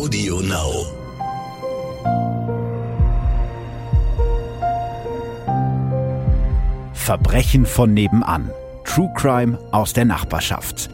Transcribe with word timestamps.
Audio 0.00 0.40
Now. 0.40 0.86
Verbrechen 6.94 7.66
von 7.66 7.92
nebenan. 7.92 8.50
True 8.84 9.12
Crime 9.14 9.58
aus 9.72 9.92
der 9.92 10.06
Nachbarschaft. 10.06 10.88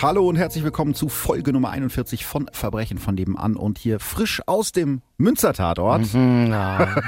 Hallo 0.00 0.28
und 0.28 0.36
herzlich 0.36 0.62
willkommen 0.62 0.94
zu 0.94 1.08
Folge 1.08 1.52
Nummer 1.52 1.70
41 1.70 2.24
von 2.24 2.48
Verbrechen 2.52 2.98
von 2.98 3.16
nebenan 3.16 3.56
und 3.56 3.78
hier 3.78 3.98
frisch 3.98 4.40
aus 4.46 4.70
dem 4.70 5.02
Münster-Tatort. 5.16 6.14
Mhm, 6.14 6.46
ja. 6.50 6.94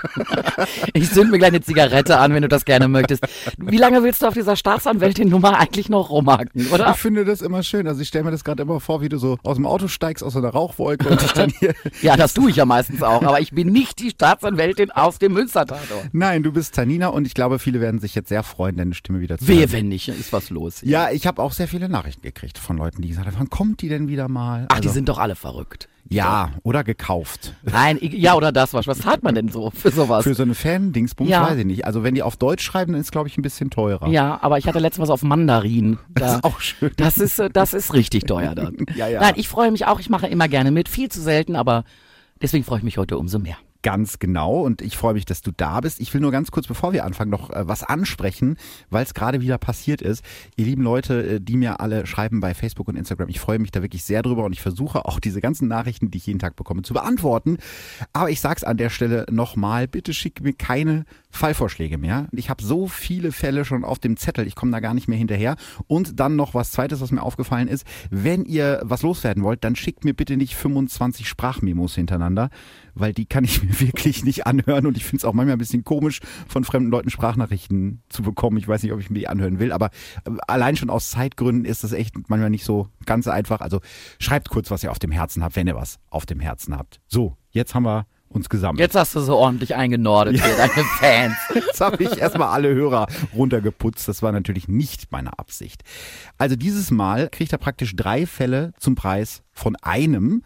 Ich 0.93 1.11
zünd 1.13 1.31
mir 1.31 1.39
gleich 1.39 1.51
eine 1.51 1.61
Zigarette 1.61 2.19
an, 2.19 2.35
wenn 2.35 2.43
du 2.43 2.49
das 2.49 2.65
gerne 2.65 2.89
möchtest. 2.89 3.25
Wie 3.57 3.77
lange 3.77 4.03
willst 4.03 4.23
du 4.23 4.27
auf 4.27 4.35
dieser 4.35 4.57
Staatsanwältin-Nummer 4.57 5.57
eigentlich 5.59 5.89
noch 5.89 6.11
rumhaken, 6.11 6.67
oder? 6.73 6.91
Ich 6.91 6.97
finde 6.97 7.25
das 7.25 7.41
immer 7.41 7.63
schön. 7.63 7.87
Also 7.87 8.01
ich 8.01 8.09
stelle 8.09 8.25
mir 8.25 8.33
das 8.33 8.43
gerade 8.43 8.63
immer 8.63 8.81
vor, 8.81 9.01
wie 9.01 9.09
du 9.09 9.19
so 9.19 9.39
aus 9.45 9.57
dem 9.57 9.67
Auto 9.67 9.87
steigst, 9.87 10.25
aus 10.25 10.37
einer 10.37 10.49
Rauchwolke 10.51 11.09
und 11.09 11.23
dich 11.23 11.33
dann 11.33 11.51
hier... 11.51 11.75
Ja, 12.03 12.17
das 12.17 12.35
tue 12.35 12.51
ich 12.51 12.57
ja 12.57 12.65
meistens 12.65 13.03
auch, 13.03 13.23
aber 13.23 13.41
ich 13.41 13.53
bin 13.53 13.69
nicht 13.69 14.01
die 14.01 14.11
Staatsanwältin 14.11 14.91
aus 14.91 15.19
dem 15.19 15.33
Münster-Tatort. 15.33 16.09
Nein, 16.13 16.43
du 16.43 16.53
bist 16.53 16.75
Tanina 16.75 17.09
und 17.09 17.27
ich 17.27 17.35
glaube, 17.35 17.59
viele 17.59 17.81
werden 17.81 18.01
sich 18.01 18.15
jetzt 18.15 18.29
sehr 18.29 18.43
freuen, 18.43 18.77
deine 18.77 18.95
Stimme 18.95 19.21
wieder 19.21 19.39
zu 19.39 19.47
Wehe, 19.47 19.61
hören. 19.61 19.73
wenn 19.73 19.89
nicht, 19.89 20.09
ist 20.09 20.33
was 20.33 20.51
los. 20.51 20.81
Ja, 20.83 21.11
ich 21.11 21.27
habe 21.27 21.41
auch 21.41 21.53
sehr 21.53 21.69
viele 21.69 21.89
Nachrichten 21.89 22.23
gekriegt 22.23 22.59
von 22.59 22.80
Leuten, 22.81 23.03
die 23.03 23.09
gesagt 23.09 23.27
haben, 23.27 23.37
wann 23.39 23.51
kommt 23.51 23.83
die 23.83 23.89
denn 23.89 24.09
wieder 24.09 24.29
mal? 24.29 24.67
Ach, 24.69 24.81
die 24.81 24.89
Also- 24.89 24.95
sind 24.95 25.09
doch 25.09 25.19
alle 25.19 25.37
verrückt. 25.37 25.89
Ja, 26.13 26.51
oder 26.65 26.83
gekauft. 26.83 27.55
Nein, 27.63 27.97
ja, 28.01 28.35
oder 28.35 28.51
das 28.51 28.75
was. 28.75 28.89
Was 28.89 28.99
zahlt 28.99 29.23
man 29.23 29.35
denn 29.37 29.49
so 29.49 29.71
für 29.71 29.93
sowas? 29.93 30.25
Für 30.25 30.35
so 30.35 30.43
eine 30.43 30.55
Fan-Dingsbums 30.57 31.31
Ja. 31.31 31.43
weiß 31.49 31.59
ich 31.59 31.65
nicht. 31.65 31.85
Also 31.85 32.03
wenn 32.03 32.17
die 32.17 32.25
auf 32.25 32.37
Deutsch 32.37 32.65
schreiben, 32.65 32.93
dann 32.93 33.01
ist 33.01 33.13
glaube 33.13 33.29
ich 33.29 33.39
ein 33.39 33.43
bisschen 33.43 33.71
teurer. 33.71 34.09
Ja, 34.09 34.41
aber 34.43 34.59
ich 34.59 34.67
hatte 34.67 34.81
letztens 34.81 35.03
was 35.05 35.11
auf 35.11 35.23
Mandarin. 35.23 35.99
Da, 36.15 36.21
Das 36.25 36.35
ist 36.37 36.45
auch 36.45 36.61
schön. 36.61 36.91
Das 36.97 37.19
ist, 37.19 37.39
äh, 37.39 37.49
das 37.49 37.75
ist 37.75 37.95
richtig 37.95 38.25
teuer 38.25 38.57
dann. 38.57 38.77
Ja, 38.97 39.07
ja. 39.07 39.21
Nein, 39.21 39.35
ich 39.37 39.49
freue 39.49 39.71
mich 39.71 39.87
auch. 39.87 40.01
Ich 40.01 40.11
mache 40.11 40.27
immer 40.27 40.49
gerne 40.49 40.73
mit. 40.73 40.89
Viel 40.89 41.09
zu 41.11 41.21
selten, 41.21 41.55
aber 41.55 41.85
deswegen 42.43 42.65
freue 42.65 42.79
ich 42.79 42.85
mich 42.85 42.99
heute 42.99 43.17
umso 43.17 43.39
mehr. 43.39 43.57
Ganz 43.83 44.19
genau 44.19 44.61
und 44.61 44.83
ich 44.83 44.97
freue 44.97 45.15
mich, 45.15 45.25
dass 45.25 45.41
du 45.41 45.53
da 45.57 45.81
bist. 45.81 46.01
Ich 46.01 46.13
will 46.13 46.21
nur 46.21 46.33
ganz 46.33 46.51
kurz, 46.51 46.67
bevor 46.67 46.93
wir 46.93 47.05
anfangen, 47.05 47.31
noch 47.31 47.51
äh, 47.51 47.67
was 47.67 47.83
ansprechen, 47.83 48.57
weil 48.91 49.05
es 49.05 49.15
gerade 49.15 49.41
wieder 49.41 49.57
passiert 49.59 50.03
ist. 50.03 50.23
Ihr 50.57 50.67
lieben 50.67 50.83
Leute, 50.83 51.37
äh, 51.37 51.41
die 51.41 51.57
mir 51.57 51.81
alle 51.81 52.07
schreiben 52.07 52.41
bei 52.41 52.55
Facebook 52.55 52.89
und 52.89 52.97
Instagram, 52.97 53.29
ich 53.29 53.41
freue 53.41 53.59
mich 53.59 53.71
da 53.71 53.83
wirklich 53.83 54.05
sehr 54.05 54.23
drüber 54.23 54.45
und 54.45 54.53
ich 54.53 54.61
versuche 54.61 55.07
auch 55.07 55.19
diese 55.19 55.41
ganzen 55.41 55.69
Nachrichten, 55.69 56.11
die 56.11 56.19
ich 56.19 56.27
jeden 56.27 56.39
Tag 56.39 56.57
bekomme, 56.57 56.83
zu 56.83 56.93
beantworten. 56.93 57.57
Aber 58.13 58.31
ich 58.31 58.41
sag's 58.41 58.65
an 58.65 58.77
der 58.77 58.91
Stelle 58.91 59.25
nochmal, 59.31 59.89
bitte 59.89 60.13
schick 60.13 60.43
mir 60.43 60.53
keine 60.53 61.05
Fallvorschläge 61.31 61.97
mehr. 61.97 62.29
Ich 62.33 62.51
habe 62.51 62.63
so 62.63 62.89
viele 62.89 63.33
Fälle 63.33 63.65
schon 63.65 63.85
auf 63.85 63.99
dem 63.99 64.17
Zettel, 64.17 64.47
ich 64.47 64.57
komme 64.57 64.73
da 64.73 64.81
gar 64.81 64.95
nicht 64.95 65.09
mehr 65.09 65.19
hinterher. 65.19 65.57
Und 65.87 66.21
dann 66.21 66.37
noch 66.37 66.55
was 66.55 66.73
Zweites, 66.73 67.01
was 67.01 67.13
mir 67.13 67.23
aufgefallen 67.23 67.69
ist. 67.69 67.87
Wenn 68.11 68.45
ihr 68.45 68.81
was 68.83 69.03
loswerden 69.03 69.43
wollt, 69.43 69.65
dann 69.65 69.77
schickt 69.77 70.05
mir 70.05 70.15
bitte 70.15 70.37
nicht 70.37 70.57
25 70.57 71.29
Sprachmemos 71.29 71.95
hintereinander, 71.95 72.51
weil 72.95 73.13
die 73.13 73.27
kann 73.27 73.45
ich 73.45 73.63
mir 73.63 73.81
wirklich 73.81 74.25
nicht 74.25 74.47
anhören. 74.47 74.87
Und 74.87 74.97
ich 74.97 75.05
finde 75.05 75.19
es 75.19 75.25
auch 75.25 75.33
manchmal 75.33 75.57
ein 75.57 75.59
bisschen 75.59 75.85
komisch, 75.85 76.21
von 76.49 76.65
fremden 76.65 76.91
Leuten 76.91 77.11
Sprachnachrichten 77.11 78.03
zu 78.09 78.23
bekommen. 78.23 78.57
Ich 78.59 78.69
weiß 78.69 78.83
nicht, 78.83 78.93
ob 78.93 79.01
ich 79.01 79.11
mir 79.11 79.19
die 79.19 79.29
anhören 79.29 79.59
will, 79.59 79.73
aber 79.73 79.91
äh, 80.25 80.31
allein 80.47 80.77
schon 80.77 80.91
aus 80.91 81.11
Zeitgründen 81.11 81.65
ist 81.65 81.85
das 81.85 81.93
echt 81.93 82.15
manchmal 82.29 82.51
nicht 82.51 82.65
so 82.65 82.89
ganz 83.07 83.29
einfach. 83.29 83.61
Also 83.61 83.81
schreibt 84.19 84.51
kurz, 84.51 84.71
was 84.71 84.83
ihr 84.83 84.91
auf 84.91 84.99
dem 84.99 85.11
Herzen 85.11 85.43
habt, 85.43 85.57
wenn 85.57 85.67
ihr 85.67 85.77
was 85.77 85.99
auf 86.11 86.27
dem 86.27 86.41
Herzen 86.41 86.77
habt. 86.77 87.01
So, 87.07 87.37
jetzt 87.51 87.75
haben 87.75 87.85
wir 87.85 88.07
uns 88.31 88.49
gesammelt. 88.49 88.81
Jetzt 88.81 88.95
hast 88.95 89.15
du 89.17 89.21
so 89.21 89.37
ordentlich 89.37 89.75
eingenordet 89.75 90.37
hier, 90.43 90.57
deine 90.57 90.85
Fans. 90.99 91.35
Jetzt 91.55 91.81
habe 91.81 92.03
ich 92.03 92.19
erstmal 92.19 92.49
alle 92.49 92.73
Hörer 92.73 93.07
runtergeputzt. 93.35 94.09
Das 94.09 94.23
war 94.23 94.33
natürlich 94.33 94.69
nicht 94.69 95.11
meine 95.11 95.39
Absicht. 95.39 95.83
Also 96.39 96.57
dieses 96.57 96.91
Mal 96.91 97.29
kriegt 97.29 97.53
er 97.53 97.59
praktisch 97.59 97.95
drei 97.97 98.27
Fälle 98.27 98.73
zum 98.79 98.95
Preis 98.95 99.43
von 99.53 99.77
einem. 99.77 100.43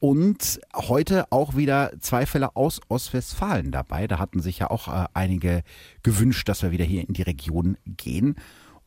Und 0.00 0.60
heute 0.74 1.30
auch 1.32 1.56
wieder 1.56 1.92
zwei 2.00 2.24
Fälle 2.24 2.54
aus 2.54 2.80
Ostwestfalen 2.88 3.72
dabei. 3.72 4.06
Da 4.06 4.18
hatten 4.18 4.40
sich 4.40 4.60
ja 4.60 4.70
auch 4.70 4.88
äh, 4.88 5.06
einige 5.14 5.62
gewünscht, 6.02 6.48
dass 6.48 6.62
wir 6.62 6.70
wieder 6.70 6.84
hier 6.84 7.06
in 7.06 7.14
die 7.14 7.22
Region 7.22 7.76
gehen. 7.84 8.36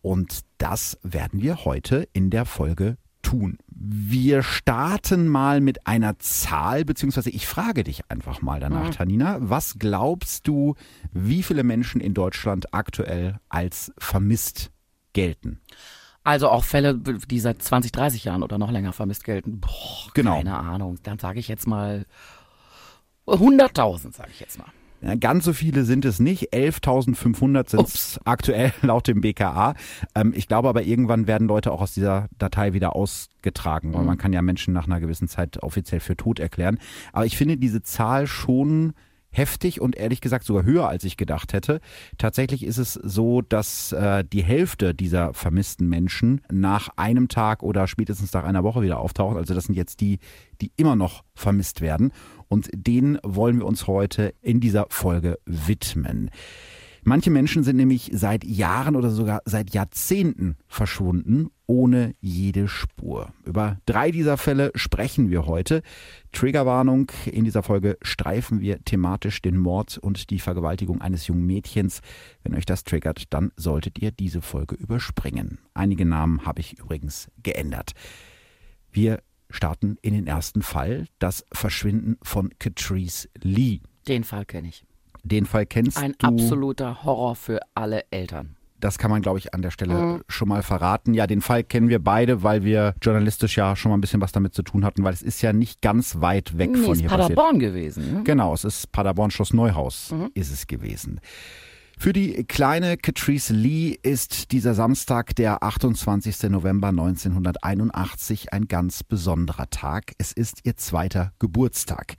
Und 0.01 0.41
das 0.57 0.97
werden 1.03 1.41
wir 1.41 1.65
heute 1.65 2.07
in 2.13 2.29
der 2.29 2.45
Folge 2.45 2.97
tun. 3.21 3.57
Wir 3.67 4.43
starten 4.43 5.27
mal 5.27 5.61
mit 5.61 5.85
einer 5.87 6.17
Zahl, 6.19 6.85
beziehungsweise 6.85 7.29
ich 7.29 7.47
frage 7.47 7.83
dich 7.83 8.09
einfach 8.09 8.41
mal 8.41 8.59
danach, 8.59 8.89
Tanina. 8.89 9.37
Was 9.39 9.75
glaubst 9.79 10.47
du, 10.47 10.75
wie 11.11 11.43
viele 11.43 11.63
Menschen 11.63 12.01
in 12.01 12.13
Deutschland 12.13 12.73
aktuell 12.73 13.39
als 13.49 13.91
vermisst 13.97 14.71
gelten? 15.13 15.61
Also 16.23 16.49
auch 16.49 16.63
Fälle, 16.63 16.95
die 16.95 17.39
seit 17.39 17.61
20, 17.63 17.91
30 17.91 18.23
Jahren 18.25 18.43
oder 18.43 18.57
noch 18.57 18.71
länger 18.71 18.93
vermisst 18.93 19.23
gelten. 19.23 19.59
Boah, 19.59 19.69
Genau. 20.13 20.37
keine 20.37 20.55
Ahnung. 20.57 20.97
Dann 21.03 21.17
sage 21.19 21.39
ich 21.39 21.47
jetzt 21.47 21.67
mal 21.67 22.05
100.000, 23.27 24.13
sage 24.13 24.29
ich 24.31 24.39
jetzt 24.39 24.59
mal. 24.59 24.67
Ja, 25.01 25.15
ganz 25.15 25.45
so 25.45 25.53
viele 25.53 25.83
sind 25.83 26.05
es 26.05 26.19
nicht. 26.19 26.53
11.500 26.53 27.69
sind 27.71 27.87
es 27.87 28.19
aktuell 28.23 28.71
laut 28.83 29.07
dem 29.07 29.21
BKA. 29.21 29.73
Ähm, 30.13 30.31
ich 30.35 30.47
glaube 30.47 30.69
aber, 30.69 30.83
irgendwann 30.83 31.25
werden 31.25 31.47
Leute 31.47 31.71
auch 31.71 31.81
aus 31.81 31.93
dieser 31.95 32.27
Datei 32.37 32.73
wieder 32.73 32.95
ausgetragen, 32.95 33.93
weil 33.95 34.03
man 34.03 34.19
kann 34.19 34.31
ja 34.31 34.43
Menschen 34.43 34.75
nach 34.75 34.85
einer 34.85 34.99
gewissen 34.99 35.27
Zeit 35.27 35.63
offiziell 35.63 36.01
für 36.01 36.15
tot 36.15 36.39
erklären. 36.39 36.77
Aber 37.13 37.25
ich 37.25 37.35
finde 37.35 37.57
diese 37.57 37.81
Zahl 37.81 38.27
schon 38.27 38.93
heftig 39.31 39.81
und 39.81 39.95
ehrlich 39.95 40.21
gesagt 40.21 40.45
sogar 40.45 40.63
höher, 40.63 40.87
als 40.87 41.03
ich 41.03 41.17
gedacht 41.17 41.53
hätte. 41.53 41.79
Tatsächlich 42.17 42.63
ist 42.63 42.77
es 42.77 42.93
so, 42.93 43.41
dass 43.41 43.91
äh, 43.93 44.23
die 44.23 44.43
Hälfte 44.43 44.93
dieser 44.93 45.33
vermissten 45.33 45.87
Menschen 45.87 46.41
nach 46.51 46.89
einem 46.97 47.27
Tag 47.27 47.63
oder 47.63 47.87
spätestens 47.87 48.33
nach 48.33 48.43
einer 48.43 48.63
Woche 48.63 48.81
wieder 48.81 48.99
auftaucht. 48.99 49.37
Also 49.37 49.53
das 49.53 49.65
sind 49.65 49.75
jetzt 49.75 50.01
die, 50.01 50.19
die 50.61 50.71
immer 50.75 50.95
noch 50.95 51.23
vermisst 51.33 51.81
werden. 51.81 52.11
Und 52.47 52.69
denen 52.73 53.17
wollen 53.23 53.57
wir 53.59 53.65
uns 53.65 53.87
heute 53.87 54.33
in 54.41 54.59
dieser 54.59 54.87
Folge 54.89 55.39
widmen. 55.45 56.29
Manche 57.03 57.31
Menschen 57.31 57.63
sind 57.63 57.77
nämlich 57.77 58.11
seit 58.13 58.43
Jahren 58.43 58.95
oder 58.95 59.09
sogar 59.09 59.41
seit 59.45 59.73
Jahrzehnten 59.73 60.57
verschwunden, 60.67 61.49
ohne 61.71 62.15
jede 62.19 62.67
Spur. 62.67 63.31
Über 63.45 63.77
drei 63.85 64.11
dieser 64.11 64.35
Fälle 64.35 64.73
sprechen 64.75 65.29
wir 65.29 65.45
heute. 65.45 65.83
Triggerwarnung, 66.33 67.09
in 67.25 67.45
dieser 67.45 67.63
Folge 67.63 67.97
streifen 68.01 68.59
wir 68.59 68.83
thematisch 68.83 69.41
den 69.41 69.55
Mord 69.55 69.97
und 69.97 70.31
die 70.31 70.39
Vergewaltigung 70.39 70.99
eines 70.99 71.27
jungen 71.27 71.45
Mädchens. 71.45 72.01
Wenn 72.43 72.55
euch 72.55 72.65
das 72.65 72.83
triggert, 72.83 73.23
dann 73.33 73.53
solltet 73.55 73.99
ihr 73.99 74.11
diese 74.11 74.41
Folge 74.41 74.75
überspringen. 74.75 75.59
Einige 75.73 76.03
Namen 76.03 76.45
habe 76.45 76.59
ich 76.59 76.77
übrigens 76.77 77.31
geändert. 77.41 77.93
Wir 78.91 79.23
starten 79.49 79.95
in 80.01 80.13
den 80.13 80.27
ersten 80.27 80.63
Fall, 80.63 81.05
das 81.19 81.45
Verschwinden 81.53 82.17
von 82.21 82.49
Catrice 82.59 83.29
Lee. 83.41 83.79
Den 84.09 84.25
Fall 84.25 84.43
kenne 84.43 84.67
ich. 84.67 84.83
Den 85.23 85.45
Fall 85.45 85.65
kennst 85.65 85.97
Ein 85.97 86.15
du. 86.19 86.27
absoluter 86.27 87.05
Horror 87.05 87.37
für 87.37 87.61
alle 87.75 88.03
Eltern. 88.11 88.57
Das 88.81 88.97
kann 88.97 89.09
man, 89.09 89.21
glaube 89.21 89.39
ich, 89.39 89.53
an 89.53 89.61
der 89.61 89.71
Stelle 89.71 89.93
Mhm. 89.93 90.21
schon 90.27 90.49
mal 90.49 90.63
verraten. 90.63 91.13
Ja, 91.13 91.27
den 91.27 91.41
Fall 91.41 91.63
kennen 91.63 91.87
wir 91.89 91.99
beide, 92.03 92.43
weil 92.43 92.63
wir 92.63 92.93
journalistisch 93.01 93.55
ja 93.57 93.75
schon 93.75 93.91
mal 93.91 93.97
ein 93.97 94.01
bisschen 94.01 94.21
was 94.21 94.31
damit 94.33 94.53
zu 94.53 94.63
tun 94.63 94.83
hatten, 94.83 95.03
weil 95.03 95.13
es 95.13 95.21
ist 95.21 95.41
ja 95.41 95.53
nicht 95.53 95.81
ganz 95.81 96.19
weit 96.19 96.57
weg 96.57 96.71
Nee, 96.71 96.77
von 96.83 96.93
ist 96.93 96.99
hier 97.01 97.09
passiert. 97.09 97.35
Paderborn 97.35 97.59
gewesen. 97.59 98.13
Ne? 98.15 98.23
Genau, 98.23 98.53
es 98.53 98.63
ist 98.65 98.91
Paderborn 98.91 99.31
Schloss 99.31 99.53
Neuhaus 99.53 100.11
Mhm. 100.11 100.31
ist 100.33 100.51
es 100.51 100.67
gewesen. 100.67 101.21
Für 101.97 102.13
die 102.13 102.45
kleine 102.45 102.97
Catrice 102.97 103.53
Lee 103.53 103.95
ist 104.01 104.51
dieser 104.51 104.73
Samstag, 104.73 105.35
der 105.35 105.61
28. 105.61 106.49
November 106.49 106.91
1981, 106.91 108.53
ein 108.53 108.67
ganz 108.67 109.03
besonderer 109.03 109.69
Tag. 109.69 110.13
Es 110.17 110.31
ist 110.31 110.61
ihr 110.63 110.77
zweiter 110.77 111.31
Geburtstag. 111.39 112.15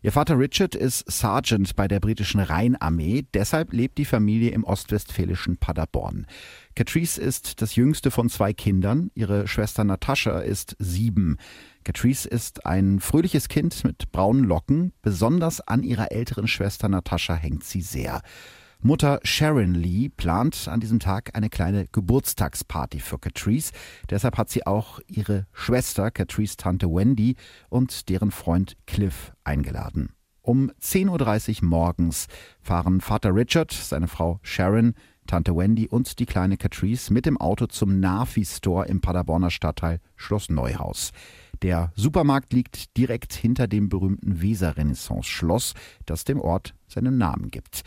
Ihr 0.00 0.12
Vater 0.12 0.38
Richard 0.38 0.76
ist 0.76 1.10
Sergeant 1.10 1.74
bei 1.74 1.88
der 1.88 1.98
britischen 1.98 2.38
Rheinarmee, 2.38 3.26
deshalb 3.34 3.72
lebt 3.72 3.98
die 3.98 4.04
Familie 4.04 4.50
im 4.50 4.62
ostwestfälischen 4.62 5.56
Paderborn. 5.56 6.26
Catrice 6.76 7.18
ist 7.18 7.60
das 7.60 7.74
jüngste 7.74 8.12
von 8.12 8.28
zwei 8.28 8.52
Kindern, 8.52 9.10
ihre 9.14 9.48
Schwester 9.48 9.82
Natascha 9.82 10.38
ist 10.38 10.76
sieben. 10.78 11.36
Catrice 11.82 12.26
ist 12.26 12.64
ein 12.64 13.00
fröhliches 13.00 13.48
Kind 13.48 13.82
mit 13.82 14.12
braunen 14.12 14.44
Locken, 14.44 14.92
besonders 15.02 15.60
an 15.60 15.82
ihrer 15.82 16.12
älteren 16.12 16.46
Schwester 16.46 16.88
Natascha 16.88 17.34
hängt 17.34 17.64
sie 17.64 17.82
sehr. 17.82 18.22
Mutter 18.80 19.18
Sharon 19.24 19.74
Lee 19.74 20.08
plant 20.08 20.68
an 20.68 20.78
diesem 20.78 21.00
Tag 21.00 21.34
eine 21.34 21.50
kleine 21.50 21.88
Geburtstagsparty 21.88 23.00
für 23.00 23.18
Catrice. 23.18 23.72
Deshalb 24.08 24.38
hat 24.38 24.50
sie 24.50 24.66
auch 24.66 25.00
ihre 25.08 25.46
Schwester, 25.52 26.12
Catrice 26.12 26.56
Tante 26.56 26.86
Wendy 26.86 27.34
und 27.70 28.08
deren 28.08 28.30
Freund 28.30 28.76
Cliff 28.86 29.32
eingeladen. 29.42 30.10
Um 30.42 30.70
10.30 30.80 31.62
Uhr 31.62 31.68
morgens 31.68 32.28
fahren 32.60 33.00
Vater 33.00 33.34
Richard, 33.34 33.72
seine 33.72 34.06
Frau 34.06 34.38
Sharon, 34.42 34.94
Tante 35.26 35.54
Wendy 35.54 35.88
und 35.88 36.20
die 36.20 36.26
kleine 36.26 36.56
Catrice 36.56 37.12
mit 37.12 37.26
dem 37.26 37.36
Auto 37.36 37.66
zum 37.66 37.98
Nafi-Store 37.98 38.86
im 38.86 39.00
Paderborner 39.00 39.50
Stadtteil 39.50 40.00
Schloss 40.16 40.48
Neuhaus. 40.48 41.10
Der 41.62 41.92
Supermarkt 41.96 42.52
liegt 42.52 42.96
direkt 42.96 43.34
hinter 43.34 43.66
dem 43.66 43.88
berühmten 43.88 44.40
Weser-Renaissance-Schloss, 44.40 45.74
das 46.06 46.24
dem 46.24 46.40
Ort 46.40 46.74
seinen 46.86 47.18
Namen 47.18 47.50
gibt. 47.50 47.82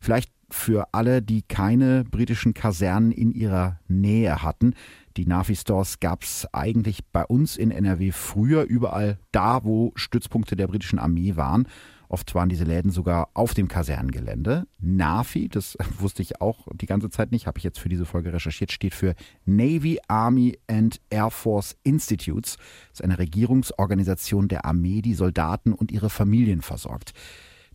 Vielleicht 0.00 0.30
für 0.48 0.88
alle, 0.92 1.22
die 1.22 1.42
keine 1.42 2.04
britischen 2.04 2.54
Kasernen 2.54 3.12
in 3.12 3.32
ihrer 3.32 3.80
Nähe 3.88 4.42
hatten. 4.42 4.74
Die 5.16 5.26
Navi-Stores 5.26 6.00
gab 6.00 6.22
es 6.22 6.46
eigentlich 6.52 7.04
bei 7.12 7.24
uns 7.24 7.56
in 7.56 7.70
NRW 7.70 8.12
früher 8.12 8.62
überall 8.64 9.18
da, 9.32 9.64
wo 9.64 9.92
Stützpunkte 9.96 10.56
der 10.56 10.68
britischen 10.68 10.98
Armee 10.98 11.36
waren. 11.36 11.66
Oft 12.08 12.34
waren 12.34 12.48
diese 12.48 12.64
Läden 12.64 12.90
sogar 12.90 13.30
auf 13.34 13.54
dem 13.54 13.68
Kasernengelände. 13.68 14.66
NAFI, 14.78 15.48
das 15.48 15.76
wusste 15.98 16.22
ich 16.22 16.40
auch 16.40 16.68
die 16.74 16.86
ganze 16.86 17.10
Zeit 17.10 17.32
nicht, 17.32 17.46
habe 17.46 17.58
ich 17.58 17.64
jetzt 17.64 17.78
für 17.78 17.88
diese 17.88 18.04
Folge 18.04 18.32
recherchiert, 18.32 18.72
steht 18.72 18.94
für 18.94 19.14
Navy, 19.44 19.98
Army 20.06 20.58
and 20.68 21.00
Air 21.10 21.30
Force 21.30 21.76
Institutes. 21.82 22.56
Das 22.90 23.00
ist 23.00 23.04
eine 23.04 23.18
Regierungsorganisation 23.18 24.48
der 24.48 24.64
Armee, 24.64 25.02
die 25.02 25.14
Soldaten 25.14 25.72
und 25.72 25.90
ihre 25.90 26.10
Familien 26.10 26.62
versorgt. 26.62 27.12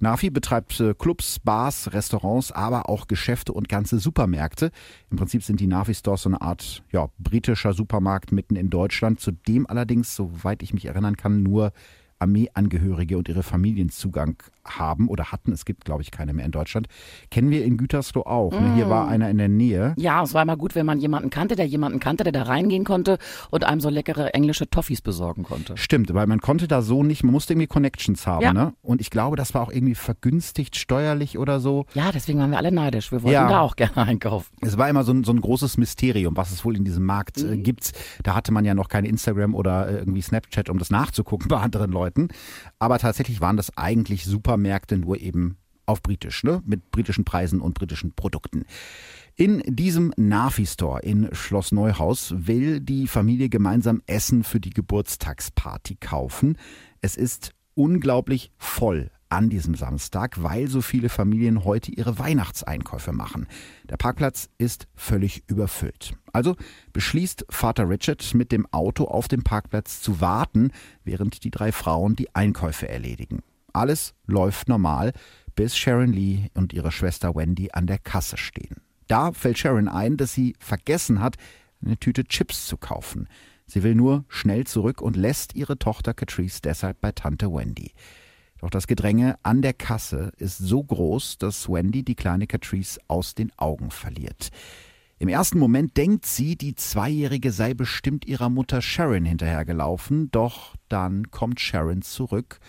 Nafi 0.01 0.30
betreibt 0.30 0.80
äh, 0.80 0.94
Clubs, 0.94 1.39
Bars, 1.39 1.94
Restaurants, 1.94 2.51
aber 2.51 2.89
auch 2.89 3.07
Geschäfte 3.07 3.53
und 3.53 3.69
ganze 3.69 4.00
Supermärkte. 4.00 4.71
Im 5.09 5.18
Prinzip 5.18 5.44
sind 5.44 5.59
die 5.59 5.68
Nafi 5.68 5.94
Stores 5.94 6.24
so 6.24 6.30
eine 6.30 6.42
Art 6.42 6.83
ja, 6.92 7.09
britischer 7.19 7.74
Supermarkt 7.74 8.31
mitten 8.31 8.56
in 8.56 8.69
Deutschland, 8.69 9.19
zu 9.19 9.31
dem 9.31 9.68
allerdings, 9.68 10.15
soweit 10.15 10.63
ich 10.63 10.74
mich 10.74 10.86
erinnern 10.86 11.18
kann, 11.18 11.44
nur 11.44 11.71
Armeeangehörige 12.18 13.18
und 13.18 13.30
ihre 13.30 13.44
Familien 13.44 13.89
Zugang 13.89 14.36
haben 14.66 15.08
oder 15.08 15.31
hatten. 15.31 15.52
Es 15.52 15.66
gibt, 15.66 15.86
glaube 15.86 16.02
ich, 16.02 16.12
keine 16.12 16.34
mehr 16.34 16.46
in 16.46 16.52
Deutschland. 16.52 16.88
Kennen 17.30 17.50
wir 17.50 17.63
in 17.66 17.78
Gütersloh 17.78 18.24
auch. 18.24 18.52
Ne? 18.52 18.75
Hier 18.75 18.90
war 18.90 19.06
mm. 19.06 19.10
einer 19.10 19.30
in 19.30 19.38
der 19.38 19.50
Nähe. 19.50 19.94
Ja, 19.98 20.24
es 20.24 20.34
war 20.34 20.42
immer 20.42 20.58
gut, 20.58 20.75
wenn 20.75 20.86
man 20.86 21.00
jemanden 21.00 21.30
kannte, 21.30 21.56
der 21.56 21.66
jemanden 21.66 22.00
kannte, 22.00 22.24
der 22.24 22.31
da 22.31 22.44
reingehen 22.44 22.84
konnte 22.84 23.18
und 23.50 23.63
einem 23.63 23.81
so 23.81 23.90
leckere 23.90 24.34
englische 24.34 24.69
Toffees 24.69 25.02
besorgen 25.02 25.44
konnte. 25.44 25.78
Stimmt, 25.78 26.13
weil 26.13 26.28
man 26.28 26.40
konnte 26.40 26.68
da 26.68 26.81
so 26.81 27.04
nicht, 27.04 27.24
man 27.24 27.31
musste 27.31 27.54
irgendwie 27.54 27.68
Connections 27.68 28.28
haben. 28.28 28.44
Ja. 28.44 28.54
Ne? 28.54 28.74
Und 28.81 29.02
ich 29.02 29.10
glaube, 29.10 29.36
das 29.36 29.54
war 29.54 29.62
auch 29.62 29.72
irgendwie 29.72 29.96
vergünstigt 29.96 30.75
steuerlich 30.75 31.38
oder 31.38 31.60
so. 31.60 31.86
Ja, 31.94 32.12
deswegen 32.12 32.40
waren 32.40 32.52
wir 32.52 32.58
alle 32.58 32.72
neidisch. 32.72 33.12
Wir 33.12 33.24
wollten 33.24 33.34
ja. 33.34 33.48
da 33.48 33.60
auch 33.62 33.75
gerne 33.78 33.98
einkaufen. 33.98 34.52
Es 34.62 34.78
war 34.78 34.90
immer 34.90 35.04
so 35.04 35.13
ein, 35.13 35.24
so 35.24 35.31
ein 35.31 35.42
großes 35.42 35.78
Mysterium, 35.78 36.38
was 36.38 36.52
es 36.52 36.63
wohl 36.66 36.75
in 36.75 36.84
diesem 36.84 37.06
Markt 37.06 37.42
äh, 37.42 37.56
mhm. 37.56 37.63
gibt. 37.63 37.92
Da 38.24 38.36
hatte 38.36 38.52
man 38.52 38.66
ja 38.66 38.74
noch 38.74 38.90
kein 38.90 39.06
Instagram 39.06 39.56
oder 39.56 39.88
äh, 39.88 39.98
irgendwie 39.98 40.22
Snapchat, 40.22 40.69
um 40.69 40.78
das 40.78 40.90
nachzugucken 40.90 41.48
bei 41.48 41.58
anderen 41.58 41.92
Leuten. 41.92 42.30
Aber 42.80 43.00
tatsächlich 43.00 43.42
waren 43.42 43.58
das 43.58 43.78
eigentlich 43.78 44.25
Supermärkte, 44.51 44.98
nur 44.98 45.18
eben 45.21 45.56
auf 45.86 46.01
britisch, 46.01 46.44
ne? 46.44 46.62
mit 46.65 46.92
britischen 46.92 47.24
Preisen 47.24 47.62
und 47.62 47.74
britischen 47.74 48.12
Produkten. 48.12 48.65
In 49.38 49.63
diesem 49.65 50.13
Nafi-Store 50.18 51.00
in 51.00 51.30
Schloss 51.31 51.71
Neuhaus 51.71 52.33
will 52.36 52.81
die 52.81 53.07
Familie 53.07 53.48
gemeinsam 53.48 54.01
Essen 54.07 54.44
für 54.44 54.59
die 54.59 54.71
Geburtstagsparty 54.71 55.95
kaufen. 56.01 56.57
Es 57.00 57.15
ist 57.15 57.53
unglaublich 57.75 58.51
voll 58.57 59.09
an 59.30 59.50
diesem 59.50 59.75
Samstag, 59.75 60.44
weil 60.44 60.68
so 60.68 60.81
viele 60.81 61.07
Familien 61.07 61.63
heute 61.63 61.94
ihre 61.94 62.19
Weihnachtseinkäufe 62.19 63.13
machen. 63.13 63.48
Der 63.89 63.95
Parkplatz 63.95 64.50
ist 64.57 64.88
völlig 64.95 65.44
überfüllt. 65.48 66.13
Also 66.33 66.57
beschließt 66.92 67.45
Vater 67.50 67.88
Richard 67.88 68.33
mit 68.33 68.51
dem 68.51 68.68
Auto 68.74 69.06
auf 69.06 69.30
dem 69.30 69.44
Parkplatz 69.44 70.01
zu 70.01 70.19
warten, 70.19 70.71
während 71.06 71.45
die 71.45 71.51
drei 71.51 71.71
Frauen 71.71 72.18
die 72.18 72.36
Einkäufe 72.36 72.89
erledigen. 72.89 73.42
Alles 73.73 74.13
läuft 74.25 74.68
normal, 74.68 75.13
bis 75.56 75.77
Sharon 75.77 76.13
Lee 76.13 76.50
und 76.53 76.73
ihre 76.73 76.91
Schwester 76.91 77.35
Wendy 77.35 77.69
an 77.71 77.88
der 77.88 78.00
Kasse 78.00 78.38
stehen. 78.38 78.77
Da 79.07 79.31
fällt 79.33 79.57
Sharon 79.57 79.88
ein, 79.88 80.18
dass 80.18 80.33
sie 80.33 80.56
vergessen 80.59 81.19
hat, 81.19 81.35
eine 81.83 81.97
Tüte 81.97 82.23
Chips 82.23 82.68
zu 82.68 82.77
kaufen. 82.77 83.27
Sie 83.65 83.83
will 83.83 83.95
nur 83.95 84.25
schnell 84.27 84.65
zurück 84.65 85.01
und 85.01 85.15
lässt 85.15 85.56
ihre 85.56 85.77
Tochter 85.77 86.13
Catrice 86.13 86.62
deshalb 86.62 87.01
bei 87.01 87.12
Tante 87.12 87.51
Wendy. 87.51 87.94
Doch 88.59 88.69
das 88.69 88.85
Gedränge 88.85 89.35
an 89.44 89.62
der 89.62 89.74
Kasse 89.74 90.31
ist 90.38 90.59
so 90.59 90.83
groß, 90.83 91.39
dass 91.39 91.67
Wendy 91.67 92.03
die 92.03 92.15
kleine 92.15 92.47
Catrice 92.47 93.00
aus 93.07 93.33
den 93.33 93.51
Augen 93.57 93.89
verliert. 93.89 94.50
Im 95.17 95.29
ersten 95.29 95.59
Moment 95.59 95.97
denkt 95.97 96.25
sie, 96.25 96.56
die 96.56 96.75
Zweijährige 96.75 97.51
sei 97.51 97.74
bestimmt 97.74 98.25
ihrer 98.25 98.50
Mutter 98.50 98.81
Sharon 98.81 99.25
hinterhergelaufen, 99.25 100.31
doch 100.31 100.75
dann 100.89 101.29
kommt 101.31 101.59
Sharon 101.59 102.01
zurück, 102.01 102.59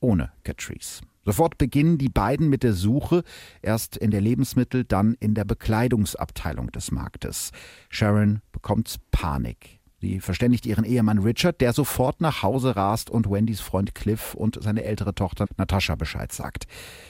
ohne 0.00 0.32
Catrice. 0.44 1.00
Sofort 1.24 1.58
beginnen 1.58 1.98
die 1.98 2.08
beiden 2.08 2.48
mit 2.48 2.62
der 2.62 2.72
Suche, 2.72 3.24
erst 3.60 3.96
in 3.96 4.12
der 4.12 4.20
Lebensmittel, 4.20 4.84
dann 4.84 5.16
in 5.18 5.34
der 5.34 5.44
Bekleidungsabteilung 5.44 6.70
des 6.70 6.92
Marktes. 6.92 7.50
Sharon 7.90 8.42
bekommt 8.52 8.96
Panik. 9.10 9.80
Sie 9.98 10.20
verständigt 10.20 10.66
ihren 10.66 10.84
Ehemann 10.84 11.18
Richard, 11.18 11.60
der 11.60 11.72
sofort 11.72 12.20
nach 12.20 12.42
Hause 12.42 12.76
rast 12.76 13.10
und 13.10 13.28
Wendys 13.28 13.60
Freund 13.60 13.94
Cliff 13.94 14.34
und 14.34 14.62
seine 14.62 14.84
ältere 14.84 15.14
Tochter 15.14 15.46
Natascha 15.56 15.94
Bescheid 15.96 16.30
sagt. 16.32 16.66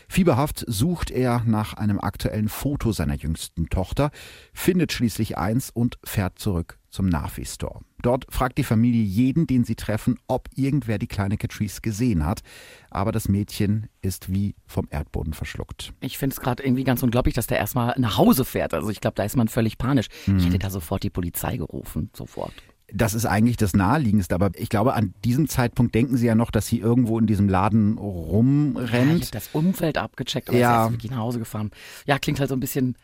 Fieberhaft 0.08 0.64
sucht 0.68 1.10
er 1.10 1.42
nach 1.44 1.74
einem 1.74 2.00
aktuellen 2.00 2.48
Foto 2.48 2.92
seiner 2.92 3.16
jüngsten 3.16 3.68
Tochter, 3.68 4.10
findet 4.54 4.92
schließlich 4.92 5.36
eins 5.36 5.70
und 5.70 5.98
fährt 6.04 6.38
zurück 6.38 6.78
zum 6.88 7.08
Navi-Store. 7.08 7.80
Dort 8.06 8.24
fragt 8.28 8.56
die 8.56 8.62
Familie 8.62 9.02
jeden, 9.02 9.48
den 9.48 9.64
sie 9.64 9.74
treffen, 9.74 10.16
ob 10.28 10.48
irgendwer 10.54 10.96
die 10.96 11.08
kleine 11.08 11.36
Catrice 11.36 11.80
gesehen 11.80 12.24
hat. 12.24 12.42
Aber 12.88 13.10
das 13.10 13.28
Mädchen 13.28 13.88
ist 14.00 14.32
wie 14.32 14.54
vom 14.64 14.86
Erdboden 14.90 15.32
verschluckt. 15.34 15.92
Ich 15.98 16.16
finde 16.16 16.34
es 16.34 16.40
gerade 16.40 16.62
irgendwie 16.62 16.84
ganz 16.84 17.02
unglaublich, 17.02 17.34
dass 17.34 17.48
der 17.48 17.58
erstmal 17.58 17.96
nach 17.98 18.16
Hause 18.16 18.44
fährt. 18.44 18.74
Also 18.74 18.90
ich 18.90 19.00
glaube, 19.00 19.16
da 19.16 19.24
ist 19.24 19.36
man 19.36 19.48
völlig 19.48 19.76
panisch. 19.76 20.06
Hm. 20.26 20.38
Ich 20.38 20.46
hätte 20.46 20.60
da 20.60 20.70
sofort 20.70 21.02
die 21.02 21.10
Polizei 21.10 21.56
gerufen, 21.56 22.10
sofort. 22.14 22.52
Das 22.92 23.12
ist 23.12 23.26
eigentlich 23.26 23.56
das 23.56 23.74
Naheliegendste, 23.74 24.36
aber 24.36 24.52
ich 24.54 24.68
glaube, 24.68 24.94
an 24.94 25.12
diesem 25.24 25.48
Zeitpunkt 25.48 25.92
denken 25.92 26.16
sie 26.16 26.26
ja 26.26 26.36
noch, 26.36 26.52
dass 26.52 26.68
sie 26.68 26.78
irgendwo 26.78 27.18
in 27.18 27.26
diesem 27.26 27.48
Laden 27.48 27.98
rumrennt. 27.98 28.92
Ja, 28.92 29.16
ich 29.16 29.22
habe 29.22 29.30
das 29.32 29.48
Umfeld 29.52 29.98
abgecheckt 29.98 30.48
und 30.48 30.56
ja. 30.56 30.86
ist 30.86 30.92
wirklich 30.92 31.10
nach 31.10 31.18
Hause 31.18 31.40
gefahren. 31.40 31.72
Ja, 32.06 32.20
klingt 32.20 32.38
halt 32.38 32.50
so 32.50 32.54
ein 32.54 32.60
bisschen 32.60 32.96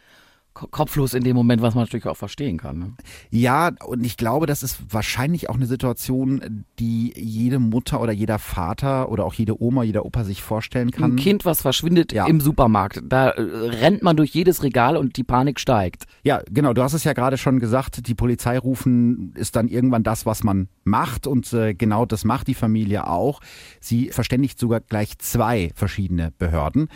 kopflos 0.55 1.15
in 1.15 1.25
dem 1.25 1.35
Moment, 1.35 1.63
was 1.63 1.75
man 1.75 1.85
natürlich 1.85 2.07
auch 2.07 2.17
verstehen 2.17 2.59
kann. 2.59 2.79
Ne? 2.79 2.93
Ja, 3.31 3.71
und 3.87 4.05
ich 4.05 4.17
glaube, 4.17 4.47
das 4.47 4.63
ist 4.63 4.79
wahrscheinlich 4.91 5.49
auch 5.49 5.55
eine 5.55 5.67
Situation, 5.67 6.65
die 6.79 7.13
jede 7.17 7.59
Mutter 7.59 8.01
oder 8.01 8.13
jeder 8.13 8.39
Vater 8.39 9.11
oder 9.11 9.25
auch 9.25 9.35
jede 9.35 9.63
Oma, 9.63 9.83
jeder 9.83 10.05
Opa 10.05 10.25
sich 10.25 10.43
vorstellen 10.43 10.91
kann. 10.91 11.13
Ein 11.13 11.17
Kind, 11.17 11.45
was 11.45 11.63
verschwindet 11.63 12.13
ja. 12.13 12.27
im 12.27 12.41
Supermarkt, 12.41 13.03
da 13.05 13.31
äh, 13.31 13.41
rennt 13.41 14.03
man 14.03 14.17
durch 14.17 14.35
jedes 14.35 14.63
Regal 14.63 14.97
und 14.97 15.17
die 15.17 15.25
Panik 15.25 15.59
steigt. 15.59 16.05
Ja, 16.23 16.43
genau, 16.51 16.73
du 16.75 16.83
hast 16.83 16.93
es 16.93 17.05
ja 17.05 17.13
gerade 17.13 17.39
schon 17.39 17.59
gesagt, 17.59 18.07
die 18.07 18.15
Polizei 18.15 18.59
rufen 18.59 19.33
ist 19.37 19.57
dann 19.57 19.69
irgendwann 19.69 20.03
das, 20.03 20.27
was 20.27 20.45
man 20.45 20.69
macht 20.85 21.27
und 21.27 21.53
äh, 21.53 21.75
genau 21.75 22.07
das 22.07 22.25
macht 22.25 22.47
die 22.49 22.55
Familie 22.55 23.07
auch. 23.07 23.41
Sie 23.81 24.11
verständigt 24.11 24.59
sogar 24.59 24.81
gleich 24.81 25.19
zwei 25.19 25.71
verschiedene 25.75 26.33
Behörden. 26.39 26.89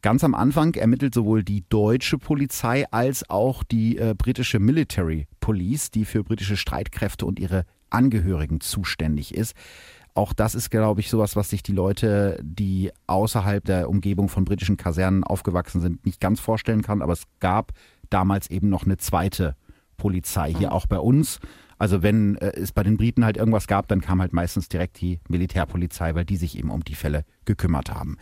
Ganz 0.00 0.22
am 0.22 0.34
Anfang 0.34 0.74
ermittelt 0.74 1.12
sowohl 1.12 1.42
die 1.42 1.64
deutsche 1.68 2.18
Polizei 2.18 2.84
als 2.90 3.28
auch 3.28 3.64
die 3.64 3.98
äh, 3.98 4.14
britische 4.16 4.60
Military 4.60 5.26
Police, 5.40 5.90
die 5.90 6.04
für 6.04 6.22
britische 6.22 6.56
Streitkräfte 6.56 7.26
und 7.26 7.40
ihre 7.40 7.64
Angehörigen 7.90 8.60
zuständig 8.60 9.34
ist. 9.34 9.54
Auch 10.14 10.32
das 10.32 10.54
ist, 10.54 10.70
glaube 10.70 11.00
ich, 11.00 11.10
sowas, 11.10 11.36
was 11.36 11.50
sich 11.50 11.62
die 11.62 11.72
Leute, 11.72 12.40
die 12.42 12.90
außerhalb 13.06 13.64
der 13.64 13.88
Umgebung 13.88 14.28
von 14.28 14.44
britischen 14.44 14.76
Kasernen 14.76 15.24
aufgewachsen 15.24 15.80
sind, 15.80 16.04
nicht 16.04 16.20
ganz 16.20 16.40
vorstellen 16.40 16.82
kann. 16.82 17.02
Aber 17.02 17.12
es 17.12 17.24
gab 17.40 17.72
damals 18.10 18.50
eben 18.50 18.68
noch 18.68 18.84
eine 18.84 18.96
zweite 18.96 19.56
Polizei 19.96 20.52
hier 20.52 20.68
mhm. 20.68 20.72
auch 20.72 20.86
bei 20.86 20.98
uns. 20.98 21.40
Also 21.78 22.02
wenn 22.02 22.36
äh, 22.36 22.52
es 22.56 22.72
bei 22.72 22.82
den 22.82 22.96
Briten 22.96 23.24
halt 23.24 23.36
irgendwas 23.36 23.66
gab, 23.66 23.88
dann 23.88 24.00
kam 24.00 24.20
halt 24.20 24.32
meistens 24.32 24.68
direkt 24.68 25.00
die 25.00 25.20
Militärpolizei, 25.28 26.14
weil 26.14 26.24
die 26.24 26.36
sich 26.36 26.58
eben 26.58 26.70
um 26.70 26.84
die 26.84 26.94
Fälle 26.94 27.24
gekümmert 27.44 27.92
haben. 27.92 28.16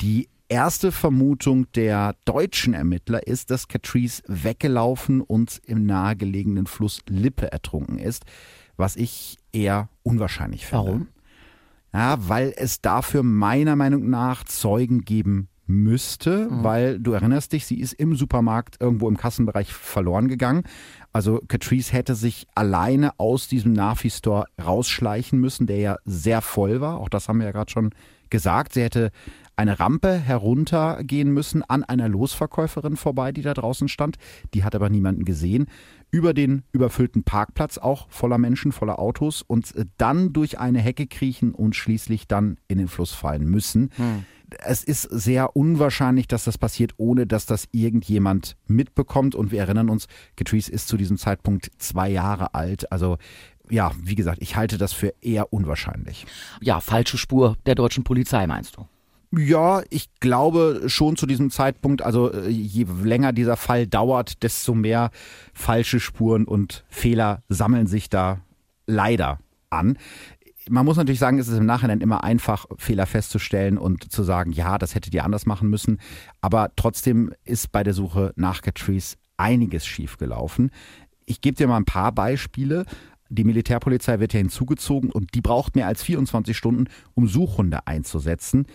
Die 0.00 0.28
erste 0.54 0.92
Vermutung 0.92 1.66
der 1.72 2.14
deutschen 2.24 2.74
Ermittler 2.74 3.26
ist, 3.26 3.50
dass 3.50 3.66
Catrice 3.66 4.22
weggelaufen 4.28 5.20
und 5.20 5.60
im 5.66 5.84
nahegelegenen 5.84 6.68
Fluss 6.68 7.00
Lippe 7.08 7.50
ertrunken 7.50 7.98
ist, 7.98 8.24
was 8.76 8.94
ich 8.94 9.36
eher 9.52 9.88
unwahrscheinlich 10.04 10.66
finde. 10.66 10.84
Warum? 10.84 11.08
Ja, 11.92 12.28
weil 12.28 12.54
es 12.56 12.80
dafür 12.80 13.24
meiner 13.24 13.74
Meinung 13.74 14.08
nach 14.08 14.44
Zeugen 14.44 15.04
geben 15.04 15.48
müsste, 15.66 16.48
mhm. 16.48 16.62
weil 16.62 17.00
du 17.00 17.12
erinnerst 17.12 17.52
dich, 17.52 17.66
sie 17.66 17.80
ist 17.80 17.94
im 17.94 18.14
Supermarkt 18.14 18.76
irgendwo 18.78 19.08
im 19.08 19.16
Kassenbereich 19.16 19.72
verloren 19.72 20.28
gegangen. 20.28 20.62
Also 21.12 21.40
Catrice 21.48 21.92
hätte 21.92 22.14
sich 22.14 22.46
alleine 22.54 23.18
aus 23.18 23.48
diesem 23.48 23.72
Nafi-Store 23.72 24.44
rausschleichen 24.64 25.40
müssen, 25.40 25.66
der 25.66 25.78
ja 25.78 25.96
sehr 26.04 26.42
voll 26.42 26.80
war. 26.80 27.00
Auch 27.00 27.08
das 27.08 27.28
haben 27.28 27.38
wir 27.38 27.46
ja 27.46 27.52
gerade 27.52 27.72
schon 27.72 27.90
gesagt. 28.30 28.74
Sie 28.74 28.82
hätte 28.82 29.10
eine 29.56 29.78
Rampe 29.80 30.12
heruntergehen 30.14 31.32
müssen 31.32 31.62
an 31.62 31.84
einer 31.84 32.08
Losverkäuferin 32.08 32.96
vorbei, 32.96 33.32
die 33.32 33.42
da 33.42 33.54
draußen 33.54 33.88
stand. 33.88 34.16
Die 34.52 34.64
hat 34.64 34.74
aber 34.74 34.90
niemanden 34.90 35.24
gesehen. 35.24 35.66
Über 36.10 36.34
den 36.34 36.62
überfüllten 36.72 37.24
Parkplatz, 37.24 37.78
auch 37.78 38.08
voller 38.08 38.38
Menschen, 38.38 38.72
voller 38.72 38.98
Autos 38.98 39.42
und 39.42 39.74
äh, 39.74 39.84
dann 39.98 40.32
durch 40.32 40.58
eine 40.58 40.80
Hecke 40.80 41.06
kriechen 41.06 41.52
und 41.52 41.74
schließlich 41.74 42.28
dann 42.28 42.58
in 42.68 42.78
den 42.78 42.88
Fluss 42.88 43.12
fallen 43.12 43.46
müssen. 43.46 43.90
Hm. 43.96 44.24
Es 44.60 44.84
ist 44.84 45.02
sehr 45.02 45.56
unwahrscheinlich, 45.56 46.28
dass 46.28 46.44
das 46.44 46.58
passiert, 46.58 46.92
ohne 46.96 47.26
dass 47.26 47.46
das 47.46 47.66
irgendjemand 47.72 48.56
mitbekommt. 48.68 49.34
Und 49.34 49.50
wir 49.50 49.60
erinnern 49.60 49.90
uns, 49.90 50.06
Catrice 50.36 50.70
ist 50.70 50.86
zu 50.86 50.96
diesem 50.96 51.18
Zeitpunkt 51.18 51.70
zwei 51.78 52.08
Jahre 52.08 52.54
alt. 52.54 52.92
Also 52.92 53.18
ja, 53.70 53.92
wie 54.00 54.14
gesagt, 54.14 54.38
ich 54.42 54.56
halte 54.56 54.78
das 54.78 54.92
für 54.92 55.14
eher 55.20 55.52
unwahrscheinlich. 55.52 56.26
Ja, 56.60 56.80
falsche 56.80 57.18
Spur 57.18 57.56
der 57.66 57.74
deutschen 57.74 58.04
Polizei, 58.04 58.46
meinst 58.46 58.76
du? 58.76 58.86
Ja, 59.36 59.82
ich 59.90 60.08
glaube 60.20 60.82
schon 60.86 61.16
zu 61.16 61.26
diesem 61.26 61.50
Zeitpunkt, 61.50 62.02
also 62.02 62.32
äh, 62.32 62.48
je 62.48 62.86
länger 63.02 63.32
dieser 63.32 63.56
Fall 63.56 63.86
dauert, 63.86 64.42
desto 64.42 64.74
mehr 64.74 65.10
falsche 65.52 66.00
Spuren 66.00 66.44
und 66.44 66.84
Fehler 66.88 67.42
sammeln 67.48 67.86
sich 67.86 68.08
da 68.10 68.40
leider 68.86 69.38
an. 69.70 69.98
Man 70.68 70.86
muss 70.86 70.96
natürlich 70.96 71.20
sagen, 71.20 71.38
es 71.38 71.48
ist 71.48 71.58
im 71.58 71.66
Nachhinein 71.66 72.00
immer 72.00 72.24
einfach, 72.24 72.66
Fehler 72.78 73.06
festzustellen 73.06 73.76
und 73.76 74.10
zu 74.10 74.22
sagen, 74.22 74.52
ja, 74.52 74.78
das 74.78 74.94
hättet 74.94 75.12
ihr 75.14 75.24
anders 75.24 75.46
machen 75.46 75.68
müssen. 75.68 75.98
Aber 76.40 76.70
trotzdem 76.76 77.32
ist 77.44 77.70
bei 77.70 77.82
der 77.82 77.92
Suche 77.92 78.32
nach 78.36 78.62
Catrice 78.62 79.16
einiges 79.36 79.84
schiefgelaufen. 79.84 80.70
Ich 81.26 81.40
gebe 81.40 81.56
dir 81.56 81.66
mal 81.66 81.76
ein 81.76 81.84
paar 81.84 82.12
Beispiele. 82.12 82.86
Die 83.28 83.44
Militärpolizei 83.44 84.20
wird 84.20 84.32
ja 84.32 84.38
hinzugezogen 84.38 85.10
und 85.10 85.34
die 85.34 85.40
braucht 85.40 85.76
mehr 85.76 85.86
als 85.86 86.02
24 86.02 86.56
Stunden, 86.56 86.86
um 87.14 87.26
Suchhunde 87.26 87.86
einzusetzen. 87.86 88.66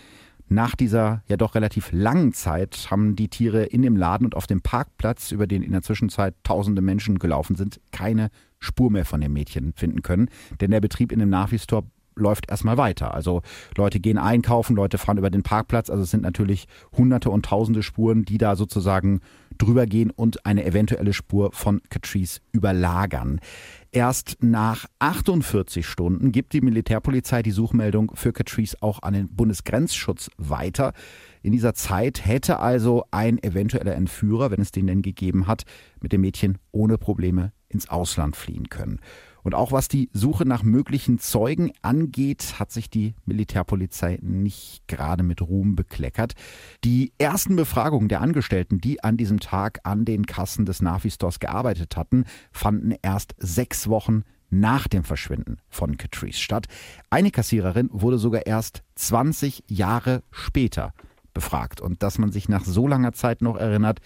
Nach 0.49 0.75
dieser 0.75 1.23
ja 1.27 1.37
doch 1.37 1.53
relativ 1.53 1.91
langen 1.91 2.33
Zeit 2.33 2.87
haben 2.89 3.15
die 3.15 3.27
Tiere 3.27 3.63
in 3.63 3.83
dem 3.83 3.95
Laden 3.95 4.25
und 4.25 4.35
auf 4.35 4.47
dem 4.47 4.61
Parkplatz, 4.61 5.31
über 5.31 5.45
den 5.45 5.61
in 5.61 5.71
der 5.71 5.83
Zwischenzeit 5.83 6.33
tausende 6.43 6.81
Menschen 6.81 7.19
gelaufen 7.19 7.55
sind, 7.55 7.79
keine 7.91 8.29
Spur 8.57 8.89
mehr 8.89 9.05
von 9.05 9.21
dem 9.21 9.31
Mädchen 9.31 9.73
finden 9.75 10.01
können. 10.01 10.29
Denn 10.59 10.71
der 10.71 10.81
Betrieb 10.81 11.11
in 11.11 11.19
dem 11.19 11.29
Navi-Store 11.29 11.83
läuft 12.15 12.49
erstmal 12.49 12.77
weiter. 12.77 13.13
Also 13.13 13.41
Leute 13.77 13.99
gehen 13.99 14.17
einkaufen, 14.17 14.75
Leute 14.75 14.97
fahren 14.97 15.17
über 15.17 15.29
den 15.29 15.43
Parkplatz. 15.43 15.89
Also 15.89 16.03
es 16.03 16.11
sind 16.11 16.23
natürlich 16.23 16.67
hunderte 16.95 17.29
und 17.29 17.45
tausende 17.45 17.83
Spuren, 17.83 18.25
die 18.25 18.37
da 18.37 18.55
sozusagen 18.55 19.21
drüber 19.57 19.85
gehen 19.85 20.09
und 20.09 20.45
eine 20.45 20.65
eventuelle 20.65 21.13
Spur 21.13 21.51
von 21.53 21.81
Catrice 21.89 22.41
überlagern. 22.51 23.39
Erst 23.91 24.37
nach 24.41 24.85
48 24.99 25.83
Stunden 25.83 26.31
gibt 26.31 26.53
die 26.53 26.61
Militärpolizei 26.61 27.41
die 27.41 27.49
Suchmeldung 27.49 28.11
für 28.13 28.31
Catrice 28.31 28.77
auch 28.81 29.01
an 29.01 29.15
den 29.15 29.35
Bundesgrenzschutz 29.35 30.29
weiter. 30.37 30.93
In 31.41 31.51
dieser 31.53 31.73
Zeit 31.73 32.23
hätte 32.23 32.59
also 32.59 33.05
ein 33.09 33.41
eventueller 33.41 33.95
Entführer, 33.95 34.51
wenn 34.51 34.61
es 34.61 34.71
den 34.71 34.85
denn 34.85 35.01
gegeben 35.01 35.47
hat, 35.47 35.63
mit 36.01 36.11
dem 36.11 36.21
Mädchen 36.21 36.59
ohne 36.71 36.99
Probleme 36.99 37.51
ins 37.67 37.89
Ausland 37.89 38.35
fliehen 38.35 38.69
können. 38.69 38.99
Und 39.43 39.55
auch 39.55 39.71
was 39.71 39.87
die 39.87 40.09
Suche 40.13 40.45
nach 40.45 40.63
möglichen 40.63 41.19
Zeugen 41.19 41.71
angeht, 41.81 42.59
hat 42.59 42.71
sich 42.71 42.89
die 42.89 43.15
Militärpolizei 43.25 44.19
nicht 44.21 44.87
gerade 44.87 45.23
mit 45.23 45.41
Ruhm 45.41 45.75
bekleckert. 45.75 46.33
Die 46.83 47.13
ersten 47.17 47.55
Befragungen 47.55 48.09
der 48.09 48.21
Angestellten, 48.21 48.79
die 48.79 49.03
an 49.03 49.17
diesem 49.17 49.39
Tag 49.39 49.79
an 49.83 50.05
den 50.05 50.25
Kassen 50.25 50.65
des 50.65 50.81
Navistors 50.81 51.39
gearbeitet 51.39 51.97
hatten, 51.97 52.25
fanden 52.51 52.93
erst 53.01 53.35
sechs 53.37 53.87
Wochen 53.87 54.23
nach 54.49 54.87
dem 54.87 55.03
Verschwinden 55.03 55.57
von 55.69 55.97
Catrice 55.97 56.39
statt. 56.39 56.67
Eine 57.09 57.31
Kassiererin 57.31 57.89
wurde 57.91 58.17
sogar 58.17 58.45
erst 58.45 58.83
20 58.95 59.63
Jahre 59.67 60.23
später 60.31 60.93
befragt. 61.33 61.81
Und 61.81 62.03
dass 62.03 62.17
man 62.17 62.31
sich 62.31 62.49
nach 62.49 62.65
so 62.65 62.87
langer 62.87 63.13
Zeit 63.13 63.41
noch 63.41 63.55
erinnert, 63.55 63.99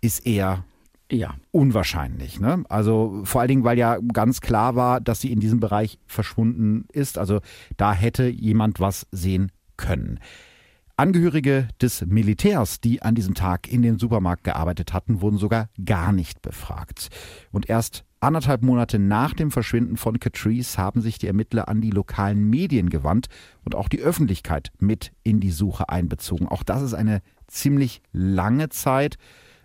ist 0.00 0.26
eher 0.26 0.64
ja. 1.10 1.34
Unwahrscheinlich. 1.52 2.38
Ne? 2.38 2.64
Also 2.68 3.22
vor 3.24 3.40
allen 3.40 3.48
Dingen, 3.48 3.64
weil 3.64 3.78
ja 3.78 3.98
ganz 4.12 4.40
klar 4.40 4.76
war, 4.76 5.00
dass 5.00 5.20
sie 5.20 5.32
in 5.32 5.40
diesem 5.40 5.60
Bereich 5.60 5.98
verschwunden 6.06 6.86
ist. 6.92 7.18
Also 7.18 7.40
da 7.76 7.92
hätte 7.92 8.28
jemand 8.28 8.78
was 8.80 9.06
sehen 9.10 9.50
können. 9.76 10.20
Angehörige 10.96 11.68
des 11.80 12.04
Militärs, 12.04 12.80
die 12.80 13.02
an 13.02 13.14
diesem 13.14 13.34
Tag 13.34 13.68
in 13.68 13.82
dem 13.82 14.00
Supermarkt 14.00 14.42
gearbeitet 14.42 14.92
hatten, 14.92 15.20
wurden 15.20 15.38
sogar 15.38 15.68
gar 15.84 16.12
nicht 16.12 16.42
befragt. 16.42 17.08
Und 17.52 17.70
erst 17.70 18.04
anderthalb 18.18 18.62
Monate 18.62 18.98
nach 18.98 19.32
dem 19.32 19.52
Verschwinden 19.52 19.96
von 19.96 20.18
Catrice 20.18 20.76
haben 20.76 21.00
sich 21.00 21.18
die 21.18 21.28
Ermittler 21.28 21.68
an 21.68 21.80
die 21.80 21.90
lokalen 21.90 22.50
Medien 22.50 22.90
gewandt 22.90 23.28
und 23.64 23.76
auch 23.76 23.88
die 23.88 24.00
Öffentlichkeit 24.00 24.72
mit 24.80 25.12
in 25.22 25.38
die 25.38 25.52
Suche 25.52 25.88
einbezogen. 25.88 26.48
Auch 26.48 26.64
das 26.64 26.82
ist 26.82 26.94
eine 26.94 27.22
ziemlich 27.46 28.02
lange 28.12 28.68
Zeit 28.68 29.18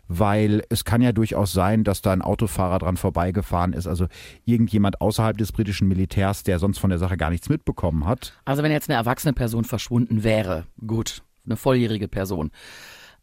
weil 0.07 0.63
es 0.69 0.85
kann 0.85 1.01
ja 1.01 1.11
durchaus 1.11 1.53
sein, 1.53 1.83
dass 1.83 2.01
da 2.01 2.11
ein 2.11 2.21
Autofahrer 2.21 2.79
dran 2.79 2.97
vorbeigefahren 2.97 3.73
ist, 3.73 3.87
also 3.87 4.07
irgendjemand 4.45 5.01
außerhalb 5.01 5.37
des 5.37 5.51
britischen 5.51 5.87
Militärs, 5.87 6.43
der 6.43 6.59
sonst 6.59 6.79
von 6.79 6.89
der 6.89 6.99
Sache 6.99 7.17
gar 7.17 7.29
nichts 7.29 7.49
mitbekommen 7.49 8.05
hat. 8.05 8.33
Also 8.45 8.63
wenn 8.63 8.71
jetzt 8.71 8.89
eine 8.89 8.97
erwachsene 8.97 9.33
Person 9.33 9.63
verschwunden 9.63 10.23
wäre, 10.23 10.65
gut, 10.85 11.23
eine 11.45 11.55
volljährige 11.55 12.07
Person, 12.07 12.51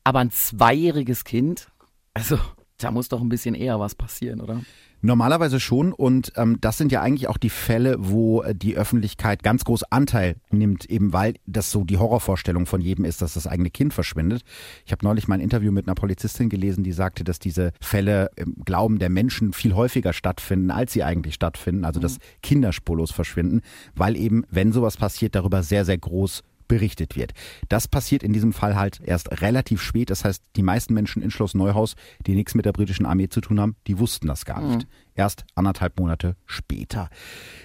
aber 0.04 0.20
ein 0.20 0.30
zweijähriges 0.30 1.24
Kind, 1.24 1.68
also 2.14 2.38
da 2.78 2.90
muss 2.90 3.08
doch 3.08 3.20
ein 3.20 3.28
bisschen 3.28 3.54
eher 3.54 3.78
was 3.78 3.94
passieren, 3.94 4.40
oder? 4.40 4.60
Normalerweise 5.02 5.60
schon 5.60 5.92
und 5.92 6.32
ähm, 6.36 6.58
das 6.60 6.76
sind 6.76 6.92
ja 6.92 7.00
eigentlich 7.00 7.28
auch 7.28 7.38
die 7.38 7.48
Fälle, 7.48 7.96
wo 7.98 8.42
äh, 8.42 8.54
die 8.54 8.76
Öffentlichkeit 8.76 9.42
ganz 9.42 9.64
groß 9.64 9.84
Anteil 9.84 10.36
nimmt, 10.50 10.84
eben 10.84 11.14
weil 11.14 11.34
das 11.46 11.70
so 11.70 11.84
die 11.84 11.96
Horrorvorstellung 11.96 12.66
von 12.66 12.82
jedem 12.82 13.06
ist, 13.06 13.22
dass 13.22 13.34
das 13.34 13.46
eigene 13.46 13.70
Kind 13.70 13.94
verschwindet. 13.94 14.42
Ich 14.84 14.92
habe 14.92 15.04
neulich 15.04 15.26
mal 15.26 15.36
ein 15.36 15.40
Interview 15.40 15.72
mit 15.72 15.88
einer 15.88 15.94
Polizistin 15.94 16.50
gelesen, 16.50 16.84
die 16.84 16.92
sagte, 16.92 17.24
dass 17.24 17.38
diese 17.38 17.72
Fälle 17.80 18.30
im 18.36 18.56
Glauben 18.64 18.98
der 18.98 19.08
Menschen 19.08 19.54
viel 19.54 19.74
häufiger 19.74 20.12
stattfinden, 20.12 20.70
als 20.70 20.92
sie 20.92 21.02
eigentlich 21.02 21.34
stattfinden, 21.34 21.86
also 21.86 21.98
dass 21.98 22.18
mhm. 22.18 22.22
Kinder 22.42 22.72
spurlos 22.72 23.10
verschwinden, 23.10 23.62
weil 23.94 24.16
eben, 24.16 24.44
wenn 24.50 24.72
sowas 24.72 24.98
passiert, 24.98 25.34
darüber 25.34 25.62
sehr, 25.62 25.86
sehr 25.86 25.98
groß 25.98 26.42
berichtet 26.70 27.16
wird. 27.16 27.32
Das 27.68 27.88
passiert 27.88 28.22
in 28.22 28.32
diesem 28.32 28.52
Fall 28.52 28.76
halt 28.76 29.00
erst 29.04 29.42
relativ 29.42 29.82
spät. 29.82 30.08
Das 30.08 30.24
heißt, 30.24 30.40
die 30.54 30.62
meisten 30.62 30.94
Menschen 30.94 31.20
in 31.20 31.32
Schloss 31.32 31.54
Neuhaus, 31.54 31.96
die 32.28 32.36
nichts 32.36 32.54
mit 32.54 32.64
der 32.64 32.70
britischen 32.70 33.06
Armee 33.06 33.28
zu 33.28 33.40
tun 33.40 33.58
haben, 33.58 33.74
die 33.88 33.98
wussten 33.98 34.28
das 34.28 34.44
gar 34.44 34.60
nicht. 34.60 34.86
Mhm. 34.86 34.90
Erst 35.16 35.44
anderthalb 35.56 35.98
Monate 35.98 36.36
später. 36.46 37.10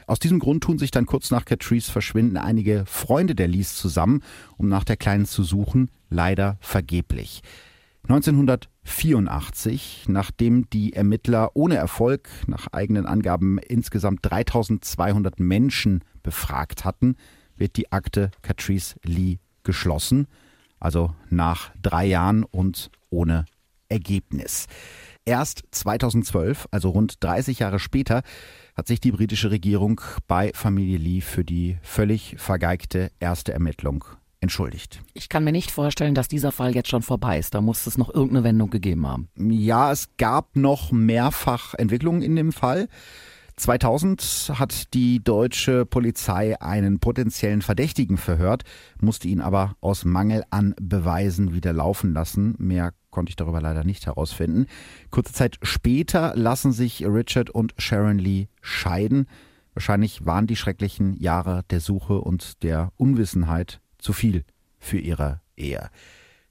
Aus 0.07 0.17
diesem 0.17 0.39
Grund 0.39 0.63
tun 0.63 0.79
sich 0.79 0.89
dann 0.89 1.05
kurz 1.05 1.29
nach 1.29 1.45
Catrice 1.45 1.91
Verschwinden 1.91 2.37
einige 2.37 2.83
Freunde 2.87 3.35
der 3.35 3.47
Lies 3.47 3.75
zusammen, 3.75 4.23
um 4.57 4.69
nach 4.69 4.83
der 4.83 4.97
Kleinen 4.97 5.25
zu 5.25 5.43
suchen, 5.43 5.91
leider 6.09 6.57
vergeblich. 6.59 7.43
1984, 8.09 10.05
nachdem 10.07 10.67
die 10.71 10.93
Ermittler 10.93 11.51
ohne 11.53 11.75
Erfolg 11.75 12.27
nach 12.47 12.65
eigenen 12.71 13.05
Angaben 13.05 13.59
insgesamt 13.59 14.21
3200 14.23 15.39
Menschen 15.39 16.03
befragt 16.23 16.85
hatten, 16.85 17.15
wird 17.57 17.77
die 17.77 17.91
Akte 17.91 18.31
Catrice 18.41 18.95
Lee 19.03 19.39
geschlossen, 19.63 20.27
also 20.79 21.13
nach 21.29 21.71
drei 21.81 22.05
Jahren 22.05 22.43
und 22.43 22.91
ohne 23.09 23.45
Ergebnis. 23.89 24.67
Erst 25.25 25.63
2012, 25.71 26.67
also 26.71 26.89
rund 26.89 27.23
30 27.23 27.59
Jahre 27.59 27.79
später, 27.79 28.21
hat 28.75 28.87
sich 28.87 28.99
die 28.99 29.11
britische 29.11 29.51
Regierung 29.51 30.01
bei 30.27 30.51
Familie 30.53 30.97
Lee 30.97 31.21
für 31.21 31.43
die 31.43 31.77
völlig 31.81 32.35
vergeigte 32.37 33.11
erste 33.19 33.53
Ermittlung 33.53 34.05
entschuldigt. 34.41 35.01
Ich 35.13 35.27
kann 35.27 35.43
mir 35.43 35.51
nicht 35.51 35.71
vorstellen, 35.71 36.13
dass 36.13 36.27
dieser 36.27 36.51
Fall 36.51 36.75
jetzt 36.75 36.89
schon 36.89 37.01
vorbei 37.01 37.39
ist. 37.39 37.55
Da 37.55 37.61
muss 37.61 37.87
es 37.87 37.97
noch 37.97 38.13
irgendeine 38.13 38.43
Wendung 38.43 38.69
gegeben 38.69 39.07
haben. 39.07 39.29
Ja, 39.37 39.91
es 39.91 40.09
gab 40.17 40.55
noch 40.55 40.91
mehrfach 40.91 41.73
Entwicklungen 41.73 42.21
in 42.21 42.35
dem 42.35 42.51
Fall. 42.51 42.87
2000 43.57 44.51
hat 44.55 44.93
die 44.93 45.23
deutsche 45.23 45.85
Polizei 45.85 46.59
einen 46.59 46.99
potenziellen 46.99 47.61
Verdächtigen 47.61 48.17
verhört, 48.17 48.63
musste 48.99 49.27
ihn 49.29 49.39
aber 49.39 49.77
aus 49.79 50.03
Mangel 50.03 50.43
an 50.49 50.75
Beweisen 50.81 51.53
wieder 51.53 51.71
laufen 51.71 52.13
lassen. 52.13 52.55
Mehr 52.57 52.93
konnte 53.11 53.29
ich 53.29 53.37
darüber 53.37 53.61
leider 53.61 53.85
nicht 53.85 54.05
herausfinden. 54.07 54.65
Kurze 55.09 55.31
Zeit 55.31 55.57
später 55.61 56.33
lassen 56.35 56.73
sich 56.73 57.05
Richard 57.05 57.49
und 57.49 57.73
Sharon 57.77 58.17
Lee 58.17 58.47
scheiden. 58.61 59.27
Wahrscheinlich 59.73 60.25
waren 60.25 60.47
die 60.47 60.57
schrecklichen 60.57 61.15
Jahre 61.15 61.63
der 61.69 61.79
Suche 61.79 62.19
und 62.19 62.61
der 62.63 62.91
Unwissenheit 62.97 63.79
zu 63.97 64.11
viel 64.11 64.43
für 64.79 64.99
ihre 64.99 65.41
Ehe. 65.55 65.89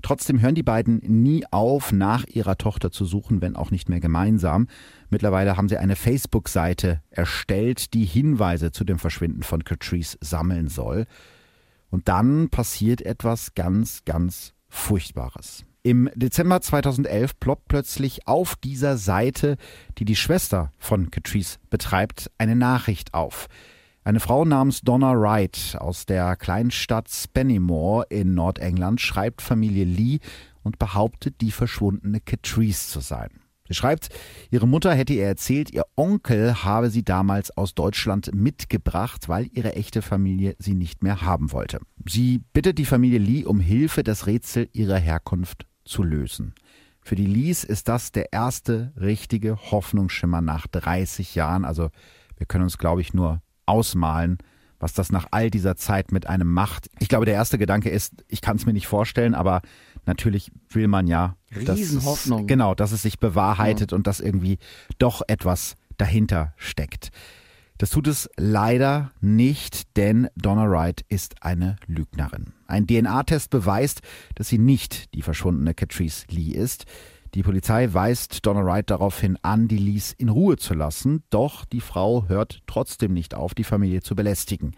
Trotzdem 0.05 0.43
hören 0.43 0.55
die 0.55 0.63
beiden 0.63 0.99
nie 0.99 1.47
auf, 1.51 1.91
nach 1.91 2.27
ihrer 2.27 2.59
Tochter 2.59 2.93
zu 2.93 3.07
suchen, 3.07 3.41
wenn 3.41 3.57
auch 3.57 3.71
nicht 3.71 3.89
mehr 3.89 4.01
gemeinsam. 4.01 4.69
Mittlerweile 5.09 5.57
haben 5.57 5.71
sie 5.71 5.79
eine 5.79 5.97
Facebook-Seite 5.97 7.01
erstellt, 7.09 7.95
die 7.95 8.05
Hinweise 8.05 8.71
zu 8.71 8.85
dem 8.85 8.99
Verschwinden 8.99 9.43
von 9.43 9.65
Catrice 9.65 10.19
sammeln 10.21 10.69
soll. 10.69 11.07
Und 11.89 12.07
dann 12.09 12.51
passiert 12.51 13.01
etwas 13.01 13.55
ganz, 13.55 14.05
ganz 14.05 14.53
Furchtbares. 14.69 15.65
Im 15.83 16.11
Dezember 16.15 16.61
2011 16.61 17.41
ploppt 17.41 17.69
plötzlich 17.69 18.29
auf 18.29 18.57
dieser 18.57 18.99
Seite, 18.99 19.57
die 19.97 20.05
die 20.05 20.17
Schwester 20.17 20.71
von 20.79 21.11
Catrice 21.11 21.57
betreibt, 21.71 22.31
eine 22.37 22.57
Nachricht 22.57 23.15
auf. 23.15 23.49
Eine 24.07 24.21
Frau 24.21 24.45
namens 24.45 24.83
Donna 24.83 25.19
Wright 25.19 25.79
aus 25.79 26.05
der 26.05 26.37
Kleinstadt 26.37 27.09
Spennymoor 27.09 28.11
in 28.11 28.35
Nordengland 28.35 29.01
schreibt 29.01 29.41
Familie 29.41 29.87
Lee 29.87 30.19
und 30.63 30.79
behauptet, 30.79 31.41
die 31.41 31.51
verschwundene 31.51 32.21
Catrice 32.21 32.91
zu 32.91 33.01
sein. 33.01 33.31
Sie 33.67 33.73
schreibt, 33.73 34.11
ihre 34.51 34.69
Mutter 34.69 34.93
hätte 34.93 35.15
ihr 35.15 35.25
erzählt, 35.25 35.73
ihr 35.73 35.87
Onkel 35.97 36.65
habe 36.65 36.91
sie 36.91 37.03
damals 37.03 37.57
aus 37.57 37.75
Deutschland 37.75 38.35
mitgebracht, 38.35 39.31
weil 39.31 39.49
ihre 39.55 39.75
echte 39.75 40.03
Familie 40.03 40.55
sie 40.59 40.75
nicht 40.75 41.03
mehr 41.03 41.23
haben 41.23 41.51
wollte. 41.51 41.81
Sie 42.07 42.43
bittet 42.53 42.77
die 42.77 42.85
Familie 42.85 43.19
Lee 43.19 43.47
um 43.47 43.59
Hilfe, 43.59 44.03
das 44.03 44.27
Rätsel 44.27 44.69
ihrer 44.75 44.99
Herkunft 44.99 45.67
zu 45.87 46.03
lösen. 46.03 46.55
Für 47.01 47.17
die 47.17 47.25
Lees 47.25 47.65
ist 47.65 47.89
das 47.89 48.13
der 48.13 48.35
erste 48.35 48.93
richtige 49.01 49.57
Hoffnungsschimmer 49.57 50.43
nach 50.43 50.67
30 50.67 51.35
Jahren. 51.35 51.65
Also 51.65 51.89
wir 52.37 52.45
können 52.45 52.65
uns, 52.65 52.77
glaube 52.77 53.01
ich, 53.01 53.15
nur 53.15 53.41
ausmalen, 53.67 54.39
was 54.79 54.93
das 54.93 55.11
nach 55.11 55.29
all 55.31 55.51
dieser 55.51 55.77
Zeit 55.77 56.13
mit 56.13 56.27
einem 56.27 56.53
macht. 56.53 56.91
Ich 56.99 57.09
glaube, 57.09 57.25
der 57.25 57.35
erste 57.35 57.59
Gedanke 57.59 57.91
ist, 57.91 58.25
ich 58.29 58.41
kann 58.41 58.57
es 58.57 58.67
mir 58.67 58.73
nicht 58.73 58.87
vorstellen, 58.87 59.35
aber 59.35 59.63
natürlich 60.05 60.51
will 60.69 60.89
man 60.89 61.07
ja, 61.07 61.37
Riesenhoffnung. 61.55 62.41
Dass 62.41 62.45
es, 62.45 62.49
genau, 62.49 62.75
dass 62.75 62.93
es 62.93 63.03
sich 63.03 63.19
bewahrheitet 63.19 63.93
ja. 63.93 63.97
und 63.97 64.07
dass 64.07 64.21
irgendwie 64.21 64.59
doch 64.99 65.23
etwas 65.27 65.77
dahinter 65.97 66.53
steckt. 66.57 67.11
Das 67.79 67.91
tut 67.91 68.07
es 68.07 68.31
leider 68.37 69.11
nicht, 69.21 69.97
denn 69.97 70.29
Donna 70.37 70.71
Wright 70.71 71.05
ist 71.09 71.43
eine 71.43 71.77
Lügnerin. 71.87 72.53
Ein 72.67 72.87
DNA-Test 72.87 73.51
beweist, 73.51 74.01
dass 74.37 74.49
sie 74.49 74.59
nicht 74.59 75.13
die 75.15 75.23
verschwundene 75.23 75.75
Catrice 75.75 76.27
Lee 76.31 76.53
ist. 76.53 76.85
Die 77.35 77.43
Polizei 77.43 77.93
weist 77.93 78.47
Donna 78.47 78.65
Wright 78.65 78.89
daraufhin 78.89 79.37
an, 79.43 79.67
die 79.67 79.79
Lees 79.79 80.13
in 80.13 80.29
Ruhe 80.29 80.57
zu 80.57 80.73
lassen, 80.73 81.25
doch 81.31 81.65
die 81.65 81.81
Frau 81.81 82.29
hört 82.29 82.63
trotzdem 82.69 83.13
nicht 83.13 83.35
auf, 83.35 83.55
die 83.55 83.65
Familie 83.65 84.03
zu 84.03 84.15
belästigen. 84.15 84.77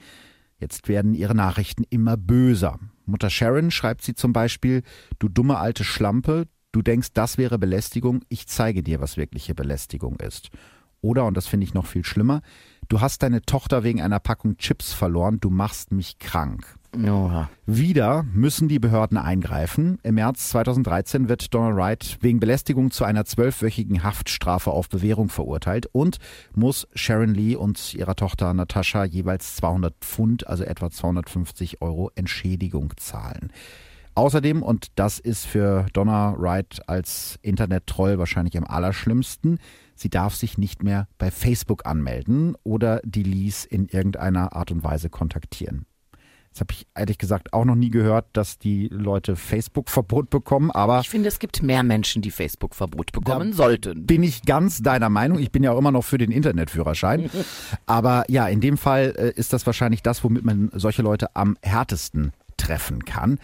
Jetzt 0.59 0.89
werden 0.89 1.15
ihre 1.15 1.35
Nachrichten 1.35 1.85
immer 1.91 2.17
böser. 2.17 2.79
Mutter 3.05 3.29
Sharon 3.29 3.71
schreibt 3.71 4.03
sie 4.03 4.15
zum 4.15 4.33
Beispiel, 4.33 4.85
du 5.19 5.29
dumme 5.29 5.59
alte 5.59 5.85
Schlampe, 5.85 6.49
du 6.73 6.81
denkst, 6.81 7.09
das 7.13 7.37
wäre 7.37 7.59
Belästigung, 7.59 8.23
ich 8.31 8.47
zeige 8.47 8.83
dir, 8.83 9.03
was 9.03 9.19
wirkliche 9.19 9.55
Belästigung 9.55 10.19
ist. 10.21 10.49
Oder, 11.03 11.27
und 11.27 11.37
das 11.37 11.47
finde 11.47 11.65
ich 11.65 11.75
noch 11.75 11.85
viel 11.85 12.05
schlimmer, 12.05 12.41
du 12.89 13.03
hast 13.03 13.23
deine 13.23 13.43
Tochter 13.43 13.85
wegen 13.85 14.01
einer 14.01 14.19
Packung 14.19 14.57
Chips 14.57 14.95
verloren, 14.95 15.41
du 15.41 15.51
machst 15.51 15.93
mich 15.93 16.19
krank. 16.19 16.76
Oha. 16.95 17.51
Wieder 17.67 18.25
müssen 18.33 18.69
die 18.69 18.79
Behörden 18.79 19.19
eingreifen. 19.19 19.99
Im 20.03 20.17
März 20.17 20.51
2013 20.51 21.29
wird 21.29 21.53
Donald 21.53 21.77
Wright 21.77 22.19
wegen 22.21 22.41
Belästigung 22.41 22.91
zu 22.91 23.05
einer 23.05 23.25
zwölfwöchigen 23.25 24.03
Haftstrafe 24.03 24.71
auf 24.71 24.89
Bewährung 24.89 25.29
verurteilt 25.29 25.89
und 25.93 26.19
muss 26.55 26.87
Sharon 26.95 27.35
Lee 27.35 27.57
und 27.57 27.95
ihrer 27.95 28.17
Tochter 28.17 28.55
Natascha 28.55 29.05
jeweils 29.05 29.57
200 29.57 29.95
Pfund, 30.01 30.47
also 30.47 30.65
etwa 30.65 30.91
250 30.91 31.83
Euro 31.83 32.11
Entschädigung 32.15 32.93
zahlen. 32.97 33.53
Außerdem, 34.15 34.63
und 34.63 34.89
das 34.95 35.19
ist 35.19 35.45
für 35.45 35.87
Donna 35.93 36.35
Wright 36.39 36.81
als 36.87 37.39
Internet-Troll 37.43 38.19
wahrscheinlich 38.19 38.57
am 38.57 38.65
allerschlimmsten, 38.65 39.59
sie 39.95 40.09
darf 40.09 40.35
sich 40.35 40.57
nicht 40.57 40.83
mehr 40.83 41.07
bei 41.19 41.31
Facebook 41.31 41.85
anmelden 41.85 42.57
oder 42.63 43.03
die 43.05 43.25
Lease 43.25 43.69
in 43.69 43.89
irgendeiner 43.89 44.55
Art 44.55 44.71
und 44.71 44.83
Weise 44.83 45.11
kontaktieren. 45.11 45.85
Das 46.57 46.63
habe 46.63 46.73
ich 46.73 46.87
ehrlich 46.97 47.19
gesagt 47.19 47.53
auch 47.53 47.67
noch 47.67 47.75
nie 47.75 47.91
gehört, 47.91 48.29
dass 48.33 48.59
die 48.59 48.89
Leute 48.89 49.37
Facebook-Verbot 49.37 50.31
bekommen, 50.31 50.71
aber. 50.71 51.01
Ich 51.01 51.11
finde, 51.11 51.29
es 51.29 51.39
gibt 51.39 51.63
mehr 51.63 51.83
Menschen, 51.83 52.23
die 52.23 52.31
Facebook-Verbot 52.31 53.13
bekommen 53.13 53.53
sollten. 53.53 54.07
Bin 54.07 54.23
ich 54.23 54.41
ganz 54.41 54.81
deiner 54.81 55.11
Meinung. 55.11 55.39
Ich 55.39 55.53
bin 55.53 55.63
ja 55.63 55.73
auch 55.73 55.79
immer 55.79 55.91
noch 55.91 56.01
für 56.01 56.17
den 56.17 56.31
Internetführerschein. 56.31 57.29
aber 57.87 58.25
ja, 58.29 58.49
in 58.49 58.63
dem 58.63 58.79
Fall 58.79 59.13
äh, 59.19 59.39
ist 59.39 59.53
das 59.53 59.67
wahrscheinlich 59.67 60.03
das, 60.03 60.25
womit 60.25 60.47
man 60.47 60.71
solche 60.73 61.03
Leute 61.03 61.37
am 61.37 61.59
härtesten 61.61 62.33
treffen 62.57 63.05
kann. 63.05 63.39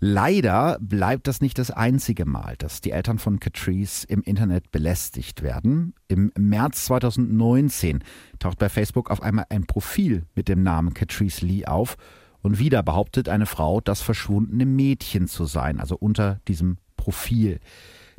Leider 0.00 0.78
bleibt 0.80 1.28
das 1.28 1.40
nicht 1.40 1.60
das 1.60 1.70
einzige 1.70 2.24
Mal, 2.24 2.56
dass 2.58 2.80
die 2.80 2.90
Eltern 2.90 3.20
von 3.20 3.38
Catrice 3.38 4.04
im 4.08 4.22
Internet 4.22 4.72
belästigt 4.72 5.44
werden. 5.44 5.94
Im 6.08 6.32
März 6.36 6.86
2019 6.86 8.02
taucht 8.40 8.58
bei 8.58 8.68
Facebook 8.68 9.12
auf 9.12 9.22
einmal 9.22 9.46
ein 9.48 9.64
Profil 9.66 10.26
mit 10.34 10.48
dem 10.48 10.64
Namen 10.64 10.92
Catrice 10.92 11.46
Lee 11.46 11.64
auf 11.64 11.96
und 12.42 12.58
wieder 12.58 12.82
behauptet 12.82 13.28
eine 13.28 13.46
Frau, 13.46 13.80
das 13.80 14.00
verschwundene 14.00 14.66
Mädchen 14.66 15.28
zu 15.28 15.44
sein, 15.44 15.78
also 15.80 15.96
unter 15.96 16.40
diesem 16.48 16.78
Profil. 16.96 17.60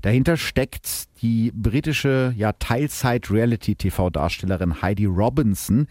Dahinter 0.02 0.38
steckt 0.38 1.10
die 1.22 1.52
britische 1.54 2.34
ja, 2.38 2.54
Teilzeit-Reality-TV-Darstellerin 2.54 4.82
Heidi 4.82 5.04
Robinson, 5.06 5.88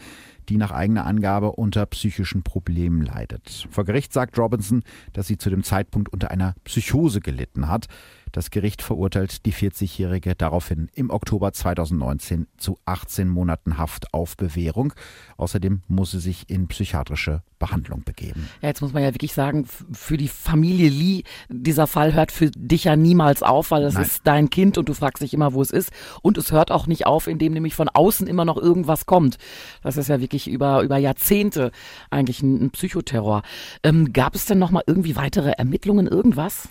die 0.48 0.56
nach 0.56 0.70
eigener 0.70 1.04
Angabe 1.04 1.52
unter 1.52 1.84
psychischen 1.86 2.42
Problemen 2.42 3.02
leidet. 3.02 3.68
Vor 3.70 3.84
Gericht 3.84 4.14
sagt 4.14 4.38
Robinson, 4.38 4.82
dass 5.12 5.26
sie 5.26 5.36
zu 5.36 5.50
dem 5.50 5.62
Zeitpunkt 5.62 6.10
unter 6.10 6.30
einer 6.30 6.54
Psychose 6.64 7.20
gelitten 7.20 7.68
hat. 7.68 7.88
Das 8.32 8.50
Gericht 8.50 8.82
verurteilt 8.82 9.46
die 9.46 9.52
40-Jährige 9.52 10.34
daraufhin 10.34 10.88
im 10.94 11.10
Oktober 11.10 11.52
2019 11.52 12.46
zu 12.56 12.78
18 12.84 13.28
Monaten 13.28 13.78
Haft 13.78 14.12
auf 14.14 14.36
Bewährung. 14.36 14.92
Außerdem 15.36 15.82
muss 15.88 16.10
sie 16.10 16.20
sich 16.20 16.48
in 16.48 16.68
psychiatrische 16.68 17.42
Behandlung 17.58 18.04
begeben. 18.04 18.48
Ja, 18.62 18.68
jetzt 18.68 18.80
muss 18.80 18.92
man 18.92 19.02
ja 19.02 19.14
wirklich 19.14 19.32
sagen, 19.32 19.66
für 19.66 20.16
die 20.16 20.28
Familie 20.28 20.90
Lee, 20.90 21.22
dieser 21.48 21.86
Fall 21.86 22.14
hört 22.14 22.32
für 22.32 22.50
dich 22.50 22.84
ja 22.84 22.96
niemals 22.96 23.42
auf, 23.42 23.70
weil 23.70 23.82
es 23.84 23.96
ist 23.96 24.22
dein 24.24 24.50
Kind 24.50 24.78
und 24.78 24.88
du 24.88 24.94
fragst 24.94 25.22
dich 25.22 25.34
immer, 25.34 25.54
wo 25.54 25.62
es 25.62 25.70
ist. 25.70 25.90
Und 26.22 26.38
es 26.38 26.52
hört 26.52 26.70
auch 26.70 26.86
nicht 26.86 27.06
auf, 27.06 27.26
indem 27.26 27.52
nämlich 27.52 27.74
von 27.74 27.88
außen 27.88 28.26
immer 28.26 28.44
noch 28.44 28.56
irgendwas 28.56 29.06
kommt. 29.06 29.38
Das 29.82 29.96
ist 29.96 30.08
ja 30.08 30.20
wirklich 30.20 30.48
über, 30.48 30.82
über 30.82 30.98
Jahrzehnte 30.98 31.72
eigentlich 32.10 32.42
ein, 32.42 32.64
ein 32.64 32.70
Psychoterror. 32.70 33.42
Ähm, 33.82 34.12
gab 34.12 34.34
es 34.34 34.46
denn 34.46 34.58
noch 34.58 34.70
mal 34.70 34.84
irgendwie 34.86 35.16
weitere 35.16 35.50
Ermittlungen, 35.50 36.06
irgendwas? 36.06 36.68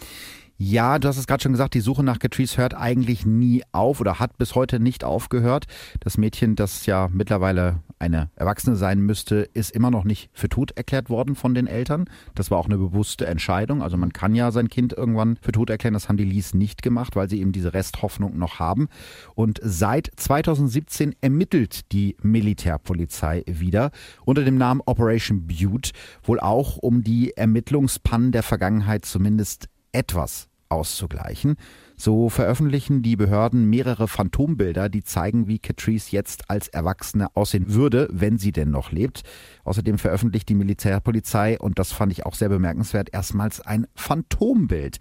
Ja, 0.60 0.98
du 0.98 1.08
hast 1.08 1.18
es 1.18 1.28
gerade 1.28 1.44
schon 1.44 1.52
gesagt, 1.52 1.76
die 1.76 1.82
Suche 1.82 2.02
nach 2.02 2.18
Catrice 2.18 2.58
hört 2.58 2.74
eigentlich 2.74 3.28
nie 3.28 3.62
auf 3.74 4.02
oder 4.02 4.18
hat 4.18 4.40
bis 4.40 4.56
heute 4.56 4.80
nicht 4.80 5.04
aufgehört. 5.04 5.66
Das 6.00 6.18
Mädchen, 6.18 6.56
das 6.56 6.88
ja 6.88 7.10
mittlerweile 7.12 7.84
eine 8.00 8.32
Erwachsene 8.36 8.76
sein 8.76 9.00
müsste, 9.02 9.48
ist 9.54 9.70
immer 9.70 9.92
noch 9.92 10.04
nicht 10.04 10.32
für 10.34 10.50
tot 10.50 10.72
erklärt 10.72 11.12
worden 11.12 11.36
von 11.36 11.54
den 11.54 11.68
Eltern. 11.68 12.06
Das 12.34 12.50
war 12.50 12.58
auch 12.58 12.66
eine 12.66 12.80
bewusste 12.80 13.28
Entscheidung. 13.28 13.84
Also 13.84 13.98
man 13.98 14.14
kann 14.14 14.34
ja 14.34 14.50
sein 14.50 14.68
Kind 14.68 14.94
irgendwann 14.94 15.38
für 15.44 15.52
tot 15.52 15.70
erklären. 15.70 15.94
Das 15.94 16.10
haben 16.10 16.18
die 16.18 16.24
Lees 16.24 16.56
nicht 16.56 16.82
gemacht, 16.82 17.16
weil 17.16 17.30
sie 17.30 17.40
eben 17.40 17.52
diese 17.52 17.76
Resthoffnung 17.76 18.36
noch 18.40 18.58
haben. 18.58 18.88
Und 19.36 19.60
seit 19.62 20.10
2017 20.16 21.16
ermittelt 21.22 21.92
die 21.92 22.18
Militärpolizei 22.24 23.44
wieder 23.46 23.92
unter 24.26 24.44
dem 24.44 24.58
Namen 24.58 24.82
Operation 24.88 25.46
Butte, 25.46 25.92
wohl 26.24 26.40
auch 26.40 26.78
um 26.78 27.04
die 27.04 27.38
Ermittlungspannen 27.38 28.32
der 28.32 28.42
Vergangenheit 28.42 29.06
zumindest 29.06 29.70
etwas 29.98 30.48
auszugleichen. 30.70 31.56
So 31.96 32.30
veröffentlichen 32.30 33.02
die 33.02 33.16
Behörden 33.16 33.66
mehrere 33.66 34.08
Phantombilder, 34.08 34.90
die 34.90 35.04
zeigen, 35.04 35.48
wie 35.48 35.58
Catrice 35.58 36.12
jetzt 36.12 36.50
als 36.50 36.68
Erwachsene 36.68 37.36
aussehen 37.36 37.74
würde, 37.74 38.08
wenn 38.12 38.38
sie 38.38 38.52
denn 38.52 38.70
noch 38.70 38.92
lebt. 38.92 39.24
Außerdem 39.64 39.98
veröffentlicht 39.98 40.48
die 40.50 40.56
Militärpolizei, 40.56 41.58
und 41.58 41.80
das 41.80 41.92
fand 41.92 42.12
ich 42.12 42.26
auch 42.26 42.36
sehr 42.36 42.50
bemerkenswert, 42.50 43.10
erstmals 43.12 43.62
ein 43.62 43.88
Phantombild. 43.96 45.00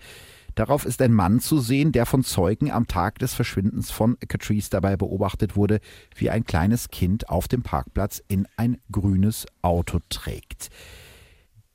Darauf 0.55 0.87
ist 0.87 1.03
ein 1.03 1.13
Mann 1.13 1.41
zu 1.41 1.61
sehen, 1.61 1.93
der 1.93 2.07
von 2.07 2.25
Zeugen 2.25 2.71
am 2.71 2.87
Tag 2.87 3.19
des 3.19 3.35
Verschwindens 3.35 3.91
von 3.91 4.17
Catrice 4.27 4.71
dabei 4.71 4.97
beobachtet 4.97 5.55
wurde, 5.55 5.81
wie 6.15 6.31
ein 6.31 6.45
kleines 6.45 6.89
Kind 6.89 7.29
auf 7.29 7.47
dem 7.47 7.63
Parkplatz 7.63 8.23
in 8.27 8.49
ein 8.57 8.79
grünes 8.91 9.45
Auto 9.61 9.99
trägt. 10.09 10.71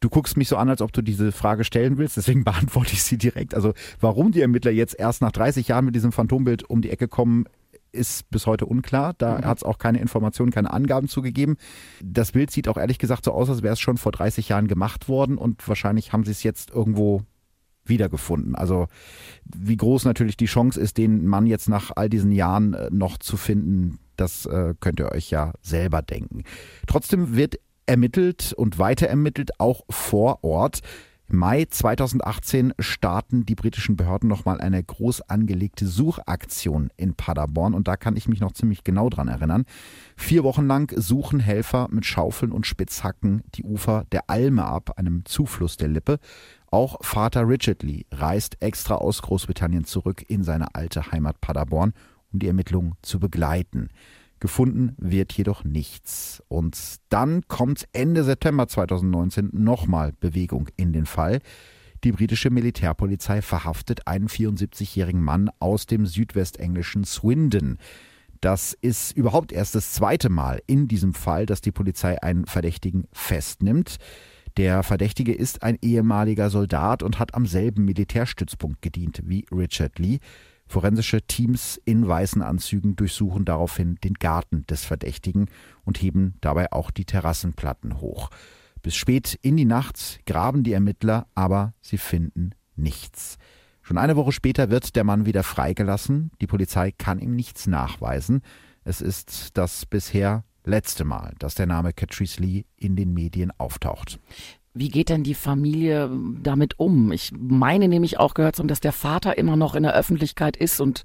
Du 0.01 0.09
guckst 0.09 0.35
mich 0.35 0.49
so 0.49 0.57
an, 0.57 0.69
als 0.69 0.81
ob 0.81 0.91
du 0.91 1.01
diese 1.01 1.31
Frage 1.31 1.63
stellen 1.63 1.97
willst, 1.97 2.17
deswegen 2.17 2.43
beantworte 2.45 2.93
ich 2.93 3.03
sie 3.03 3.17
direkt. 3.17 3.55
Also 3.55 3.73
warum 4.01 4.31
die 4.31 4.41
Ermittler 4.41 4.71
jetzt 4.71 4.99
erst 4.99 5.21
nach 5.21 5.31
30 5.31 5.69
Jahren 5.69 5.85
mit 5.85 5.95
diesem 5.95 6.11
Phantombild 6.11 6.69
um 6.69 6.81
die 6.81 6.89
Ecke 6.89 7.07
kommen, 7.07 7.45
ist 7.93 8.29
bis 8.29 8.47
heute 8.47 8.65
unklar. 8.65 9.13
Da 9.17 9.37
mhm. 9.37 9.45
hat 9.45 9.57
es 9.59 9.63
auch 9.63 9.77
keine 9.77 9.99
Informationen, 9.99 10.51
keine 10.51 10.71
Angaben 10.71 11.07
zugegeben. 11.07 11.57
Das 12.03 12.31
Bild 12.31 12.51
sieht 12.51 12.67
auch 12.67 12.77
ehrlich 12.77 12.99
gesagt 12.99 13.25
so 13.25 13.31
aus, 13.31 13.49
als 13.49 13.63
wäre 13.63 13.73
es 13.73 13.79
schon 13.79 13.97
vor 13.97 14.11
30 14.11 14.49
Jahren 14.49 14.67
gemacht 14.67 15.07
worden 15.07 15.37
und 15.37 15.67
wahrscheinlich 15.67 16.13
haben 16.13 16.23
sie 16.23 16.31
es 16.31 16.43
jetzt 16.43 16.71
irgendwo 16.71 17.23
wiedergefunden. 17.85 18.55
Also 18.55 18.87
wie 19.43 19.77
groß 19.77 20.05
natürlich 20.05 20.37
die 20.37 20.45
Chance 20.45 20.79
ist, 20.79 20.97
den 20.97 21.27
Mann 21.27 21.45
jetzt 21.45 21.69
nach 21.69 21.91
all 21.95 22.09
diesen 22.09 22.31
Jahren 22.31 22.73
äh, 22.73 22.89
noch 22.91 23.17
zu 23.17 23.37
finden, 23.37 23.99
das 24.15 24.45
äh, 24.45 24.75
könnt 24.79 24.99
ihr 24.99 25.11
euch 25.11 25.31
ja 25.31 25.53
selber 25.61 26.01
denken. 26.01 26.43
Trotzdem 26.87 27.35
wird 27.35 27.55
ermittelt 27.91 28.53
und 28.53 28.79
weiter 28.79 29.07
ermittelt, 29.07 29.59
auch 29.59 29.81
vor 29.89 30.45
Ort. 30.45 30.79
Im 31.27 31.39
Mai 31.39 31.65
2018 31.65 32.73
starten 32.79 33.45
die 33.45 33.55
britischen 33.55 33.97
Behörden 33.97 34.29
nochmal 34.29 34.61
eine 34.61 34.81
groß 34.81 35.23
angelegte 35.23 35.85
Suchaktion 35.85 36.89
in 36.95 37.15
Paderborn 37.15 37.73
und 37.73 37.89
da 37.89 37.97
kann 37.97 38.15
ich 38.15 38.29
mich 38.29 38.39
noch 38.39 38.53
ziemlich 38.53 38.85
genau 38.85 39.09
dran 39.09 39.27
erinnern. 39.27 39.65
Vier 40.15 40.45
Wochen 40.45 40.67
lang 40.67 40.93
suchen 40.95 41.41
Helfer 41.41 41.89
mit 41.91 42.05
Schaufeln 42.05 42.53
und 42.53 42.65
Spitzhacken 42.65 43.43
die 43.55 43.63
Ufer 43.63 44.05
der 44.13 44.29
Alme 44.29 44.63
ab, 44.63 44.97
einem 44.97 45.25
Zufluss 45.25 45.75
der 45.75 45.89
Lippe. 45.89 46.19
Auch 46.67 46.95
Vater 47.01 47.45
Richard 47.45 47.83
Lee 47.83 48.05
reist 48.13 48.61
extra 48.61 48.95
aus 48.95 49.21
Großbritannien 49.21 49.83
zurück 49.83 50.23
in 50.29 50.43
seine 50.43 50.75
alte 50.75 51.11
Heimat 51.11 51.41
Paderborn, 51.41 51.91
um 52.31 52.39
die 52.39 52.47
Ermittlungen 52.47 52.93
zu 53.01 53.19
begleiten. 53.19 53.89
Gefunden 54.41 54.95
wird 54.97 55.31
jedoch 55.33 55.63
nichts. 55.63 56.43
Und 56.49 56.75
dann 57.09 57.47
kommt 57.47 57.87
Ende 57.93 58.23
September 58.23 58.67
2019 58.67 59.51
nochmal 59.53 60.13
Bewegung 60.19 60.67
in 60.75 60.91
den 60.91 61.05
Fall. 61.05 61.39
Die 62.03 62.11
britische 62.11 62.49
Militärpolizei 62.49 63.43
verhaftet 63.43 64.07
einen 64.07 64.27
74-jährigen 64.27 65.21
Mann 65.21 65.51
aus 65.59 65.85
dem 65.85 66.07
südwestenglischen 66.07 67.05
Swindon. 67.05 67.77
Das 68.41 68.73
ist 68.73 69.15
überhaupt 69.15 69.51
erst 69.51 69.75
das 69.75 69.93
zweite 69.93 70.29
Mal 70.29 70.63
in 70.65 70.87
diesem 70.87 71.13
Fall, 71.13 71.45
dass 71.45 71.61
die 71.61 71.71
Polizei 71.71 72.21
einen 72.23 72.47
Verdächtigen 72.47 73.07
festnimmt. 73.13 73.97
Der 74.57 74.81
Verdächtige 74.81 75.33
ist 75.33 75.61
ein 75.61 75.77
ehemaliger 75.83 76.49
Soldat 76.49 77.03
und 77.03 77.19
hat 77.19 77.35
am 77.35 77.45
selben 77.45 77.85
Militärstützpunkt 77.85 78.81
gedient 78.81 79.21
wie 79.23 79.45
Richard 79.51 79.99
Lee. 79.99 80.17
Forensische 80.71 81.21
Teams 81.21 81.81
in 81.83 82.07
weißen 82.07 82.41
Anzügen 82.41 82.95
durchsuchen 82.95 83.43
daraufhin 83.43 83.97
den 84.05 84.13
Garten 84.13 84.65
des 84.67 84.85
Verdächtigen 84.85 85.49
und 85.83 86.01
heben 86.01 86.35
dabei 86.39 86.71
auch 86.71 86.91
die 86.91 87.03
Terrassenplatten 87.03 87.99
hoch. 87.99 88.29
Bis 88.81 88.95
spät 88.95 89.37
in 89.41 89.57
die 89.57 89.65
Nacht 89.65 90.21
graben 90.25 90.63
die 90.63 90.71
Ermittler, 90.71 91.27
aber 91.35 91.73
sie 91.81 91.97
finden 91.97 92.51
nichts. 92.77 93.37
Schon 93.81 93.97
eine 93.97 94.15
Woche 94.15 94.31
später 94.31 94.69
wird 94.69 94.95
der 94.95 95.03
Mann 95.03 95.25
wieder 95.25 95.43
freigelassen. 95.43 96.31
Die 96.39 96.47
Polizei 96.47 96.91
kann 96.91 97.19
ihm 97.19 97.35
nichts 97.35 97.67
nachweisen. 97.67 98.41
Es 98.85 99.01
ist 99.01 99.57
das 99.57 99.85
bisher 99.85 100.45
letzte 100.63 101.03
Mal, 101.03 101.33
dass 101.39 101.53
der 101.53 101.65
Name 101.65 101.91
Catrice 101.91 102.41
Lee 102.41 102.63
in 102.77 102.95
den 102.95 103.13
Medien 103.13 103.51
auftaucht. 103.57 104.21
Wie 104.73 104.87
geht 104.87 105.09
denn 105.09 105.23
die 105.23 105.33
Familie 105.33 106.09
damit 106.41 106.79
um? 106.79 107.11
Ich 107.11 107.33
meine 107.37 107.89
nämlich 107.89 108.19
auch 108.19 108.33
gehört 108.33 108.55
zu 108.55 108.61
haben, 108.61 108.69
dass 108.69 108.79
der 108.79 108.93
Vater 108.93 109.37
immer 109.37 109.57
noch 109.57 109.75
in 109.75 109.83
der 109.83 109.93
Öffentlichkeit 109.93 110.55
ist 110.55 110.79
und 110.79 111.03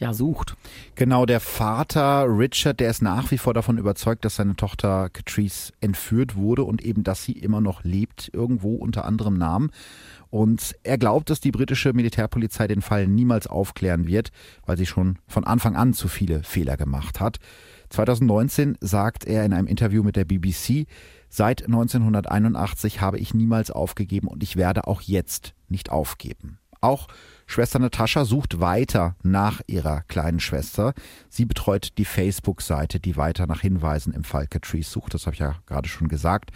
ja 0.00 0.14
sucht. 0.14 0.54
Genau, 0.94 1.26
der 1.26 1.40
Vater 1.40 2.26
Richard, 2.28 2.78
der 2.78 2.88
ist 2.88 3.02
nach 3.02 3.30
wie 3.32 3.38
vor 3.38 3.52
davon 3.52 3.78
überzeugt, 3.78 4.24
dass 4.24 4.36
seine 4.36 4.54
Tochter 4.54 5.10
Catrice 5.10 5.72
entführt 5.80 6.36
wurde 6.36 6.62
und 6.62 6.82
eben, 6.82 7.02
dass 7.02 7.24
sie 7.24 7.32
immer 7.32 7.60
noch 7.60 7.82
lebt, 7.82 8.30
irgendwo 8.32 8.76
unter 8.76 9.04
anderem 9.04 9.34
Namen. 9.34 9.70
Und 10.30 10.76
er 10.84 10.96
glaubt, 10.96 11.30
dass 11.30 11.40
die 11.40 11.50
britische 11.50 11.92
Militärpolizei 11.92 12.68
den 12.68 12.80
Fall 12.80 13.08
niemals 13.08 13.48
aufklären 13.48 14.06
wird, 14.06 14.30
weil 14.64 14.78
sie 14.78 14.86
schon 14.86 15.18
von 15.26 15.44
Anfang 15.44 15.74
an 15.74 15.94
zu 15.94 16.06
viele 16.06 16.44
Fehler 16.44 16.76
gemacht 16.76 17.18
hat. 17.18 17.38
2019 17.90 18.78
sagt 18.80 19.24
er 19.24 19.44
in 19.44 19.52
einem 19.52 19.66
Interview 19.66 20.04
mit 20.04 20.14
der 20.14 20.24
BBC, 20.24 20.86
seit 21.30 21.64
1981 21.64 23.00
habe 23.00 23.18
ich 23.18 23.32
niemals 23.32 23.70
aufgegeben 23.70 24.28
und 24.28 24.42
ich 24.42 24.56
werde 24.56 24.86
auch 24.86 25.00
jetzt 25.00 25.54
nicht 25.68 25.90
aufgeben. 25.90 26.58
Auch 26.82 27.08
Schwester 27.46 27.78
Natascha 27.78 28.24
sucht 28.24 28.60
weiter 28.60 29.16
nach 29.22 29.60
ihrer 29.66 30.02
kleinen 30.02 30.40
Schwester. 30.40 30.94
Sie 31.28 31.44
betreut 31.44 31.98
die 31.98 32.04
Facebook-Seite, 32.04 33.00
die 33.00 33.16
weiter 33.16 33.46
nach 33.46 33.60
Hinweisen 33.60 34.14
im 34.14 34.24
Fall 34.24 34.46
Catrice 34.46 34.90
sucht. 34.90 35.12
Das 35.12 35.26
habe 35.26 35.34
ich 35.34 35.40
ja 35.40 35.56
gerade 35.66 35.88
schon 35.88 36.08
gesagt. 36.08 36.50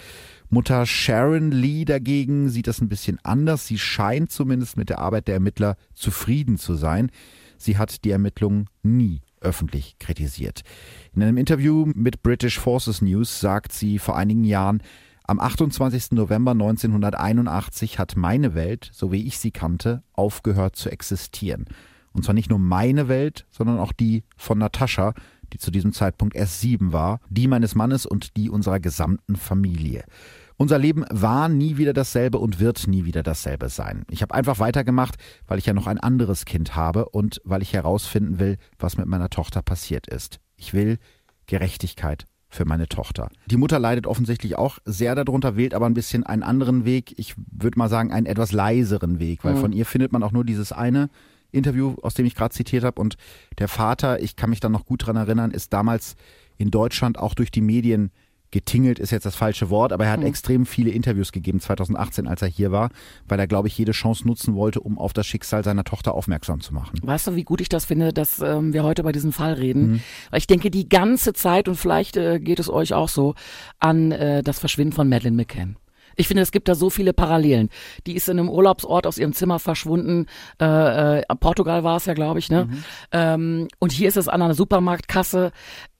Mutter 0.49 0.87
Sharon 0.87 1.51
Lee 1.51 1.85
dagegen 1.85 2.49
sieht 2.49 2.69
das 2.69 2.81
ein 2.81 2.89
bisschen 2.89 3.19
anders. 3.23 3.67
Sie 3.67 3.79
scheint 3.79 4.31
zumindest 4.31 4.77
mit 4.77 4.89
der 4.89 5.01
Arbeit 5.01 5.29
der 5.29 5.35
Ermittler 5.35 5.77
zufrieden 5.95 6.59
zu 6.59 6.75
sein. 6.75 7.11
Sie 7.59 7.77
hat 7.77 8.05
die 8.05 8.11
Ermittlungen 8.11 8.69
nie 8.83 9.21
öffentlich 9.45 9.99
kritisiert. 9.99 10.63
In 11.15 11.23
einem 11.23 11.37
Interview 11.37 11.87
mit 11.95 12.23
British 12.23 12.59
Forces 12.59 13.03
News 13.03 13.41
sagt 13.41 13.73
sie 13.73 13.99
vor 13.99 14.17
einigen 14.17 14.45
Jahren, 14.45 14.83
am 15.27 15.41
28. 15.41 16.13
November 16.13 16.51
1981 16.51 17.99
hat 17.99 18.15
meine 18.17 18.55
Welt, 18.55 18.91
so 18.93 19.11
wie 19.11 19.27
ich 19.27 19.39
sie 19.39 19.53
kannte, 19.53 20.03
aufgehört 20.13 20.77
zu 20.77 20.91
existieren. 20.91 21.65
Und 22.13 22.25
zwar 22.25 22.35
nicht 22.35 22.51
nur 22.51 22.59
meine 22.59 23.09
Welt, 23.09 23.47
sondern 23.51 23.79
auch 23.79 23.93
die 23.93 24.25
von 24.37 24.59
Natascha, 24.59 25.15
die 25.53 25.59
zu 25.59 25.71
diesem 25.71 25.93
Zeitpunkt 25.93 26.37
erst 26.37 26.61
sieben 26.61 26.93
war, 26.93 27.21
die 27.31 27.49
meines 27.49 27.75
Mannes 27.75 28.07
und 28.07 28.37
die 28.37 28.51
unserer 28.51 28.81
gesamten 28.81 29.37
Familie. 29.37 30.05
Unser 30.57 30.79
Leben 30.79 31.05
war 31.11 31.49
nie 31.49 31.77
wieder 31.79 31.93
dasselbe 31.93 32.39
und 32.39 32.61
wird 32.61 32.87
nie 32.87 33.05
wieder 33.05 33.23
dasselbe 33.23 33.69
sein. 33.69 34.05
Ich 34.11 34.23
habe 34.23 34.35
einfach 34.35 34.61
weitergemacht, 34.61 35.17
weil 35.49 35.59
ich 35.59 35.67
ja 35.67 35.73
noch 35.73 35.89
ein 35.89 35.99
anderes 35.99 36.45
Kind 36.45 36.77
habe 36.77 37.09
und 37.09 37.41
weil 37.45 37.63
ich 37.63 37.73
herausfinden 37.73 38.39
will, 38.39 38.57
was 38.79 38.97
mit 38.97 39.07
meiner 39.07 39.31
Tochter 39.31 39.63
passiert 39.63 40.07
ist. 40.07 40.39
Ich 40.57 40.73
will 40.73 40.99
Gerechtigkeit 41.47 42.27
für 42.49 42.65
meine 42.65 42.89
Tochter. 42.89 43.31
Die 43.47 43.57
Mutter 43.57 43.81
leidet 43.81 44.07
offensichtlich 44.07 44.57
auch 44.57 44.79
sehr 44.85 45.17
darunter, 45.17 45.57
wählt 45.57 45.75
aber 45.75 45.87
ein 45.87 45.95
bisschen 45.95 46.25
einen 46.25 46.45
anderen 46.45 46.85
Weg. 46.85 47.19
Ich 47.19 47.35
würde 47.37 47.79
mal 47.79 47.89
sagen, 47.89 48.13
einen 48.13 48.27
etwas 48.27 48.53
leiseren 48.53 49.19
Weg, 49.19 49.45
weil 49.45 49.55
mhm. 49.55 49.61
von 49.61 49.73
ihr 49.73 49.85
findet 49.85 50.13
man 50.13 50.23
auch 50.23 50.31
nur 50.31 50.45
dieses 50.45 50.71
eine 50.71 51.11
Interview, 51.51 51.97
aus 52.03 52.15
dem 52.15 52.27
ich 52.27 52.37
gerade 52.37 52.55
zitiert 52.55 52.85
habe. 52.85 53.01
Und 53.01 53.17
der 53.59 53.69
Vater, 53.69 54.21
ich 54.23 54.37
kann 54.37 54.51
mich 54.51 54.61
dann 54.61 54.73
noch 54.73 54.87
gut 54.87 55.03
daran 55.03 55.17
erinnern, 55.17 55.51
ist 55.51 55.73
damals 55.73 56.15
in 56.57 56.71
Deutschland 56.71 57.19
auch 57.19 57.35
durch 57.35 57.51
die 57.51 57.61
Medien 57.61 58.13
getingelt 58.55 59.01
ist 59.01 59.11
jetzt 59.11 59.27
das 59.27 59.35
falsche 59.35 59.69
Wort, 59.69 59.93
aber 59.93 60.05
er 60.05 60.13
hat 60.13 60.21
mhm. 60.21 60.27
extrem 60.27 60.65
viele 60.65 60.91
Interviews 60.91 61.33
gegeben 61.33 61.59
2018, 61.59 62.29
als 62.29 62.41
er 62.41 62.47
hier 62.47 62.71
war, 62.71 62.91
weil 63.27 63.41
er, 63.41 63.49
glaube 63.49 63.67
ich, 63.67 63.77
jede 63.77 63.91
Chance 63.91 64.29
nutzen 64.29 64.55
wollte, 64.55 64.79
um 64.81 64.97
auf 64.97 65.13
das 65.13 65.27
Schicksal 65.27 65.65
seiner 65.65 65.83
Tochter 65.83 66.15
aufmerksam 66.15 66.61
zu 66.61 66.73
machen. 66.73 67.01
Weißt 67.03 67.27
du, 67.27 67.35
wie 67.35 67.43
gut 67.43 67.61
ich 67.61 67.69
das 67.69 67.85
finde, 67.85 68.13
dass 68.13 68.39
ähm, 68.39 68.73
wir 68.73 68.85
heute 68.85 69.03
bei 69.03 69.11
diesem 69.11 69.33
Fall 69.33 69.55
reden? 69.55 69.95
Mhm. 69.95 70.01
Weil 70.31 70.39
ich 70.39 70.47
denke 70.47 70.71
die 70.71 70.89
ganze 70.89 71.33
Zeit, 71.33 71.67
und 71.67 71.75
vielleicht 71.75 72.17
äh, 72.17 72.39
geht 72.39 72.61
es 72.61 72.71
euch 72.71 72.95
auch 72.95 73.09
so, 73.09 73.35
an 73.81 74.13
äh, 74.13 74.45
das 74.45 74.61
Verschwinden 74.61 74.93
von 74.93 75.09
Madeleine 75.09 75.37
McCann. 75.37 75.77
Ich 76.17 76.29
finde, 76.29 76.43
es 76.43 76.53
gibt 76.53 76.69
da 76.69 76.75
so 76.75 76.91
viele 76.91 77.13
Parallelen. 77.13 77.71
Die 78.07 78.15
ist 78.15 78.29
in 78.29 78.39
einem 78.39 78.49
Urlaubsort 78.49 79.07
aus 79.07 79.19
ihrem 79.19 79.33
Zimmer 79.33 79.59
verschwunden. 79.59 80.27
Äh, 80.61 81.21
äh, 81.21 81.23
Portugal 81.41 81.85
war 81.85 81.97
es 81.97 82.07
ja, 82.07 82.15
glaube 82.15 82.39
ich. 82.39 82.51
Ne? 82.51 82.67
Mhm. 82.67 82.85
Ähm, 83.13 83.69
und 83.79 83.93
hier 83.93 84.09
ist 84.09 84.17
es 84.17 84.29
an 84.29 84.43
einer 84.43 84.55
Supermarktkasse 84.55 85.53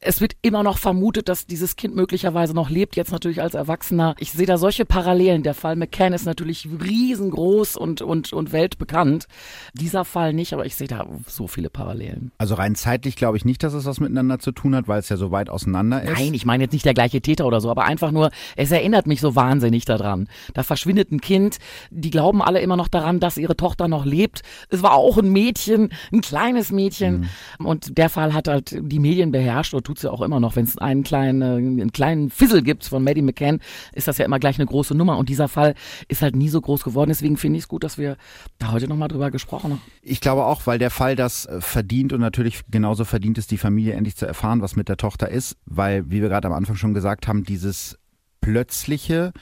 es 0.05 0.21
wird 0.21 0.37
immer 0.43 0.63
noch 0.63 0.79
vermutet, 0.79 1.29
dass 1.29 1.47
dieses 1.47 1.77
Kind 1.77 1.97
möglicherweise 1.97 2.53
noch 2.53 2.69
lebt, 2.69 2.95
jetzt 2.95 3.11
natürlich 3.11 3.41
als 3.41 3.55
Erwachsener. 3.55 4.15
Ich 4.19 4.33
sehe 4.33 4.47
da 4.47 4.59
solche 4.59 4.85
Parallelen. 4.85 5.43
Der 5.43 5.55
Fall 5.55 5.77
McCann 5.77 6.13
ist 6.13 6.27
natürlich 6.27 6.69
riesengroß 6.83 7.77
und, 7.77 8.03
und, 8.03 8.33
und 8.33 8.53
weltbekannt. 8.53 9.27
Dieser 9.73 10.05
Fall 10.05 10.35
nicht, 10.35 10.53
aber 10.53 10.67
ich 10.67 10.77
sehe 10.77 10.89
da 10.89 11.07
so 11.27 11.47
viele 11.47 11.71
Parallelen. 11.71 12.33
Also 12.37 12.55
rein 12.55 12.75
zeitlich 12.75 13.17
glaube 13.17 13.39
ich 13.39 13.47
nicht, 13.47 13.63
dass 13.63 13.73
es 13.73 13.87
was 13.87 13.99
miteinander 13.99 14.39
zu 14.39 14.53
tun 14.53 14.77
hat, 14.77 14.89
weil 14.89 15.01
es 15.01 15.09
ja 15.09 15.17
so 15.17 15.31
weit 15.31 15.49
auseinander 15.49 16.03
ist. 16.03 16.19
Nein, 16.19 16.35
ich 16.35 16.45
meine 16.45 16.65
jetzt 16.65 16.73
nicht 16.73 16.85
der 16.85 16.95
gleiche 16.95 17.23
Täter 17.23 17.47
oder 17.47 17.63
so, 17.63 17.71
aber 17.71 17.85
einfach 17.85 18.11
nur, 18.11 18.31
es 18.57 18.71
erinnert 18.71 19.07
mich 19.07 19.23
so 19.23 19.35
wahnsinnig 19.35 19.87
daran. 19.87 20.29
Da 20.53 20.63
verschwindet 20.63 21.13
ein 21.13 21.23
Kind, 21.23 21.59
die 21.91 22.11
glauben 22.11 22.43
alle 22.43 22.61
immer 22.61 22.77
noch 22.77 22.89
daran, 22.89 23.21
dass 23.21 23.39
ihre 23.39 23.57
Tochter 23.57 23.89
noch 23.89 24.05
lebt. 24.05 24.43
Es 24.69 24.83
war 24.83 24.93
auch 24.93 25.17
ein 25.17 25.31
Mädchen, 25.31 25.91
ein 26.13 26.21
kleines 26.21 26.71
Mädchen. 26.71 27.29
Mhm. 27.59 27.67
Und 27.67 27.97
der 27.97 28.11
Fall 28.11 28.35
hat 28.35 28.49
halt 28.49 28.77
die 28.79 28.99
Medien 28.99 29.33
beherrscht 29.33 29.73
und 29.73 29.85
tut 29.85 29.94
tut's 29.95 30.03
ja 30.03 30.11
auch 30.11 30.21
immer 30.21 30.41
noch. 30.41 30.57
Wenn 30.57 30.65
es 30.65 30.77
einen 30.77 31.05
kleinen, 31.05 31.43
äh, 31.43 31.57
einen 31.57 31.93
kleinen 31.93 32.31
Fizzle 32.31 32.63
gibt 32.63 32.85
von 32.85 33.03
Maddie 33.03 33.23
McCann, 33.23 33.61
ist 33.93 34.09
das 34.09 34.19
ja 34.19 34.25
immer 34.25 34.39
gleich 34.39 34.59
eine 34.59 34.67
große 34.67 34.95
Nummer. 34.95 35.17
Und 35.19 35.29
dieser 35.29 35.49
Fall 35.49 35.75
ist 36.09 36.23
halt 36.23 36.37
nie 36.37 36.49
so 36.49 36.61
groß 36.61 36.83
geworden. 36.85 37.11
Deswegen 37.11 37.37
finde 37.37 37.59
ich 37.59 37.65
es 37.65 37.69
gut, 37.69 37.85
dass 37.85 37.97
wir 37.97 38.17
da 38.59 38.73
heute 38.73 38.89
nochmal 38.89 39.09
drüber 39.09 39.31
gesprochen 39.31 39.71
haben. 39.71 39.81
Ich 40.03 40.21
glaube 40.21 40.45
auch, 40.45 40.67
weil 40.67 40.79
der 40.79 40.91
Fall 40.91 41.17
das 41.17 41.47
äh, 41.47 41.61
verdient 41.61 42.13
und 42.13 42.21
natürlich 42.21 42.63
genauso 42.71 43.05
verdient 43.05 43.39
ist, 43.39 43.51
die 43.51 43.59
Familie 43.59 43.95
endlich 43.95 44.17
zu 44.17 44.27
erfahren, 44.27 44.61
was 44.61 44.77
mit 44.77 44.89
der 44.89 44.97
Tochter 44.97 45.29
ist. 45.29 45.57
Weil, 45.65 46.11
wie 46.11 46.21
wir 46.21 46.29
gerade 46.29 46.49
am 46.49 46.55
Anfang 46.55 46.77
schon 46.77 46.95
gesagt 46.95 47.29
haben, 47.29 47.45
dieses 47.45 47.99
plötzliche 48.41 49.33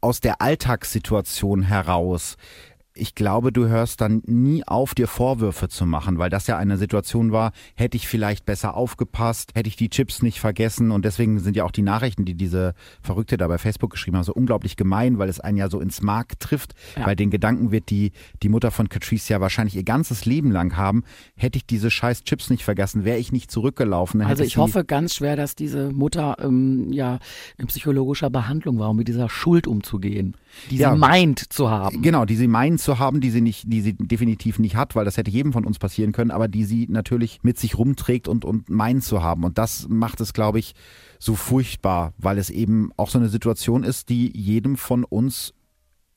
aus 0.00 0.20
der 0.20 0.40
Alltagssituation 0.40 1.62
heraus 1.62 2.36
ich 3.00 3.14
glaube, 3.14 3.52
du 3.52 3.66
hörst 3.66 4.00
dann 4.00 4.22
nie 4.26 4.62
auf, 4.66 4.94
dir 4.94 5.08
Vorwürfe 5.08 5.68
zu 5.68 5.86
machen, 5.86 6.18
weil 6.18 6.30
das 6.30 6.46
ja 6.46 6.56
eine 6.56 6.76
Situation 6.76 7.32
war, 7.32 7.52
hätte 7.74 7.96
ich 7.96 8.06
vielleicht 8.06 8.44
besser 8.44 8.74
aufgepasst, 8.74 9.52
hätte 9.54 9.68
ich 9.68 9.76
die 9.76 9.88
Chips 9.88 10.22
nicht 10.22 10.40
vergessen 10.40 10.90
und 10.90 11.04
deswegen 11.04 11.38
sind 11.40 11.56
ja 11.56 11.64
auch 11.64 11.70
die 11.70 11.82
Nachrichten, 11.82 12.24
die 12.24 12.34
diese 12.34 12.74
Verrückte 13.02 13.36
da 13.36 13.48
bei 13.48 13.58
Facebook 13.58 13.90
geschrieben 13.90 14.16
haben, 14.16 14.24
so 14.24 14.34
unglaublich 14.34 14.76
gemein, 14.76 15.18
weil 15.18 15.28
es 15.28 15.40
einen 15.40 15.56
ja 15.56 15.68
so 15.68 15.80
ins 15.80 16.02
Mark 16.02 16.38
trifft, 16.40 16.74
ja. 16.96 17.06
weil 17.06 17.16
den 17.16 17.30
Gedanken 17.30 17.70
wird 17.70 17.90
die, 17.90 18.12
die 18.42 18.48
Mutter 18.48 18.70
von 18.70 18.88
Catrice 18.88 19.32
ja 19.32 19.40
wahrscheinlich 19.40 19.76
ihr 19.76 19.84
ganzes 19.84 20.26
Leben 20.26 20.50
lang 20.50 20.76
haben, 20.76 21.04
hätte 21.36 21.56
ich 21.56 21.66
diese 21.66 21.90
scheiß 21.90 22.24
Chips 22.24 22.50
nicht 22.50 22.64
vergessen, 22.64 23.04
wäre 23.04 23.18
ich 23.18 23.32
nicht 23.32 23.50
zurückgelaufen. 23.50 24.20
Also 24.22 24.44
ich, 24.44 24.56
hoffe 24.56 24.84
ganz 24.84 25.14
schwer, 25.14 25.36
dass 25.36 25.54
diese 25.54 25.90
Mutter 25.92 26.36
ähm, 26.40 26.92
ja 26.92 27.18
in 27.56 27.66
psychologischer 27.66 28.30
Behandlung 28.30 28.78
war, 28.78 28.90
um 28.90 28.96
mit 28.96 29.08
dieser 29.08 29.28
Schuld 29.28 29.66
umzugehen, 29.66 30.36
die 30.70 30.76
ja, 30.76 30.92
sie 30.92 30.98
meint 30.98 31.52
zu 31.52 31.70
haben. 31.70 32.02
Genau, 32.02 32.24
die 32.24 32.36
sie 32.36 32.48
meint 32.48 32.80
zu 32.80 32.89
haben, 32.98 33.20
die 33.20 33.30
sie 33.30 33.40
nicht, 33.40 33.64
die 33.72 33.80
sie 33.80 33.94
definitiv 33.94 34.58
nicht 34.58 34.76
hat, 34.76 34.94
weil 34.94 35.04
das 35.04 35.16
hätte 35.16 35.30
jedem 35.30 35.52
von 35.52 35.64
uns 35.64 35.78
passieren 35.78 36.12
können, 36.12 36.30
aber 36.30 36.48
die 36.48 36.64
sie 36.64 36.86
natürlich 36.88 37.40
mit 37.42 37.58
sich 37.58 37.78
rumträgt 37.78 38.28
und, 38.28 38.44
und 38.44 38.68
meint 38.68 39.04
zu 39.04 39.22
haben. 39.22 39.44
Und 39.44 39.58
das 39.58 39.86
macht 39.88 40.20
es, 40.20 40.32
glaube 40.32 40.58
ich, 40.58 40.74
so 41.18 41.34
furchtbar, 41.34 42.12
weil 42.18 42.38
es 42.38 42.50
eben 42.50 42.90
auch 42.96 43.08
so 43.08 43.18
eine 43.18 43.28
Situation 43.28 43.84
ist, 43.84 44.08
die 44.08 44.36
jedem 44.36 44.76
von 44.76 45.04
uns 45.04 45.54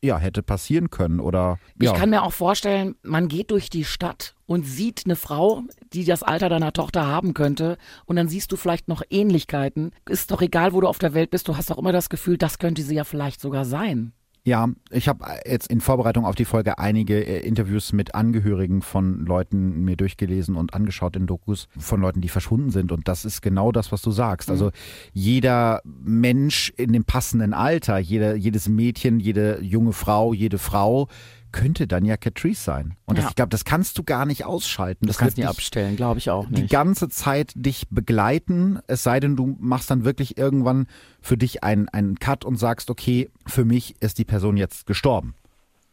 ja, 0.03 0.17
hätte 0.17 0.43
passieren 0.43 0.89
können 0.89 1.21
oder. 1.21 1.57
Ja. 1.81 1.93
Ich 1.93 1.97
kann 1.97 2.09
mir 2.09 2.23
auch 2.23 2.33
vorstellen, 2.33 2.95
man 3.03 3.29
geht 3.29 3.51
durch 3.51 3.69
die 3.69 3.85
Stadt 3.85 4.35
und 4.45 4.65
sieht 4.65 5.03
eine 5.05 5.15
Frau, 5.15 5.63
die 5.93 6.03
das 6.03 6.23
Alter 6.23 6.49
deiner 6.49 6.73
Tochter 6.73 7.07
haben 7.07 7.33
könnte 7.33 7.77
und 8.05 8.17
dann 8.17 8.27
siehst 8.27 8.51
du 8.51 8.57
vielleicht 8.57 8.89
noch 8.89 9.01
Ähnlichkeiten. 9.09 9.91
Ist 10.09 10.29
doch 10.31 10.41
egal, 10.41 10.73
wo 10.73 10.81
du 10.81 10.87
auf 10.87 10.99
der 10.99 11.13
Welt 11.13 11.31
bist, 11.31 11.47
du 11.47 11.55
hast 11.55 11.69
doch 11.69 11.77
immer 11.77 11.93
das 11.93 12.09
Gefühl, 12.09 12.37
das 12.37 12.59
könnte 12.59 12.81
sie 12.83 12.95
ja 12.95 13.05
vielleicht 13.05 13.39
sogar 13.39 13.63
sein. 13.63 14.11
Ja, 14.45 14.67
ich 14.91 15.07
habe 15.07 15.25
jetzt 15.45 15.67
in 15.67 15.79
Vorbereitung 15.79 16.25
auf 16.25 16.35
die 16.35 16.43
Folge 16.43 16.77
einige 16.77 17.25
äh, 17.25 17.47
Interviews 17.47 17.93
mit 17.93 18.13
Angehörigen 18.13 18.81
von 18.81 19.25
Leuten 19.25 19.85
mir 19.85 19.95
durchgelesen 19.95 20.57
und 20.57 20.73
angeschaut 20.73 21.15
in 21.15 21.27
Dokus 21.27 21.69
von 21.77 22.01
Leuten, 22.01 22.19
die 22.19 22.27
verschwunden 22.27 22.69
sind. 22.69 22.91
Und 22.91 23.07
das 23.07 23.23
ist 23.23 23.41
genau 23.41 23.71
das, 23.71 23.93
was 23.93 24.01
du 24.01 24.11
sagst. 24.11 24.49
Also 24.49 24.65
mhm. 24.65 24.71
jeder 25.13 25.81
Mensch 25.85 26.73
in 26.75 26.91
dem 26.91 27.05
passenden 27.05 27.53
Alter, 27.53 27.97
jeder, 27.99 28.35
jedes 28.35 28.67
Mädchen, 28.67 29.21
jede 29.21 29.61
junge 29.61 29.93
Frau, 29.93 30.33
jede 30.33 30.57
Frau 30.57 31.07
könnte 31.53 31.87
dann 31.87 32.03
ja 32.03 32.17
Catrice 32.17 32.61
sein. 32.61 32.95
Und 33.05 33.17
das, 33.17 33.29
ich 33.29 33.35
glaube, 33.35 33.49
das 33.49 33.63
kannst 33.63 33.97
du 33.97 34.03
gar 34.03 34.25
nicht 34.25 34.43
ausschalten. 34.43 35.05
Das, 35.05 35.15
das 35.15 35.19
kannst 35.21 35.37
du 35.37 35.41
nicht 35.41 35.49
abstellen, 35.49 35.95
glaube 35.95 36.17
ich 36.19 36.29
auch 36.29 36.49
nicht. 36.49 36.63
Die 36.63 36.67
ganze 36.67 37.07
Zeit 37.07 37.53
dich 37.55 37.87
begleiten, 37.89 38.79
es 38.87 39.03
sei 39.03 39.21
denn, 39.21 39.37
du 39.37 39.55
machst 39.61 39.89
dann 39.89 40.03
wirklich 40.03 40.37
irgendwann 40.37 40.87
für 41.21 41.37
dich 41.37 41.63
einen, 41.63 41.87
einen 41.87 42.19
Cut 42.19 42.43
und 42.43 42.57
sagst, 42.57 42.89
okay, 42.89 43.29
für 43.45 43.63
mich 43.63 43.95
ist 44.01 44.17
die 44.17 44.25
Person 44.25 44.57
jetzt 44.57 44.85
gestorben. 44.85 45.35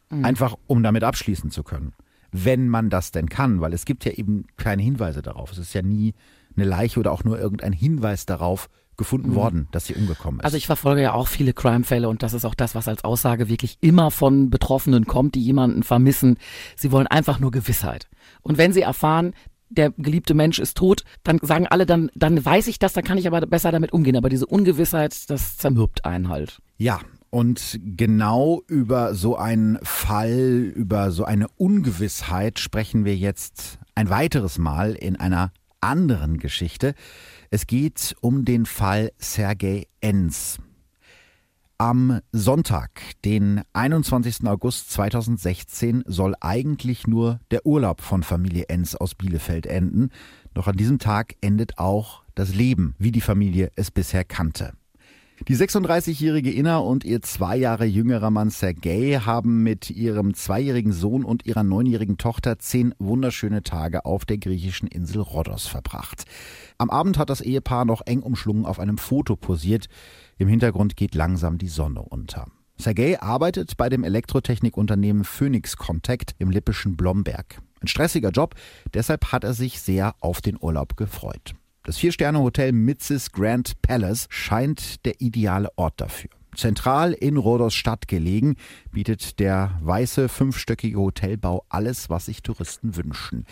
Mhm. 0.09 0.25
Einfach, 0.25 0.57
um 0.67 0.83
damit 0.83 1.05
abschließen 1.05 1.49
zu 1.49 1.63
können. 1.63 1.93
wenn 2.31 2.69
man 2.69 2.89
das 2.89 3.11
denn 3.11 3.29
kann, 3.29 3.61
weil 3.61 3.73
es 3.73 3.85
gibt 3.85 4.05
ja 4.05 4.13
eben 4.13 4.45
keine 4.57 4.81
Hinweise 4.81 5.21
darauf. 5.21 5.51
Es 5.51 5.57
ist 5.57 5.73
ja 5.73 5.81
nie 5.81 6.13
eine 6.55 6.65
Leiche 6.65 6.99
oder 6.99 7.11
auch 7.11 7.23
nur 7.23 7.39
irgendein 7.39 7.73
Hinweis 7.73 8.25
darauf 8.25 8.69
gefunden 9.01 9.31
mhm. 9.31 9.35
worden, 9.35 9.67
dass 9.71 9.87
sie 9.87 9.95
umgekommen 9.95 10.39
ist. 10.39 10.45
Also 10.45 10.57
ich 10.57 10.67
verfolge 10.67 11.01
ja 11.01 11.13
auch 11.13 11.27
viele 11.27 11.53
Crime-Fälle 11.53 12.07
und 12.07 12.21
das 12.21 12.33
ist 12.33 12.45
auch 12.45 12.53
das, 12.53 12.75
was 12.75 12.87
als 12.87 13.03
Aussage 13.03 13.49
wirklich 13.49 13.79
immer 13.81 14.11
von 14.11 14.51
Betroffenen 14.51 15.07
kommt, 15.07 15.33
die 15.33 15.41
jemanden 15.41 15.81
vermissen. 15.81 16.37
Sie 16.75 16.91
wollen 16.91 17.07
einfach 17.07 17.39
nur 17.39 17.49
Gewissheit. 17.49 18.07
Und 18.43 18.59
wenn 18.59 18.73
sie 18.73 18.81
erfahren, 18.81 19.33
der 19.69 19.89
geliebte 19.97 20.33
Mensch 20.35 20.59
ist 20.59 20.77
tot, 20.77 21.03
dann 21.23 21.39
sagen 21.41 21.65
alle, 21.67 21.85
dann, 21.85 22.11
dann 22.13 22.43
weiß 22.43 22.67
ich 22.67 22.77
das, 22.77 22.93
dann 22.93 23.03
kann 23.03 23.17
ich 23.17 23.25
aber 23.25 23.41
besser 23.41 23.71
damit 23.71 23.91
umgehen. 23.91 24.17
Aber 24.17 24.29
diese 24.29 24.45
Ungewissheit, 24.45 25.29
das 25.29 25.57
zermürbt 25.57 26.05
einen 26.05 26.29
halt. 26.29 26.61
Ja, 26.77 26.99
und 27.29 27.79
genau 27.81 28.61
über 28.67 29.15
so 29.15 29.37
einen 29.37 29.79
Fall, 29.83 30.71
über 30.75 31.11
so 31.11 31.23
eine 31.23 31.47
Ungewissheit 31.57 32.59
sprechen 32.59 33.05
wir 33.05 33.15
jetzt 33.15 33.79
ein 33.95 34.09
weiteres 34.09 34.57
Mal 34.57 34.93
in 34.93 35.15
einer 35.15 35.51
anderen 35.81 36.37
Geschichte. 36.37 36.93
Es 37.49 37.67
geht 37.67 38.15
um 38.21 38.45
den 38.45 38.65
Fall 38.65 39.11
Sergei 39.17 39.87
Enz. 39.99 40.59
Am 41.77 42.19
Sonntag, 42.31 43.01
den 43.25 43.63
21. 43.73 44.45
August 44.45 44.91
2016, 44.91 46.03
soll 46.05 46.35
eigentlich 46.39 47.07
nur 47.07 47.39
der 47.49 47.65
Urlaub 47.65 48.01
von 48.01 48.21
Familie 48.21 48.65
Enz 48.69 48.93
aus 48.93 49.15
Bielefeld 49.15 49.65
enden. 49.65 50.09
Doch 50.53 50.67
an 50.67 50.77
diesem 50.77 50.99
Tag 50.99 51.35
endet 51.41 51.79
auch 51.79 52.23
das 52.35 52.53
Leben, 52.53 52.93
wie 52.99 53.11
die 53.11 53.19
Familie 53.19 53.71
es 53.75 53.89
bisher 53.89 54.23
kannte. 54.23 54.73
Die 55.47 55.57
36-jährige 55.57 56.51
Inna 56.51 56.77
und 56.77 57.03
ihr 57.03 57.23
zwei 57.23 57.57
Jahre 57.57 57.85
jüngerer 57.85 58.29
Mann 58.29 58.51
Sergei 58.51 59.19
haben 59.25 59.63
mit 59.63 59.89
ihrem 59.89 60.35
zweijährigen 60.35 60.93
Sohn 60.93 61.25
und 61.25 61.47
ihrer 61.47 61.63
neunjährigen 61.63 62.19
Tochter 62.19 62.59
zehn 62.59 62.93
wunderschöne 62.99 63.63
Tage 63.63 64.05
auf 64.05 64.23
der 64.25 64.37
griechischen 64.37 64.87
Insel 64.87 65.19
Rhodos 65.19 65.65
verbracht. 65.65 66.25
Am 66.77 66.91
Abend 66.91 67.17
hat 67.17 67.31
das 67.31 67.41
Ehepaar 67.41 67.85
noch 67.85 68.01
eng 68.05 68.21
umschlungen 68.21 68.67
auf 68.67 68.79
einem 68.79 68.99
Foto 68.99 69.35
posiert. 69.35 69.87
Im 70.37 70.47
Hintergrund 70.47 70.95
geht 70.95 71.15
langsam 71.15 71.57
die 71.57 71.69
Sonne 71.69 72.03
unter. 72.03 72.45
Sergei 72.77 73.19
arbeitet 73.19 73.77
bei 73.77 73.89
dem 73.89 74.03
Elektrotechnikunternehmen 74.03 75.23
Phoenix 75.23 75.75
Contact 75.75 76.35
im 76.37 76.51
lippischen 76.51 76.95
Blomberg. 76.95 77.61
Ein 77.79 77.87
stressiger 77.87 78.29
Job, 78.29 78.53
deshalb 78.93 79.31
hat 79.31 79.43
er 79.43 79.55
sich 79.55 79.81
sehr 79.81 80.13
auf 80.19 80.39
den 80.41 80.57
Urlaub 80.59 80.97
gefreut. 80.97 81.55
Das 81.83 81.97
Vier-Sterne-Hotel 81.97 82.73
Mitzis 82.73 83.31
Grand 83.31 83.81
Palace 83.81 84.27
scheint 84.29 85.03
der 85.03 85.19
ideale 85.19 85.69
Ort 85.77 85.99
dafür. 85.99 86.29
Zentral 86.55 87.13
in 87.13 87.37
Rhodos 87.37 87.73
Stadt 87.73 88.07
gelegen, 88.07 88.55
bietet 88.91 89.39
der 89.39 89.79
weiße 89.81 90.29
fünfstöckige 90.29 90.99
Hotelbau 90.99 91.65
alles, 91.69 92.09
was 92.09 92.25
sich 92.25 92.43
Touristen 92.43 92.95
wünschen. 92.97 93.45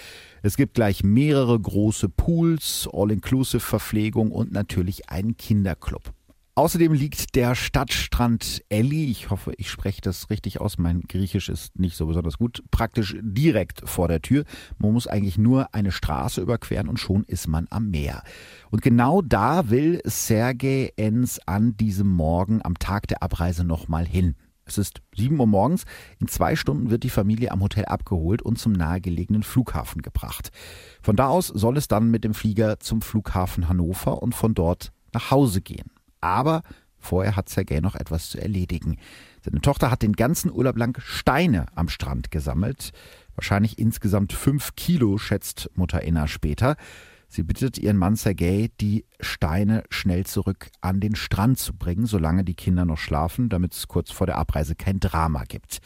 Es 0.44 0.58
gibt 0.58 0.76
gleich 0.76 1.04
mehrere 1.04 1.60
große 1.60 2.08
Pools, 2.10 2.88
All-Inclusive-Verpflegung 2.92 4.32
und 4.32 4.52
natürlich 4.52 5.10
einen 5.10 5.36
Kinderclub. 5.36 6.14
Außerdem 6.60 6.92
liegt 6.92 7.36
der 7.36 7.56
Stadtstrand 7.56 8.66
Elli, 8.68 9.06
ich 9.06 9.30
hoffe, 9.30 9.54
ich 9.56 9.72
spreche 9.72 10.02
das 10.02 10.30
richtig 10.30 10.60
aus, 10.60 10.78
mein 10.78 11.00
Griechisch 11.00 11.48
ist 11.48 11.80
nicht 11.80 11.96
so 11.96 12.08
besonders 12.08 12.38
gut, 12.38 12.66
praktisch 12.70 13.16
direkt 13.22 13.88
vor 13.88 14.10
der 14.10 14.22
Tür. 14.22 14.44
Man 14.78 14.92
muss 14.92 15.08
eigentlich 15.08 15.38
nur 15.38 15.74
eine 15.74 15.94
Straße 15.94 16.42
überqueren 16.42 16.90
und 16.90 17.00
schon 17.00 17.24
ist 17.24 17.48
man 17.48 17.68
am 17.70 17.92
Meer. 17.92 18.24
Und 18.72 18.82
genau 18.82 19.22
da 19.22 19.70
will 19.70 20.02
Sergei 20.04 20.92
Enz 20.98 21.40
an 21.46 21.78
diesem 21.78 22.10
Morgen 22.10 22.60
am 22.62 22.78
Tag 22.78 23.08
der 23.08 23.24
Abreise 23.24 23.64
nochmal 23.64 24.06
hin. 24.06 24.36
Es 24.66 24.78
ist 24.78 25.00
7 25.16 25.40
Uhr 25.40 25.48
morgens. 25.48 25.86
In 26.20 26.28
zwei 26.28 26.58
Stunden 26.58 26.90
wird 26.90 27.04
die 27.04 27.10
Familie 27.10 27.54
am 27.54 27.62
Hotel 27.62 27.86
abgeholt 27.86 28.42
und 28.42 28.60
zum 28.60 28.74
nahegelegenen 28.74 29.44
Flughafen 29.44 30.02
gebracht. 30.02 30.50
Von 31.02 31.16
da 31.16 31.30
aus 31.30 31.48
soll 31.48 31.78
es 31.78 31.88
dann 31.88 32.12
mit 32.12 32.26
dem 32.26 32.34
Flieger 32.34 32.82
zum 32.82 33.02
Flughafen 33.02 33.70
Hannover 33.70 34.22
und 34.22 34.36
von 34.36 34.54
dort 34.56 34.92
nach 35.14 35.32
Hause 35.32 35.62
gehen. 35.62 35.90
Aber 36.22 36.64
vorher 36.98 37.36
hat 37.36 37.50
Sergei 37.50 37.80
noch 37.80 37.96
etwas 37.96 38.30
zu 38.30 38.42
erledigen. 38.42 38.98
Seine 39.44 39.62
Tochter 39.62 39.90
hat 39.92 40.02
den 40.02 40.14
ganzen 40.14 40.52
Urlaub 40.52 40.78
lang 40.78 41.00
Steine 41.02 41.66
am 41.76 41.90
Strand 41.90 42.32
gesammelt. 42.32 42.92
Wahrscheinlich 43.36 43.80
insgesamt 43.80 44.34
fünf 44.34 44.76
Kilo, 44.76 45.18
schätzt 45.18 45.70
Mutter 45.76 46.02
Inna 46.02 46.28
später. 46.28 46.76
Sie 47.32 47.44
bittet 47.44 47.78
ihren 47.78 47.96
Mann 47.96 48.16
Sergei, 48.16 48.72
die 48.82 49.06
Steine 49.20 49.84
schnell 49.92 50.26
zurück 50.26 50.72
an 50.82 51.00
den 51.00 51.16
Strand 51.16 51.60
zu 51.60 51.74
bringen, 51.74 52.08
solange 52.08 52.44
die 52.44 52.56
Kinder 52.56 52.86
noch 52.86 52.98
schlafen, 52.98 53.50
damit 53.50 53.76
es 53.76 53.88
kurz 53.88 54.10
vor 54.10 54.26
der 54.26 54.38
Abreise 54.38 54.76
kein 54.76 55.00
Drama 55.00 55.44
gibt. 55.44 55.80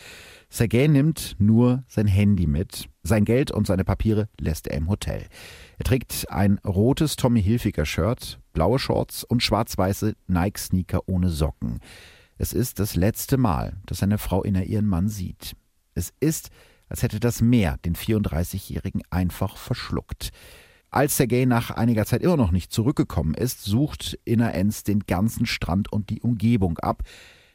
Sergei 0.54 0.86
nimmt 0.86 1.36
nur 1.40 1.84
sein 1.88 2.06
Handy 2.06 2.46
mit. 2.46 2.88
Sein 3.02 3.26
Geld 3.26 3.50
und 3.50 3.66
seine 3.66 3.84
Papiere 3.84 4.30
lässt 4.40 4.68
er 4.68 4.78
im 4.78 4.88
Hotel. 4.88 5.26
Er 5.80 5.84
trägt 5.84 6.30
ein 6.30 6.60
rotes 6.60 7.16
Tommy 7.16 7.42
Hilfiger 7.42 7.88
Shirt, 7.88 8.40
blaue 8.54 8.78
Shorts 8.78 9.24
und 9.24 9.42
schwarz-weiße 9.42 10.14
Nike-Sneaker 10.28 11.10
ohne 11.10 11.30
Socken. 11.30 11.80
Es 12.38 12.54
ist 12.54 12.78
das 12.78 12.96
letzte 12.96 13.38
Mal, 13.38 13.78
dass 13.88 13.98
seine 13.98 14.20
Frau 14.20 14.44
Inna 14.44 14.62
ihren 14.62 14.86
Mann 14.86 15.10
sieht. 15.10 15.56
Es 15.96 16.14
ist, 16.20 16.52
als 16.88 17.02
hätte 17.02 17.20
das 17.20 17.42
Meer 17.42 17.80
den 17.84 17.96
34-Jährigen 17.96 19.02
einfach 19.10 19.58
verschluckt. 19.58 20.30
Als 20.92 21.18
Sergei 21.18 21.46
nach 21.46 21.72
einiger 21.72 22.06
Zeit 22.06 22.22
immer 22.22 22.38
noch 22.38 22.52
nicht 22.52 22.72
zurückgekommen 22.72 23.34
ist, 23.34 23.64
sucht 23.64 24.20
Inna 24.24 24.52
Enz 24.52 24.84
den 24.84 25.00
ganzen 25.00 25.48
Strand 25.48 25.92
und 25.92 26.12
die 26.12 26.22
Umgebung 26.22 26.78
ab. 26.78 27.02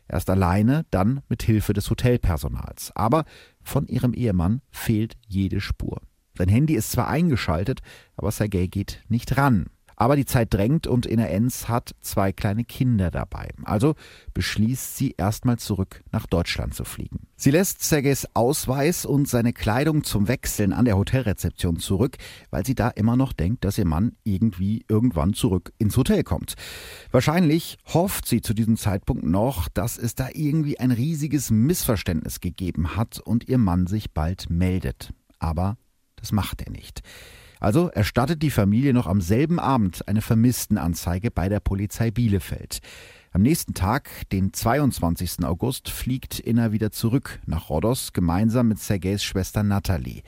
Erst 0.09 0.31
alleine, 0.31 0.87
dann 0.91 1.21
mit 1.29 1.43
Hilfe 1.43 1.73
des 1.73 1.91
Hotelpersonals. 1.91 2.93
Aber 2.95 3.25
von 3.63 3.87
ihrem 3.87 4.15
Ehemann 4.15 4.63
fehlt 4.71 5.17
jede 5.27 5.61
Spur. 5.61 6.01
Sein 6.37 6.49
Handy 6.49 6.75
ist 6.75 6.93
zwar 6.93 7.09
eingeschaltet, 7.09 7.81
aber 8.17 8.31
Sergei 8.31 8.67
geht 8.67 9.05
nicht 9.09 9.37
ran. 9.37 9.67
Aber 10.01 10.15
die 10.15 10.27
Zeit 10.27 10.55
drängt 10.55 10.87
und 10.87 11.07
Inna 11.07 11.27
Enz 11.27 11.67
hat 11.67 11.97
zwei 12.01 12.33
kleine 12.33 12.65
Kinder 12.65 13.11
dabei. 13.11 13.49
Also 13.65 13.97
beschließt 14.33 14.97
sie 14.97 15.17
erstmal 15.19 15.59
zurück 15.59 16.05
nach 16.13 16.27
Deutschland 16.27 16.73
zu 16.73 16.85
fliegen. 16.85 17.27
Sie 17.35 17.51
lässt 17.51 17.83
Sergejs 17.83 18.29
Ausweis 18.33 19.05
und 19.05 19.27
seine 19.27 19.53
Kleidung 19.53 20.05
zum 20.05 20.29
Wechseln 20.29 20.73
an 20.73 20.85
der 20.85 20.97
Hotelrezeption 20.97 21.81
zurück, 21.81 22.17
weil 22.51 22.65
sie 22.65 22.77
da 22.77 22.91
immer 22.91 23.17
noch 23.17 23.33
denkt, 23.33 23.65
dass 23.65 23.77
ihr 23.77 23.87
Mann 23.87 24.13
irgendwie 24.23 24.85
irgendwann 24.89 25.35
zurück 25.35 25.73
ins 25.79 25.97
Hotel 25.97 26.23
kommt. 26.23 26.55
Wahrscheinlich 27.11 27.77
hofft 27.93 28.29
sie 28.29 28.41
zu 28.41 28.55
diesem 28.55 28.77
Zeitpunkt 28.77 29.25
noch, 29.25 29.69
dass 29.69 29.99
es 29.99 30.15
da 30.15 30.29
irgendwie 30.33 30.79
ein 30.79 30.93
riesiges 30.93 31.51
Missverständnis 31.51 32.39
gegeben 32.39 32.95
hat 32.95 33.19
und 33.19 33.49
ihr 33.49 33.59
Mann 33.59 33.89
sich 33.89 34.13
bald 34.13 34.49
meldet. 34.49 35.13
Aber 35.41 35.77
das 36.15 36.31
macht 36.31 36.63
er 36.63 36.71
nicht. 36.71 37.03
Also 37.61 37.89
erstattet 37.89 38.43
die 38.43 38.51
Familie 38.51 38.93
noch 38.93 39.07
am 39.07 39.21
selben 39.21 39.59
Abend 39.59 40.07
eine 40.09 40.23
Vermisstenanzeige 40.23 41.31
bei 41.31 41.49
der 41.49 41.61
Polizei 41.61 42.11
Bielefeld. 42.11 42.81
Am 43.31 43.43
nächsten 43.43 43.75
Tag, 43.75 44.09
den 44.33 44.55
22. 44.55 45.45
August, 45.45 45.91
fliegt 45.91 46.41
Inna 46.41 46.73
wieder 46.73 46.91
zurück 46.91 47.41
nach 47.45 47.69
Rhodos 47.69 48.15
gemeinsam 48.15 48.69
mit 48.69 48.79
Sergejs 48.79 49.23
Schwester 49.23 49.63
Natalie. 49.63 50.23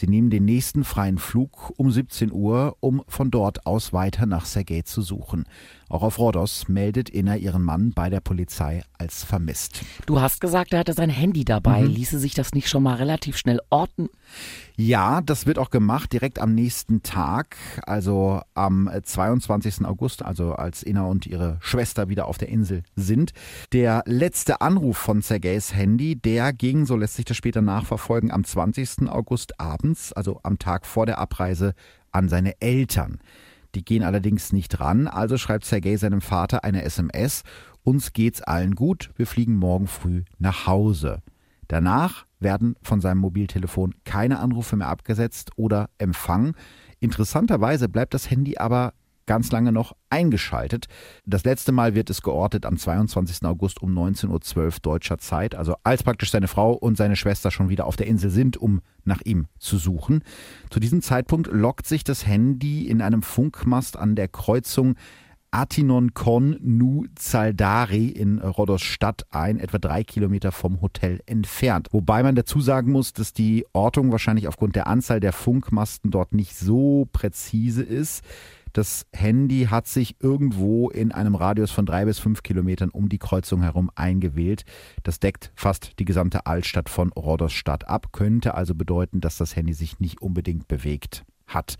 Sie 0.00 0.06
nehmen 0.06 0.30
den 0.30 0.46
nächsten 0.46 0.82
freien 0.82 1.18
Flug 1.18 1.74
um 1.76 1.90
17 1.90 2.32
Uhr, 2.32 2.74
um 2.80 3.02
von 3.06 3.30
dort 3.30 3.66
aus 3.66 3.92
weiter 3.92 4.24
nach 4.24 4.46
Sergej 4.46 4.84
zu 4.84 5.02
suchen. 5.02 5.44
Auch 5.90 6.02
auf 6.04 6.20
Rhodos 6.20 6.68
meldet 6.68 7.10
Inna 7.10 7.36
ihren 7.36 7.62
Mann 7.62 7.92
bei 7.92 8.10
der 8.10 8.20
Polizei 8.20 8.84
als 8.96 9.24
vermisst. 9.24 9.82
Du 10.06 10.20
hast 10.20 10.40
gesagt, 10.40 10.72
er 10.72 10.78
hatte 10.78 10.92
sein 10.92 11.10
Handy 11.10 11.44
dabei. 11.44 11.82
Mhm. 11.82 11.88
Ließe 11.88 12.20
sich 12.20 12.32
das 12.32 12.52
nicht 12.52 12.68
schon 12.68 12.84
mal 12.84 12.94
relativ 12.94 13.36
schnell 13.36 13.60
orten? 13.70 14.08
Ja, 14.76 15.20
das 15.20 15.46
wird 15.46 15.58
auch 15.58 15.70
gemacht 15.70 16.12
direkt 16.12 16.38
am 16.38 16.54
nächsten 16.54 17.02
Tag, 17.02 17.56
also 17.82 18.40
am 18.54 18.88
22. 19.02 19.84
August, 19.84 20.24
also 20.24 20.52
als 20.52 20.84
Inna 20.84 21.06
und 21.06 21.26
ihre 21.26 21.58
Schwester 21.60 22.08
wieder 22.08 22.28
auf 22.28 22.38
der 22.38 22.50
Insel 22.50 22.84
sind. 22.94 23.32
Der 23.72 24.04
letzte 24.06 24.60
Anruf 24.60 24.96
von 24.96 25.22
Sergejs 25.22 25.74
Handy, 25.74 26.14
der 26.14 26.52
ging, 26.52 26.86
so 26.86 26.94
lässt 26.94 27.16
sich 27.16 27.24
das 27.24 27.36
später 27.36 27.62
nachverfolgen, 27.62 28.30
am 28.30 28.44
20. 28.44 29.08
August 29.08 29.58
abends, 29.60 29.89
also 30.12 30.40
am 30.42 30.58
Tag 30.58 30.86
vor 30.86 31.06
der 31.06 31.18
Abreise, 31.18 31.74
an 32.12 32.28
seine 32.28 32.60
Eltern. 32.60 33.18
Die 33.74 33.84
gehen 33.84 34.02
allerdings 34.02 34.52
nicht 34.52 34.80
ran, 34.80 35.06
also 35.06 35.38
schreibt 35.38 35.64
Sergej 35.64 35.96
seinem 35.96 36.20
Vater 36.20 36.64
eine 36.64 36.82
SMS. 36.82 37.42
Uns 37.82 38.12
geht's 38.12 38.42
allen 38.42 38.74
gut, 38.74 39.10
wir 39.16 39.26
fliegen 39.26 39.56
morgen 39.56 39.86
früh 39.86 40.24
nach 40.38 40.66
Hause. 40.66 41.22
Danach 41.68 42.26
werden 42.40 42.74
von 42.82 43.00
seinem 43.00 43.18
Mobiltelefon 43.18 43.94
keine 44.04 44.40
Anrufe 44.40 44.76
mehr 44.76 44.88
abgesetzt 44.88 45.52
oder 45.56 45.88
empfangen. 45.98 46.54
Interessanterweise 46.98 47.88
bleibt 47.88 48.12
das 48.12 48.30
Handy 48.30 48.58
aber 48.58 48.92
ganz 49.30 49.52
lange 49.52 49.70
noch 49.70 49.94
eingeschaltet. 50.08 50.86
Das 51.24 51.44
letzte 51.44 51.70
Mal 51.70 51.94
wird 51.94 52.10
es 52.10 52.20
geortet 52.20 52.66
am 52.66 52.76
22. 52.76 53.44
August 53.44 53.80
um 53.80 53.96
19.12 53.96 54.58
Uhr 54.58 54.72
deutscher 54.82 55.18
Zeit, 55.18 55.54
also 55.54 55.76
als 55.84 56.02
praktisch 56.02 56.32
seine 56.32 56.48
Frau 56.48 56.72
und 56.72 56.96
seine 56.96 57.14
Schwester 57.14 57.52
schon 57.52 57.68
wieder 57.68 57.86
auf 57.86 57.94
der 57.94 58.08
Insel 58.08 58.30
sind, 58.30 58.56
um 58.56 58.80
nach 59.04 59.20
ihm 59.24 59.46
zu 59.60 59.76
suchen. 59.76 60.24
Zu 60.68 60.80
diesem 60.80 61.00
Zeitpunkt 61.00 61.46
lockt 61.46 61.86
sich 61.86 62.02
das 62.02 62.26
Handy 62.26 62.88
in 62.88 63.00
einem 63.00 63.22
Funkmast 63.22 63.96
an 63.96 64.16
der 64.16 64.26
Kreuzung 64.26 64.96
Atinon 65.52 66.14
Kon 66.14 66.56
Nu 66.60 67.06
Zaldari 67.14 68.06
in 68.06 68.40
Rhodos 68.40 68.82
Stadt 68.82 69.26
ein, 69.30 69.58
etwa 69.58 69.78
drei 69.78 70.04
Kilometer 70.04 70.52
vom 70.52 70.80
Hotel 70.80 71.20
entfernt. 71.26 71.88
Wobei 71.92 72.22
man 72.22 72.36
dazu 72.36 72.60
sagen 72.60 72.92
muss, 72.92 73.12
dass 73.12 73.32
die 73.32 73.64
Ortung 73.72 74.12
wahrscheinlich 74.12 74.46
aufgrund 74.46 74.76
der 74.76 74.86
Anzahl 74.86 75.18
der 75.18 75.32
Funkmasten 75.32 76.10
dort 76.10 76.32
nicht 76.34 76.56
so 76.56 77.08
präzise 77.12 77.82
ist. 77.82 78.24
Das 78.72 79.06
Handy 79.12 79.66
hat 79.70 79.86
sich 79.86 80.16
irgendwo 80.20 80.88
in 80.90 81.12
einem 81.12 81.34
Radius 81.34 81.70
von 81.70 81.86
drei 81.86 82.04
bis 82.04 82.18
fünf 82.18 82.42
Kilometern 82.42 82.90
um 82.90 83.08
die 83.08 83.18
Kreuzung 83.18 83.62
herum 83.62 83.90
eingewählt. 83.94 84.64
Das 85.02 85.18
deckt 85.18 85.52
fast 85.54 85.98
die 85.98 86.04
gesamte 86.04 86.46
Altstadt 86.46 86.88
von 86.88 87.12
Rhodos-Stadt 87.12 87.88
ab, 87.88 88.12
könnte 88.12 88.54
also 88.54 88.74
bedeuten, 88.74 89.20
dass 89.20 89.36
das 89.36 89.56
Handy 89.56 89.72
sich 89.72 89.98
nicht 89.98 90.22
unbedingt 90.22 90.68
bewegt 90.68 91.24
hat. 91.46 91.76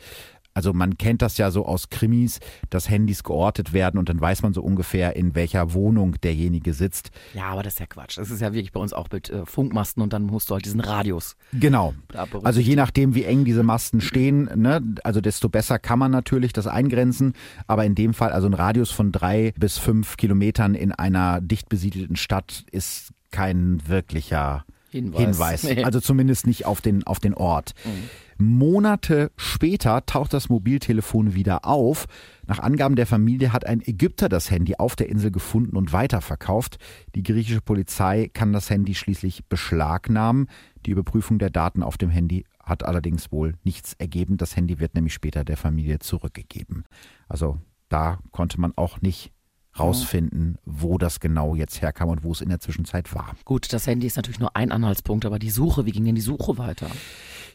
Also 0.55 0.73
man 0.73 0.99
kennt 0.99 1.23
das 1.23 1.39
ja 1.39 1.51
so 1.51 1.65
aus 1.65 1.91
Krimis, 1.91 2.41
dass 2.71 2.91
Handys 2.91 3.23
geortet 3.23 3.73
werden 3.73 3.99
und 3.99 4.09
dann 4.09 4.21
weiß 4.21 4.43
man 4.43 4.53
so 4.53 4.63
ungefähr, 4.63 5.17
in 5.17 5.35
welcher 5.35 5.73
Wohnung 5.75 6.17
derjenige 6.23 6.75
sitzt. 6.75 7.11
Ja, 7.35 7.47
aber 7.47 7.63
das 7.63 7.75
ist 7.75 7.81
ja 7.81 7.87
Quatsch. 7.87 8.19
Das 8.19 8.31
ist 8.31 8.41
ja 8.41 8.53
wirklich 8.53 8.73
bei 8.73 8.81
uns 8.81 8.93
auch 8.93 9.09
mit 9.13 9.31
äh, 9.31 9.47
Funkmasten 9.47 10.03
und 10.03 10.13
dann 10.13 10.25
musst 10.25 10.51
du 10.51 10.55
halt 10.55 10.65
diesen 10.65 10.81
Radius. 10.81 11.37
Genau. 11.53 11.95
Also 12.43 12.61
je 12.61 12.77
nachdem, 12.77 13.15
wie 13.15 13.25
eng 13.25 13.45
diese 13.45 13.63
Masten 13.63 14.01
stehen, 14.01 14.51
ne, 14.57 14.83
also 15.05 15.21
desto 15.21 15.49
besser 15.49 15.79
kann 15.79 15.99
man 15.99 16.11
natürlich 16.11 16.53
das 16.53 16.67
eingrenzen. 16.67 17.35
Aber 17.67 17.85
in 17.85 17.95
dem 17.95 18.15
Fall, 18.15 18.33
also 18.33 18.47
ein 18.49 18.55
Radius 18.55 18.91
von 18.91 19.13
drei 19.13 19.53
bis 19.59 19.79
fünf 19.79 20.17
Kilometern 20.17 20.75
in 20.75 20.93
einer 20.93 21.41
dicht 21.41 21.69
besiedelten 21.69 22.17
Stadt 22.17 22.65
ist 22.71 23.13
kein 23.31 23.81
wirklicher 23.87 24.65
Hinweis. 24.91 25.21
Hinweis. 25.21 25.63
Nee. 25.65 25.85
Also 25.91 26.01
zumindest 26.01 26.47
nicht 26.47 26.67
auf 26.67 26.81
den, 26.81 27.05
auf 27.05 27.21
den 27.21 27.35
Ort. 27.35 27.75
Mhm. 27.85 28.11
Monate 28.41 29.31
später 29.37 30.05
taucht 30.07 30.33
das 30.33 30.49
Mobiltelefon 30.49 31.35
wieder 31.35 31.67
auf. 31.67 32.07
Nach 32.47 32.59
Angaben 32.59 32.97
der 32.97 33.07
Familie 33.07 33.53
hat 33.53 33.67
ein 33.67 33.83
Ägypter 33.83 34.29
das 34.29 34.51
Handy 34.51 34.77
auf 34.77 34.97
der 34.97 35.09
Insel 35.09 35.31
gefunden 35.31 35.77
und 35.77 35.93
weiterverkauft. 35.93 36.79
Die 37.15 37.23
griechische 37.23 37.61
Polizei 37.61 38.31
kann 38.33 38.53
das 38.53 38.71
Handy 38.71 38.95
schließlich 38.95 39.45
beschlagnahmen. 39.47 40.49
Die 40.87 40.91
Überprüfung 40.91 41.39
der 41.39 41.51
Daten 41.51 41.83
auf 41.83 41.99
dem 41.99 42.11
Handy 42.11 42.45
hat 42.65 42.85
allerdings 42.85 43.31
wohl 43.31 43.55
nichts 43.63 43.95
ergeben. 43.95 44.37
Das 44.39 44.57
Handy 44.57 44.81
wird 44.81 44.95
nämlich 44.95 45.13
später 45.13 45.45
der 45.45 45.57
Familie 45.57 45.99
zurückgegeben. 45.99 46.85
Also 47.29 47.59
da 47.89 48.21
konnte 48.31 48.61
man 48.61 48.73
auch 48.77 49.01
nicht 49.01 49.33
rausfinden, 49.81 50.59
wo 50.65 50.99
das 50.99 51.21
genau 51.21 51.55
jetzt 51.55 51.83
herkam 51.83 52.09
und 52.09 52.23
wo 52.23 52.33
es 52.33 52.41
in 52.41 52.49
der 52.49 52.61
Zwischenzeit 52.61 53.15
war. 53.15 53.35
Gut, 53.45 53.73
das 53.73 53.87
Handy 53.87 54.07
ist 54.07 54.17
natürlich 54.17 54.41
nur 54.41 54.57
ein 54.57 54.73
Anhaltspunkt, 54.73 55.25
aber 55.25 55.39
die 55.39 55.51
Suche, 55.51 55.87
wie 55.87 55.93
ging 55.93 56.05
denn 56.05 56.15
die 56.15 56.21
Suche 56.21 56.59
weiter? 56.59 56.87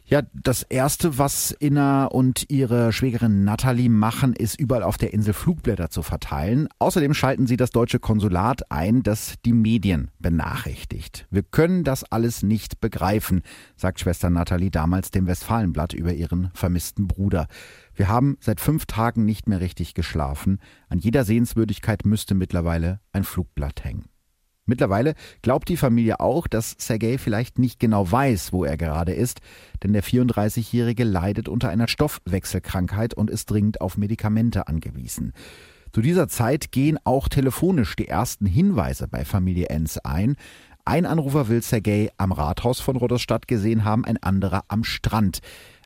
Ja, 0.08 0.22
das 0.32 0.62
erste, 0.62 1.18
was 1.18 1.50
Inna 1.50 2.04
und 2.04 2.48
ihre 2.48 2.92
Schwägerin 2.92 3.42
Natalie 3.42 3.88
machen, 3.88 4.34
ist 4.34 4.54
überall 4.58 4.84
auf 4.84 4.98
der 4.98 5.12
Insel 5.12 5.34
Flugblätter 5.34 5.90
zu 5.90 6.02
verteilen. 6.02 6.68
Außerdem 6.78 7.12
schalten 7.12 7.48
sie 7.48 7.56
das 7.56 7.70
deutsche 7.70 7.98
Konsulat 7.98 8.70
ein, 8.70 9.02
das 9.02 9.34
die 9.44 9.52
Medien 9.52 10.12
benachrichtigt. 10.20 11.26
Wir 11.30 11.42
können 11.42 11.82
das 11.82 12.04
alles 12.04 12.44
nicht 12.44 12.80
begreifen, 12.80 13.42
sagt 13.76 13.98
Schwester 13.98 14.30
Natalie 14.30 14.70
damals 14.70 15.10
dem 15.10 15.26
Westfalenblatt 15.26 15.92
über 15.92 16.12
ihren 16.12 16.52
vermissten 16.54 17.08
Bruder. 17.08 17.48
Wir 17.96 18.08
haben 18.08 18.36
seit 18.40 18.60
fünf 18.60 18.84
Tagen 18.84 19.24
nicht 19.24 19.48
mehr 19.48 19.60
richtig 19.60 19.94
geschlafen. 19.94 20.60
An 20.90 20.98
jeder 20.98 21.24
Sehenswürdigkeit 21.24 22.04
müsste 22.04 22.34
mittlerweile 22.34 23.00
ein 23.12 23.24
Flugblatt 23.24 23.84
hängen. 23.84 24.04
Mittlerweile 24.66 25.14
glaubt 25.42 25.68
die 25.68 25.78
Familie 25.78 26.20
auch, 26.20 26.46
dass 26.46 26.74
Sergei 26.78 27.16
vielleicht 27.16 27.58
nicht 27.58 27.80
genau 27.80 28.10
weiß, 28.10 28.52
wo 28.52 28.64
er 28.64 28.76
gerade 28.76 29.14
ist, 29.14 29.40
denn 29.82 29.94
der 29.94 30.02
34-Jährige 30.02 31.04
leidet 31.04 31.48
unter 31.48 31.70
einer 31.70 31.88
Stoffwechselkrankheit 31.88 33.14
und 33.14 33.30
ist 33.30 33.50
dringend 33.50 33.80
auf 33.80 33.96
Medikamente 33.96 34.68
angewiesen. 34.68 35.32
Zu 35.92 36.02
dieser 36.02 36.28
Zeit 36.28 36.72
gehen 36.72 36.98
auch 37.04 37.28
telefonisch 37.28 37.96
die 37.96 38.08
ersten 38.08 38.44
Hinweise 38.44 39.08
bei 39.08 39.24
Familie 39.24 39.68
Enz 39.68 39.98
ein. 39.98 40.36
Ein 40.84 41.06
Anrufer 41.06 41.48
will 41.48 41.62
Sergei 41.62 42.10
am 42.18 42.32
Rathaus 42.32 42.80
von 42.80 42.96
Roderstadt 42.96 43.48
gesehen 43.48 43.84
haben, 43.84 44.04
ein 44.04 44.22
anderer 44.22 44.64
am 44.68 44.84
Strand. 44.84 45.38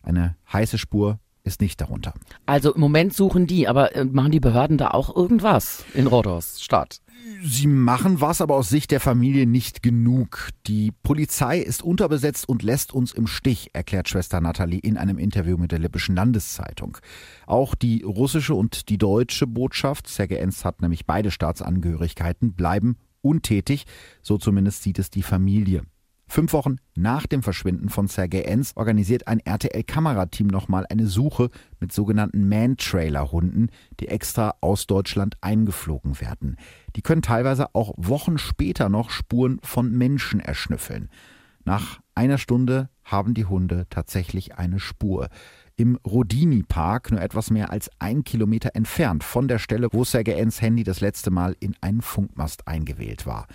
Eine 0.02 0.36
heiße 0.52 0.78
Spur 0.78 1.20
ist 1.50 1.60
nicht 1.60 1.80
darunter. 1.80 2.14
Also 2.46 2.72
im 2.74 2.80
Moment 2.80 3.12
suchen 3.12 3.46
die, 3.46 3.68
aber 3.68 3.94
äh, 3.94 4.04
machen 4.04 4.30
die 4.30 4.40
Behörden 4.40 4.78
da 4.78 4.92
auch 4.92 5.14
irgendwas 5.14 5.84
in 5.92 6.06
Rhodos 6.06 6.62
Stadt? 6.62 7.00
Sie 7.42 7.66
machen 7.66 8.20
was, 8.20 8.40
aber 8.40 8.54
aus 8.54 8.68
Sicht 8.68 8.90
der 8.90 9.00
Familie 9.00 9.46
nicht 9.46 9.82
genug. 9.82 10.50
Die 10.66 10.92
Polizei 11.02 11.58
ist 11.58 11.82
unterbesetzt 11.82 12.48
und 12.48 12.62
lässt 12.62 12.94
uns 12.94 13.12
im 13.12 13.26
Stich, 13.26 13.70
erklärt 13.72 14.08
Schwester 14.08 14.40
Nathalie 14.40 14.78
in 14.78 14.96
einem 14.96 15.18
Interview 15.18 15.56
mit 15.56 15.72
der 15.72 15.78
Lippischen 15.78 16.16
Landeszeitung. 16.16 16.98
Auch 17.46 17.74
die 17.74 18.02
russische 18.02 18.54
und 18.54 18.88
die 18.88 18.98
deutsche 18.98 19.46
Botschaft, 19.46 20.08
Sergei 20.08 20.36
Enz 20.36 20.64
hat 20.64 20.80
nämlich 20.80 21.06
beide 21.06 21.30
Staatsangehörigkeiten, 21.30 22.54
bleiben 22.54 22.96
untätig, 23.22 23.84
so 24.22 24.38
zumindest 24.38 24.82
sieht 24.82 24.98
es 24.98 25.10
die 25.10 25.22
Familie. 25.22 25.82
Fünf 26.32 26.52
Wochen 26.52 26.76
nach 26.94 27.26
dem 27.26 27.42
Verschwinden 27.42 27.88
von 27.88 28.06
Sergei 28.06 28.42
Enz 28.42 28.74
organisiert 28.76 29.26
ein 29.26 29.40
RTL-Kamerateam 29.40 30.46
nochmal 30.46 30.86
eine 30.88 31.08
Suche 31.08 31.50
mit 31.80 31.90
sogenannten 31.90 32.48
Man-Trailer-Hunden, 32.48 33.70
die 33.98 34.06
extra 34.06 34.54
aus 34.60 34.86
Deutschland 34.86 35.36
eingeflogen 35.40 36.20
werden. 36.20 36.56
Die 36.94 37.02
können 37.02 37.22
teilweise 37.22 37.74
auch 37.74 37.94
Wochen 37.96 38.38
später 38.38 38.88
noch 38.88 39.10
Spuren 39.10 39.58
von 39.64 39.90
Menschen 39.90 40.38
erschnüffeln. 40.38 41.08
Nach 41.64 41.98
einer 42.14 42.38
Stunde 42.38 42.90
haben 43.02 43.34
die 43.34 43.46
Hunde 43.46 43.88
tatsächlich 43.90 44.56
eine 44.56 44.78
Spur. 44.78 45.30
Im 45.74 45.98
Rodini-Park, 46.06 47.10
nur 47.10 47.20
etwas 47.20 47.50
mehr 47.50 47.72
als 47.72 47.90
ein 47.98 48.22
Kilometer 48.22 48.76
entfernt 48.76 49.24
von 49.24 49.48
der 49.48 49.58
Stelle, 49.58 49.88
wo 49.90 50.04
Sergei 50.04 50.34
Enz 50.34 50.62
Handy 50.62 50.84
das 50.84 51.00
letzte 51.00 51.32
Mal 51.32 51.56
in 51.58 51.74
einen 51.80 52.02
Funkmast 52.02 52.68
eingewählt 52.68 53.26
war. 53.26 53.48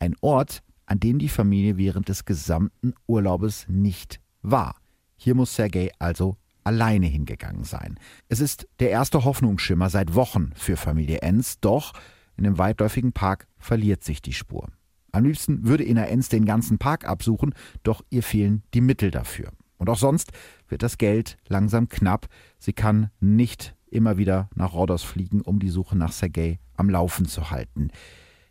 Ein 0.00 0.16
Ort, 0.20 0.64
an 0.86 1.00
dem 1.00 1.18
die 1.18 1.28
Familie 1.28 1.76
während 1.76 2.08
des 2.08 2.24
gesamten 2.24 2.94
Urlaubes 3.06 3.66
nicht 3.68 4.20
war. 4.42 4.76
Hier 5.16 5.34
muss 5.34 5.54
Sergei 5.54 5.90
also 5.98 6.36
alleine 6.64 7.06
hingegangen 7.06 7.64
sein. 7.64 7.98
Es 8.28 8.40
ist 8.40 8.66
der 8.80 8.90
erste 8.90 9.24
Hoffnungsschimmer 9.24 9.90
seit 9.90 10.14
Wochen 10.14 10.50
für 10.54 10.76
Familie 10.76 11.18
Enz, 11.18 11.60
doch 11.60 11.92
in 12.36 12.44
dem 12.44 12.58
weitläufigen 12.58 13.12
Park 13.12 13.46
verliert 13.58 14.02
sich 14.02 14.20
die 14.20 14.32
Spur. 14.32 14.68
Am 15.12 15.24
liebsten 15.24 15.64
würde 15.66 15.84
Ina 15.84 16.06
Enz 16.06 16.28
den 16.28 16.44
ganzen 16.44 16.78
Park 16.78 17.08
absuchen, 17.08 17.54
doch 17.82 18.02
ihr 18.10 18.22
fehlen 18.22 18.62
die 18.74 18.80
Mittel 18.80 19.10
dafür. 19.10 19.50
Und 19.78 19.88
auch 19.88 19.98
sonst 19.98 20.32
wird 20.68 20.82
das 20.82 20.98
Geld 20.98 21.38
langsam 21.48 21.88
knapp. 21.88 22.26
Sie 22.58 22.72
kann 22.72 23.10
nicht 23.20 23.74
immer 23.90 24.18
wieder 24.18 24.50
nach 24.54 24.74
Rhodos 24.74 25.02
fliegen, 25.02 25.40
um 25.40 25.58
die 25.58 25.68
Suche 25.68 25.96
nach 25.96 26.12
Sergei 26.12 26.58
am 26.76 26.90
Laufen 26.90 27.26
zu 27.26 27.50
halten. 27.50 27.90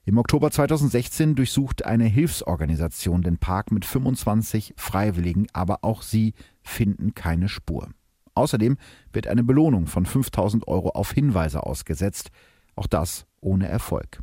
Im 0.08 0.20
Oktober 0.20 0.52
2016 0.52 1.34
durchsucht 1.34 1.84
eine 1.84 2.04
Hilfsorganisation 2.06 3.24
den 3.24 3.40
Park 3.40 3.72
mit 3.72 3.86
25 3.86 4.76
Freiwilligen, 4.78 5.48
aber 5.52 5.84
auch 5.84 6.04
sie 6.04 6.36
finden 6.62 7.16
keine 7.16 7.50
Spur. 7.50 7.90
Außerdem 8.36 8.78
wird 9.14 9.26
eine 9.26 9.44
Belohnung 9.44 9.88
von 9.88 10.06
5000 10.06 10.68
Euro 10.68 10.90
auf 10.90 11.12
Hinweise 11.12 11.64
ausgesetzt, 11.64 12.30
auch 12.76 12.86
das 12.86 13.26
ohne 13.42 13.68
Erfolg. 13.68 14.22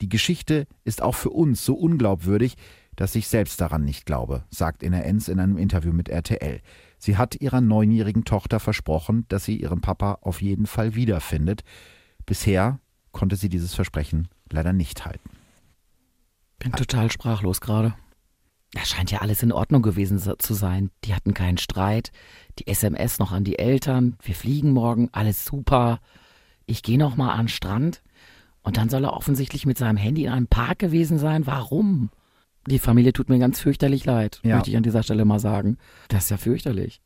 Die 0.00 0.08
Geschichte 0.08 0.66
ist 0.82 1.00
auch 1.00 1.14
für 1.14 1.30
uns 1.30 1.64
so 1.64 1.74
unglaubwürdig, 1.74 2.56
dass 2.96 3.14
ich 3.14 3.28
selbst 3.28 3.60
daran 3.60 3.84
nicht 3.84 4.06
glaube, 4.06 4.42
sagt 4.50 4.82
Inna 4.82 5.02
Enz 5.02 5.28
in 5.28 5.38
einem 5.38 5.58
Interview 5.58 5.92
mit 5.92 6.08
RTL. 6.08 6.60
Sie 6.98 7.16
hat 7.16 7.40
ihrer 7.40 7.60
neunjährigen 7.60 8.24
Tochter 8.24 8.58
versprochen, 8.58 9.26
dass 9.28 9.44
sie 9.44 9.60
ihren 9.60 9.80
Papa 9.80 10.18
auf 10.22 10.42
jeden 10.42 10.66
Fall 10.66 10.96
wiederfindet. 10.96 11.62
Bisher 12.26 12.80
konnte 13.12 13.36
sie 13.36 13.48
dieses 13.48 13.74
Versprechen 13.74 14.26
leider 14.54 14.72
nicht 14.72 15.04
halten. 15.04 15.30
Bin 16.58 16.72
total 16.72 17.10
sprachlos 17.10 17.60
gerade. 17.60 17.94
Da 18.72 18.84
scheint 18.84 19.10
ja 19.10 19.18
alles 19.20 19.42
in 19.42 19.52
Ordnung 19.52 19.82
gewesen 19.82 20.18
zu 20.18 20.54
sein. 20.54 20.90
Die 21.04 21.14
hatten 21.14 21.32
keinen 21.32 21.58
Streit. 21.58 22.10
Die 22.58 22.66
SMS 22.66 23.18
noch 23.18 23.30
an 23.30 23.44
die 23.44 23.58
Eltern. 23.58 24.16
Wir 24.22 24.34
fliegen 24.34 24.72
morgen. 24.72 25.08
Alles 25.12 25.44
super. 25.44 26.00
Ich 26.66 26.82
gehe 26.82 26.98
noch 26.98 27.16
mal 27.16 27.32
an 27.32 27.42
den 27.42 27.48
Strand. 27.48 28.02
Und 28.62 28.76
dann 28.76 28.88
soll 28.88 29.04
er 29.04 29.12
offensichtlich 29.12 29.66
mit 29.66 29.78
seinem 29.78 29.96
Handy 29.96 30.24
in 30.24 30.32
einem 30.32 30.48
Park 30.48 30.78
gewesen 30.78 31.18
sein. 31.18 31.46
Warum? 31.46 32.10
Die 32.66 32.78
Familie 32.78 33.12
tut 33.12 33.28
mir 33.28 33.38
ganz 33.38 33.60
fürchterlich 33.60 34.06
leid, 34.06 34.40
ja. 34.42 34.56
möchte 34.56 34.70
ich 34.70 34.76
an 34.76 34.82
dieser 34.82 35.02
Stelle 35.02 35.26
mal 35.26 35.38
sagen. 35.38 35.76
Das 36.08 36.24
ist 36.24 36.30
ja 36.30 36.38
fürchterlich. 36.38 37.02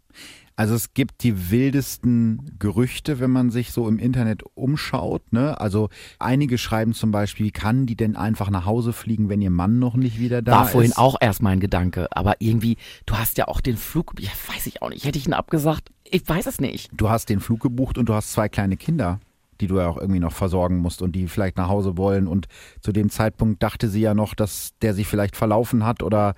Also 0.59 0.75
es 0.75 0.93
gibt 0.93 1.23
die 1.23 1.53
wildesten 1.53 2.57
Gerüchte, 2.59 3.21
wenn 3.21 3.31
man 3.31 3.53
sich 3.53 3.71
so 3.71 3.87
im 3.87 4.01
Internet 4.01 4.43
umschaut. 4.57 5.23
Ne? 5.33 5.61
Also 5.61 5.89
einige 6.19 6.59
schreiben 6.59 6.95
zum 6.95 7.13
Beispiel, 7.13 7.53
kann 7.53 7.87
die 7.87 7.95
denn 7.95 8.17
einfach 8.17 8.51
nach 8.51 8.67
Hause 8.67 8.93
fliegen, 8.93 9.29
wenn 9.29 9.41
ihr 9.41 9.51
Mann 9.51 9.79
noch 9.79 9.95
nicht 9.95 10.19
wieder 10.19 10.43
da 10.43 10.51
War 10.51 10.63
ist? 10.63 10.67
War 10.67 10.73
vorhin 10.73 10.93
auch 10.95 11.15
erst 11.21 11.43
mein 11.43 11.61
Gedanke. 11.61 12.09
Aber 12.11 12.41
irgendwie, 12.41 12.77
du 13.07 13.15
hast 13.15 13.39
ja 13.39 13.47
auch 13.47 13.61
den 13.61 13.77
Flug, 13.77 14.15
ja, 14.19 14.31
weiß 14.53 14.67
ich 14.67 14.83
auch 14.83 14.89
nicht, 14.89 15.05
hätte 15.05 15.17
ich 15.17 15.29
ihn 15.29 15.33
abgesagt? 15.33 15.93
Ich 16.03 16.29
weiß 16.29 16.47
es 16.47 16.61
nicht. 16.61 16.91
Du 16.93 17.09
hast 17.09 17.29
den 17.29 17.39
Flug 17.39 17.61
gebucht 17.61 17.97
und 17.97 18.09
du 18.09 18.15
hast 18.15 18.33
zwei 18.33 18.49
kleine 18.49 18.77
Kinder 18.77 19.21
die 19.61 19.67
du 19.67 19.79
ja 19.79 19.89
auch 19.89 19.97
irgendwie 19.97 20.21
noch 20.21 20.31
versorgen 20.31 20.77
musst 20.77 21.03
und 21.03 21.17
die 21.17 21.27
vielleicht 21.27 21.57
nach 21.57 21.69
Hause 21.69 21.97
wollen. 21.97 22.29
Und 22.29 22.47
zu 22.81 22.93
dem 22.93 23.11
Zeitpunkt 23.11 23.61
dachte 23.61 23.89
sie 23.89 24.01
ja 24.01 24.15
noch, 24.15 24.35
dass 24.35 24.71
der 24.83 24.95
sich 24.95 25.09
vielleicht 25.09 25.35
verlaufen 25.35 25.85
hat 25.85 26.05
oder 26.05 26.35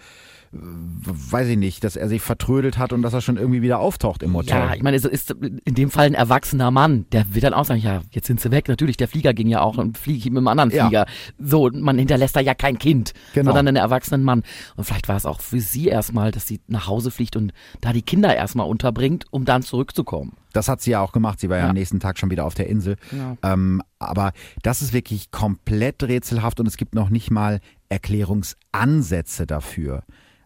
weiß 0.53 1.47
ich 1.47 1.57
nicht, 1.57 1.85
dass 1.85 1.95
er 1.95 2.09
sich 2.09 2.23
vertrödelt 2.23 2.77
hat 2.77 2.93
und 2.93 3.03
dass 3.03 3.13
er 3.13 3.21
schon 3.21 3.37
irgendwie 3.37 3.63
wieder 3.63 3.79
auftaucht 3.79 4.23
im 4.25 4.35
Hotel. 4.35 4.59
Ja, 4.59 4.75
ich 4.75 4.83
meine, 4.83 4.97
es 4.97 5.05
ist 5.05 5.31
in 5.31 5.75
dem 5.75 5.91
Fall 5.91 6.07
ein 6.07 6.15
erwachsener 6.15 6.73
Mann, 6.73 7.07
der 7.13 7.35
wird 7.35 7.45
dann 7.45 7.55
auch 7.55 7.65
sagen, 7.65 7.81
ja, 7.81 8.03
jetzt 8.11 8.27
sind 8.27 8.41
sie 8.41 8.51
weg. 8.51 8.67
Natürlich, 8.67 8.97
der 8.97 9.07
Flieger 9.07 9.33
ging 9.33 9.47
ja 9.47 9.61
auch 9.61 9.79
und 9.79 9.97
fliege 9.97 10.19
ich 10.19 10.25
mit 10.25 10.39
einem 10.39 10.49
anderen 10.49 10.71
Flieger. 10.71 10.91
Ja. 10.91 11.07
So, 11.39 11.71
man 11.73 11.99
hinterlässt 11.99 12.35
da 12.35 12.41
ja 12.41 12.55
kein 12.55 12.79
Kind, 12.79 13.13
genau. 13.33 13.51
sondern 13.51 13.69
einen 13.69 13.77
erwachsenen 13.77 14.25
Mann. 14.25 14.43
Und 14.75 14.85
vielleicht 14.85 15.09
war 15.09 15.17
es 15.17 15.25
auch 15.25 15.41
für 15.41 15.61
sie 15.61 15.87
erstmal, 15.87 16.33
dass 16.33 16.49
sie 16.49 16.61
nach 16.67 16.89
Hause 16.89 17.13
fliegt 17.13 17.37
und 17.37 17.53
da 17.81 17.93
die 17.93 18.03
Kinder 18.03 18.35
erstmal 18.35 18.67
unterbringt, 18.67 19.27
um 19.31 19.45
dann 19.45 19.63
zurückzukommen. 19.63 20.33
Das 20.53 20.69
hat 20.69 20.81
sie 20.81 20.91
ja 20.91 21.01
auch 21.01 21.13
gemacht. 21.13 21.39
Sie 21.39 21.49
war 21.49 21.59
ja, 21.59 21.65
ja 21.65 21.69
am 21.69 21.77
nächsten 21.77 22.01
Tag 22.01 22.19
schon 22.19 22.33
wieder 22.33 22.45
auf 22.45 22.55
der 22.55 22.67
Insel. 22.67 22.97
Ja. 23.13 23.37
Ähm, 23.53 23.83
aber 24.01 24.33
das 24.65 24.83
ist 24.83 24.93
wirklich 24.93 25.31
komplett 25.31 26.03
rätselhaft 26.03 26.59
und 26.59 26.67
es 26.67 26.77
gibt 26.77 26.97
noch 26.97 27.09
nicht 27.09 27.31
mal 27.31 27.61
Erklärungsansätze 27.89 29.47
dafür. 29.47 30.03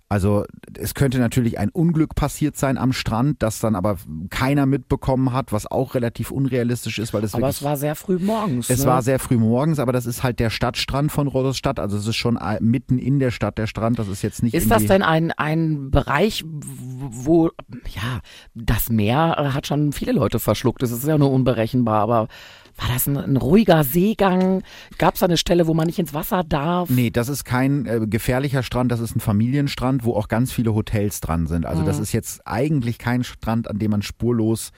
Also 0.09 0.45
es 0.79 0.95
könnte 0.95 1.19
natürlich 1.19 1.59
ein 1.59 1.71
Unglück 1.71 2.15
passiert 2.15 2.57
sein 2.57 2.77
am 2.77 2.93
Strand, 2.93 3.43
das 3.43 3.59
dann 3.61 3.75
aber 3.75 3.97
keiner 4.29 4.67
mitbekommen 4.67 5.33
hat, 5.33 5.51
was 5.51 5.67
auch 5.67 5.95
relativ 5.95 6.31
unrealistisch 6.31 6.99
ist, 6.99 7.15
weil 7.15 7.25
es 7.25 7.35
Aber 7.35 7.49
es 7.49 7.63
war 7.63 7.77
sehr 7.77 7.95
früh 7.95 8.19
morgens. 8.19 8.69
Es 8.69 8.81
ne? 8.81 8.87
war 8.87 9.03
sehr 9.03 9.19
früh 9.19 9.39
morgens, 9.39 9.79
aber 9.79 9.93
das 9.93 10.05
ist 10.05 10.23
halt 10.23 10.41
der 10.41 10.51
Stadtstrand 10.51 11.11
von 11.11 11.27
Rotterstadt, 11.27 11.81
also 11.81 11.97
es 11.97 12.07
ist 12.07 12.17
schon 12.17 12.39
mitten 12.61 12.99
in 12.99 13.19
der 13.19 13.31
Stadt 13.31 13.57
der 13.57 13.67
Strand, 13.67 13.99
das 13.99 14.09
ist 14.09 14.23
jetzt 14.23 14.43
nicht 14.43 14.55
Ist 14.55 14.71
das 14.71 14.85
denn 14.85 15.03
ein 15.03 15.33
ein 15.33 15.91
Bereich, 15.91 16.45
wo 16.47 17.51
ja, 17.95 18.21
das 18.55 18.91
Meer 18.91 19.53
hat 19.55 19.67
schon 19.67 19.93
viele 19.93 20.13
Leute 20.13 20.39
verschluckt. 20.39 20.83
Es 20.83 20.91
ist 20.91 21.07
ja 21.07 21.17
nur 21.17 21.33
unberechenbar, 21.33 22.01
aber 22.03 22.29
war 22.77 22.89
das 22.89 23.07
ein, 23.07 23.17
ein 23.17 23.37
ruhiger 23.37 23.85
Seegang? 23.85 24.63
Gab 24.99 25.15
es 25.15 25.21
da 25.21 25.27
eine 25.27 25.37
Stelle, 25.37 25.67
wo 25.67 25.75
man 25.75 25.87
nicht 25.87 25.99
ins 25.99 26.15
Wasser 26.15 26.45
darf? 26.45 26.91
Nee, 26.91 27.11
das 27.11 27.29
ist 27.29 27.45
kein 27.45 27.87
äh, 27.87 28.07
gefährlicher 28.07 28.63
Strand, 28.63 28.91
das 28.91 29.01
ist 29.01 29.17
ein 29.17 29.21
Familienstrand, 29.21 30.05
wo 30.05 30.15
auch 30.15 30.29
ganz 30.29 30.53
viele 30.53 30.75
Hotels 30.75 31.21
dran 31.21 31.47
sind. 31.47 31.67
Also 31.67 31.83
mhm. 31.83 31.87
das 31.87 31.99
ist 31.99 32.13
jetzt 32.13 32.47
eigentlich 32.47 32.99
kein 32.99 33.25
Strand, 33.25 33.69
an 33.69 33.79
dem 33.79 33.91
man 33.91 34.03
spurlos 34.03 34.73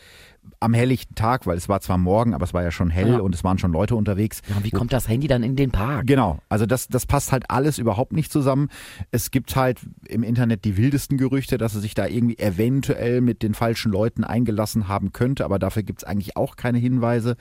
am 0.61 0.75
helllichten 0.75 1.15
Tag, 1.15 1.47
weil 1.47 1.57
es 1.57 1.69
war 1.69 1.81
zwar 1.81 1.99
morgen, 1.99 2.35
aber 2.35 2.45
es 2.45 2.55
war 2.55 2.63
ja 2.63 2.71
schon 2.71 2.91
hell 2.91 3.09
ja. 3.09 3.19
und 3.19 3.35
es 3.35 3.45
waren 3.45 3.59
schon 3.59 3.73
Leute 3.73 3.97
unterwegs. 3.97 4.43
Ja, 4.49 4.63
wie 4.63 4.71
kommt 4.71 4.93
das 4.93 5.09
Handy 5.09 5.29
dann 5.29 5.43
in 5.43 5.57
den 5.57 5.71
Park? 5.71 6.07
Genau, 6.07 6.39
also 6.49 6.67
das, 6.67 6.89
das 6.89 7.07
passt 7.07 7.33
halt 7.33 7.51
alles 7.51 7.79
überhaupt 7.79 8.13
nicht 8.13 8.33
zusammen. 8.33 8.69
Es 9.11 9.31
gibt 9.31 9.57
halt 9.57 9.81
im 10.07 10.23
Internet 10.23 10.65
die 10.65 10.77
wildesten 10.77 11.19
Gerüchte, 11.19 11.59
dass 11.59 11.75
er 11.75 11.81
sich 11.81 11.95
da 11.95 12.07
irgendwie 12.07 12.39
eventuell 12.39 13.21
mit 13.21 13.43
den 13.43 13.55
falschen 13.55 13.93
Leuten 13.93 14.25
eingelassen 14.25 14.89
haben 14.89 15.13
könnte, 15.13 15.45
aber 15.45 15.59
dafür 15.59 15.83
gibt 15.83 16.03
es 16.03 16.05
eigentlich 16.05 16.37
auch 16.37 16.57
keine 16.57 16.79
Hinweise. 16.79 17.37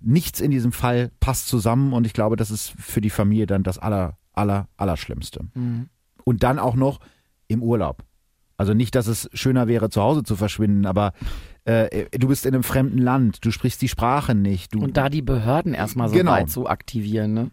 Nichts 0.00 0.40
in 0.40 0.50
diesem 0.50 0.72
Fall 0.72 1.10
passt 1.20 1.48
zusammen 1.48 1.92
und 1.92 2.06
ich 2.06 2.12
glaube, 2.12 2.36
das 2.36 2.50
ist 2.50 2.72
für 2.78 3.00
die 3.00 3.10
Familie 3.10 3.46
dann 3.46 3.62
das 3.62 3.78
aller, 3.78 4.18
aller, 4.32 4.68
allerschlimmste. 4.76 5.44
Mhm. 5.54 5.88
Und 6.24 6.42
dann 6.42 6.58
auch 6.58 6.76
noch 6.76 7.00
im 7.48 7.62
Urlaub. 7.62 8.04
Also 8.60 8.74
nicht, 8.74 8.94
dass 8.94 9.06
es 9.06 9.30
schöner 9.32 9.68
wäre, 9.68 9.88
zu 9.88 10.02
Hause 10.02 10.22
zu 10.22 10.36
verschwinden, 10.36 10.84
aber 10.84 11.14
äh, 11.64 12.04
du 12.10 12.28
bist 12.28 12.44
in 12.44 12.52
einem 12.52 12.62
fremden 12.62 12.98
Land, 12.98 13.42
du 13.42 13.52
sprichst 13.52 13.80
die 13.80 13.88
Sprache 13.88 14.34
nicht. 14.34 14.76
und 14.76 14.98
da 14.98 15.08
die 15.08 15.22
Behörden 15.22 15.72
erstmal 15.72 16.10
so 16.10 16.14
genau. 16.14 16.32
weit 16.32 16.50
zu 16.50 16.68
aktivieren, 16.68 17.32
ne? 17.32 17.50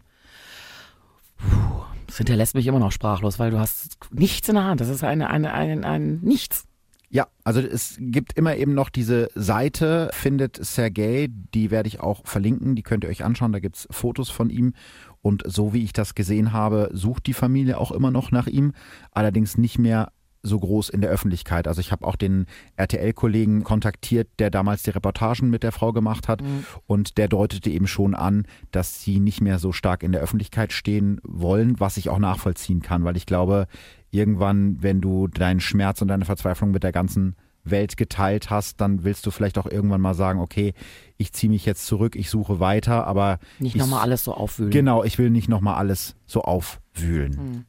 Puh, 1.38 1.82
das 2.06 2.18
hinterlässt 2.18 2.54
mich 2.54 2.66
immer 2.66 2.78
noch 2.78 2.92
sprachlos, 2.92 3.38
weil 3.38 3.50
du 3.50 3.58
hast 3.58 3.96
nichts 4.10 4.50
in 4.50 4.56
der 4.56 4.64
Hand. 4.64 4.82
Das 4.82 4.90
ist 4.90 5.02
eine, 5.02 5.30
eine, 5.30 5.54
ein, 5.54 5.82
ein 5.82 6.20
Nichts. 6.20 6.66
Ja, 7.08 7.28
also 7.42 7.60
es 7.60 7.96
gibt 7.98 8.34
immer 8.34 8.56
eben 8.56 8.74
noch 8.74 8.90
diese 8.90 9.30
Seite, 9.34 10.10
findet 10.12 10.62
Sergei, 10.62 11.28
die 11.54 11.70
werde 11.70 11.88
ich 11.88 12.00
auch 12.00 12.26
verlinken, 12.26 12.76
die 12.76 12.82
könnt 12.82 13.04
ihr 13.04 13.08
euch 13.08 13.24
anschauen, 13.24 13.52
da 13.52 13.60
gibt 13.60 13.76
es 13.76 13.88
Fotos 13.90 14.28
von 14.28 14.50
ihm. 14.50 14.74
Und 15.22 15.42
so 15.46 15.72
wie 15.72 15.84
ich 15.84 15.94
das 15.94 16.14
gesehen 16.14 16.52
habe, 16.52 16.90
sucht 16.92 17.26
die 17.26 17.32
Familie 17.32 17.78
auch 17.78 17.92
immer 17.92 18.10
noch 18.10 18.30
nach 18.30 18.46
ihm, 18.46 18.74
allerdings 19.10 19.56
nicht 19.56 19.78
mehr 19.78 20.12
so 20.42 20.58
groß 20.58 20.88
in 20.88 21.00
der 21.00 21.10
Öffentlichkeit. 21.10 21.66
Also 21.68 21.80
ich 21.80 21.92
habe 21.92 22.06
auch 22.06 22.16
den 22.16 22.46
RTL-Kollegen 22.76 23.64
kontaktiert, 23.64 24.28
der 24.38 24.50
damals 24.50 24.82
die 24.82 24.90
Reportagen 24.90 25.50
mit 25.50 25.62
der 25.62 25.72
Frau 25.72 25.92
gemacht 25.92 26.28
hat 26.28 26.42
mhm. 26.42 26.64
und 26.86 27.18
der 27.18 27.28
deutete 27.28 27.70
eben 27.70 27.86
schon 27.86 28.14
an, 28.14 28.46
dass 28.70 29.02
sie 29.02 29.20
nicht 29.20 29.40
mehr 29.40 29.58
so 29.58 29.72
stark 29.72 30.02
in 30.02 30.12
der 30.12 30.20
Öffentlichkeit 30.20 30.72
stehen 30.72 31.20
wollen, 31.24 31.80
was 31.80 31.96
ich 31.96 32.08
auch 32.08 32.18
nachvollziehen 32.18 32.82
kann, 32.82 33.04
weil 33.04 33.16
ich 33.16 33.26
glaube, 33.26 33.66
irgendwann, 34.10 34.82
wenn 34.82 35.00
du 35.00 35.28
deinen 35.28 35.60
Schmerz 35.60 36.00
und 36.02 36.08
deine 36.08 36.24
Verzweiflung 36.24 36.70
mit 36.70 36.82
der 36.82 36.92
ganzen 36.92 37.34
Welt 37.64 37.96
geteilt 37.96 38.50
hast, 38.50 38.80
dann 38.80 39.04
willst 39.04 39.26
du 39.26 39.30
vielleicht 39.30 39.58
auch 39.58 39.66
irgendwann 39.66 40.00
mal 40.00 40.14
sagen, 40.14 40.40
okay, 40.40 40.74
ich 41.16 41.32
ziehe 41.32 41.50
mich 41.50 41.66
jetzt 41.66 41.86
zurück, 41.86 42.16
ich 42.16 42.30
suche 42.30 42.60
weiter, 42.60 43.06
aber 43.06 43.38
nicht 43.58 43.76
nochmal 43.76 44.00
alles 44.00 44.24
so 44.24 44.32
aufwühlen. 44.32 44.70
Genau, 44.70 45.04
ich 45.04 45.18
will 45.18 45.30
nicht 45.30 45.48
nochmal 45.48 45.74
alles 45.74 46.16
so 46.26 46.42
aufwühlen. 46.42 47.32
Mhm. 47.32 47.64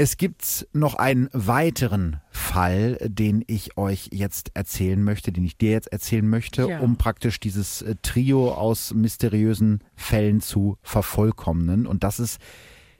Es 0.00 0.16
gibt 0.16 0.68
noch 0.72 0.94
einen 0.94 1.28
weiteren 1.32 2.20
Fall, 2.30 2.98
den 3.02 3.42
ich 3.48 3.76
euch 3.76 4.10
jetzt 4.12 4.52
erzählen 4.54 5.02
möchte, 5.02 5.32
den 5.32 5.42
ich 5.42 5.58
dir 5.58 5.72
jetzt 5.72 5.90
erzählen 5.90 6.28
möchte, 6.28 6.68
ja. 6.68 6.78
um 6.78 6.98
praktisch 6.98 7.40
dieses 7.40 7.82
äh, 7.82 7.96
Trio 8.00 8.54
aus 8.54 8.94
mysteriösen 8.94 9.82
Fällen 9.96 10.40
zu 10.40 10.78
vervollkommnen. 10.82 11.84
Und 11.84 12.04
das 12.04 12.20
ist 12.20 12.40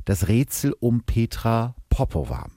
das 0.06 0.26
Rätsel 0.26 0.74
um 0.80 1.04
Petra 1.04 1.76
Popova. 1.88 2.48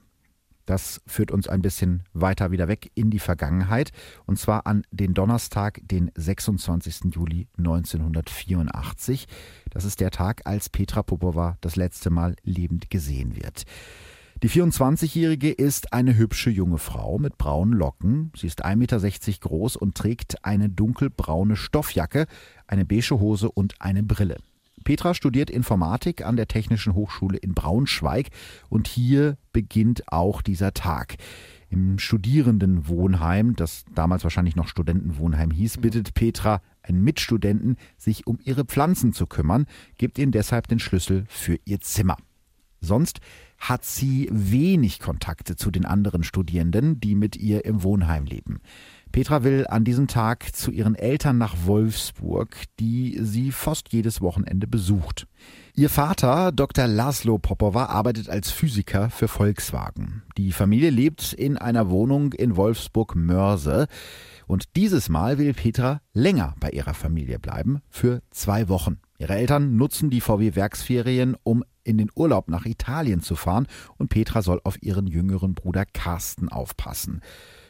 Das 0.65 1.01
führt 1.05 1.29
uns 1.29 1.47
ein 1.47 1.61
bisschen 1.61 2.01
weiter 2.13 2.49
wieder 2.49 2.67
weg 2.67 2.89
in 2.95 3.11
die 3.11 3.19
Vergangenheit. 3.19 3.91
Und 4.25 4.39
zwar 4.39 4.65
an 4.65 4.81
den 4.89 5.13
Donnerstag, 5.13 5.81
den 5.83 6.09
26. 6.15 7.13
Juli 7.13 7.47
1984. 7.59 9.27
Das 9.69 9.85
ist 9.85 9.99
der 9.99 10.09
Tag, 10.09 10.41
als 10.45 10.69
Petra 10.69 11.03
Popova 11.03 11.57
das 11.61 11.75
letzte 11.75 12.09
Mal 12.09 12.35
lebend 12.41 12.89
gesehen 12.89 13.35
wird. 13.35 13.65
Die 14.43 14.49
24-Jährige 14.49 15.51
ist 15.51 15.93
eine 15.93 16.17
hübsche 16.17 16.49
junge 16.49 16.79
Frau 16.79 17.19
mit 17.19 17.37
braunen 17.37 17.77
Locken. 17.77 18.31
Sie 18.35 18.47
ist 18.47 18.65
1,60 18.65 18.75
Meter 18.75 19.39
groß 19.39 19.75
und 19.75 19.93
trägt 19.93 20.43
eine 20.43 20.67
dunkelbraune 20.67 21.55
Stoffjacke, 21.55 22.25
eine 22.65 22.83
beige 22.83 23.19
Hose 23.19 23.51
und 23.51 23.75
eine 23.79 24.01
Brille. 24.01 24.37
Petra 24.83 25.13
studiert 25.13 25.51
Informatik 25.51 26.25
an 26.25 26.37
der 26.37 26.47
Technischen 26.47 26.95
Hochschule 26.95 27.37
in 27.37 27.53
Braunschweig 27.53 28.29
und 28.67 28.87
hier 28.87 29.37
beginnt 29.53 30.11
auch 30.11 30.41
dieser 30.41 30.73
Tag. 30.73 31.17
Im 31.69 31.99
Studierendenwohnheim, 31.99 33.55
das 33.55 33.85
damals 33.93 34.23
wahrscheinlich 34.23 34.55
noch 34.55 34.67
Studentenwohnheim 34.67 35.51
hieß, 35.51 35.77
bittet 35.77 36.15
Petra 36.15 36.63
einen 36.81 37.03
Mitstudenten, 37.03 37.77
sich 37.95 38.25
um 38.25 38.39
ihre 38.43 38.65
Pflanzen 38.65 39.13
zu 39.13 39.27
kümmern, 39.27 39.67
gibt 39.99 40.17
ihnen 40.17 40.31
deshalb 40.31 40.67
den 40.67 40.79
Schlüssel 40.79 41.25
für 41.27 41.59
ihr 41.63 41.79
Zimmer. 41.79 42.17
Sonst 42.81 43.19
hat 43.61 43.85
sie 43.85 44.27
wenig 44.31 44.99
Kontakte 44.99 45.55
zu 45.55 45.69
den 45.69 45.85
anderen 45.85 46.23
Studierenden, 46.23 46.99
die 46.99 47.13
mit 47.13 47.35
ihr 47.37 47.63
im 47.63 47.83
Wohnheim 47.83 48.25
leben. 48.25 48.59
Petra 49.11 49.43
will 49.43 49.67
an 49.67 49.83
diesem 49.83 50.07
Tag 50.07 50.55
zu 50.55 50.71
ihren 50.71 50.95
Eltern 50.95 51.37
nach 51.37 51.55
Wolfsburg, 51.65 52.55
die 52.79 53.19
sie 53.21 53.51
fast 53.51 53.93
jedes 53.93 54.19
Wochenende 54.21 54.67
besucht. 54.67 55.27
Ihr 55.75 55.89
Vater, 55.89 56.51
Dr. 56.51 56.87
Laszlo 56.87 57.37
Popova, 57.37 57.85
arbeitet 57.85 58.29
als 58.29 58.51
Physiker 58.51 59.09
für 59.09 59.27
Volkswagen. 59.27 60.23
Die 60.37 60.53
Familie 60.53 60.89
lebt 60.89 61.33
in 61.33 61.57
einer 61.57 61.89
Wohnung 61.89 62.33
in 62.33 62.55
Wolfsburg-Mörse. 62.55 63.87
Und 64.47 64.75
dieses 64.75 65.07
Mal 65.07 65.37
will 65.37 65.53
Petra 65.53 66.01
länger 66.13 66.55
bei 66.59 66.71
ihrer 66.71 66.93
Familie 66.93 67.37
bleiben, 67.37 67.81
für 67.89 68.21
zwei 68.31 68.69
Wochen. 68.69 68.99
Ihre 69.17 69.35
Eltern 69.35 69.77
nutzen 69.77 70.09
die 70.09 70.19
VW-Werksferien, 70.19 71.37
um 71.43 71.63
in 71.83 71.97
den 71.97 72.09
Urlaub 72.15 72.49
nach 72.49 72.65
Italien 72.65 73.21
zu 73.21 73.35
fahren 73.35 73.67
und 73.97 74.09
Petra 74.09 74.41
soll 74.41 74.61
auf 74.63 74.81
ihren 74.81 75.07
jüngeren 75.07 75.53
Bruder 75.53 75.85
Carsten 75.85 76.49
aufpassen. 76.49 77.21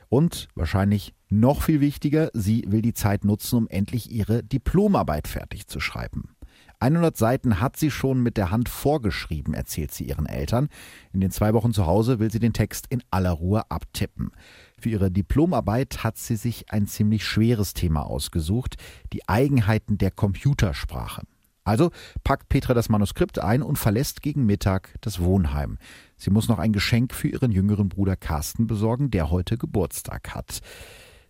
Und 0.09 0.49
wahrscheinlich 0.55 1.13
noch 1.29 1.61
viel 1.61 1.79
wichtiger, 1.79 2.29
sie 2.33 2.65
will 2.67 2.81
die 2.81 2.93
Zeit 2.93 3.23
nutzen, 3.23 3.55
um 3.55 3.67
endlich 3.69 4.11
ihre 4.11 4.43
Diplomarbeit 4.43 5.27
fertig 5.27 5.67
zu 5.67 5.79
schreiben. 5.79 6.35
100 6.81 7.15
Seiten 7.15 7.59
hat 7.59 7.77
sie 7.77 7.91
schon 7.91 8.23
mit 8.23 8.37
der 8.37 8.49
Hand 8.49 8.67
vorgeschrieben, 8.67 9.53
erzählt 9.53 9.93
sie 9.93 10.05
ihren 10.05 10.25
Eltern. 10.25 10.67
In 11.13 11.21
den 11.21 11.29
zwei 11.29 11.53
Wochen 11.53 11.73
zu 11.73 11.85
Hause 11.85 12.19
will 12.19 12.31
sie 12.31 12.39
den 12.39 12.53
Text 12.53 12.87
in 12.89 13.03
aller 13.11 13.31
Ruhe 13.31 13.69
abtippen. 13.69 14.31
Für 14.79 14.89
ihre 14.89 15.11
Diplomarbeit 15.11 16.03
hat 16.03 16.17
sie 16.17 16.35
sich 16.35 16.71
ein 16.71 16.87
ziemlich 16.87 17.23
schweres 17.23 17.75
Thema 17.75 18.01
ausgesucht, 18.01 18.77
die 19.13 19.29
Eigenheiten 19.29 19.99
der 19.99 20.09
Computersprache. 20.09 21.21
Also 21.63 21.91
packt 22.23 22.49
Petra 22.49 22.73
das 22.73 22.89
Manuskript 22.89 23.39
ein 23.39 23.61
und 23.61 23.77
verlässt 23.77 24.21
gegen 24.21 24.45
Mittag 24.45 24.95
das 25.01 25.19
Wohnheim. 25.19 25.77
Sie 26.17 26.31
muss 26.31 26.47
noch 26.47 26.59
ein 26.59 26.73
Geschenk 26.73 27.13
für 27.13 27.27
ihren 27.27 27.51
jüngeren 27.51 27.89
Bruder 27.89 28.15
Carsten 28.15 28.67
besorgen, 28.67 29.11
der 29.11 29.29
heute 29.29 29.57
Geburtstag 29.57 30.33
hat. 30.33 30.61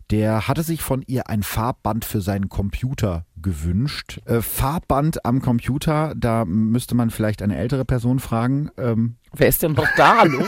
Der 0.10 0.48
hatte 0.48 0.64
sich 0.64 0.82
von 0.82 1.04
ihr 1.08 1.30
ein 1.30 1.44
Farbband 1.44 2.04
für 2.04 2.22
seinen 2.22 2.50
Computer 2.50 3.26
gewünscht. 3.42 4.22
Äh, 4.26 4.42
Farbband 4.42 5.26
am 5.26 5.42
Computer, 5.42 6.14
da 6.16 6.46
müsste 6.46 6.96
man 6.96 7.10
vielleicht 7.10 7.42
eine 7.42 7.58
ältere 7.58 7.86
Person 7.86 8.20
fragen. 8.20 8.70
Ähm, 8.78 9.16
Wer 9.34 9.48
ist 9.48 9.64
denn 9.64 9.74
noch 9.74 9.88
da? 9.96 10.20
Hallo? 10.20 10.46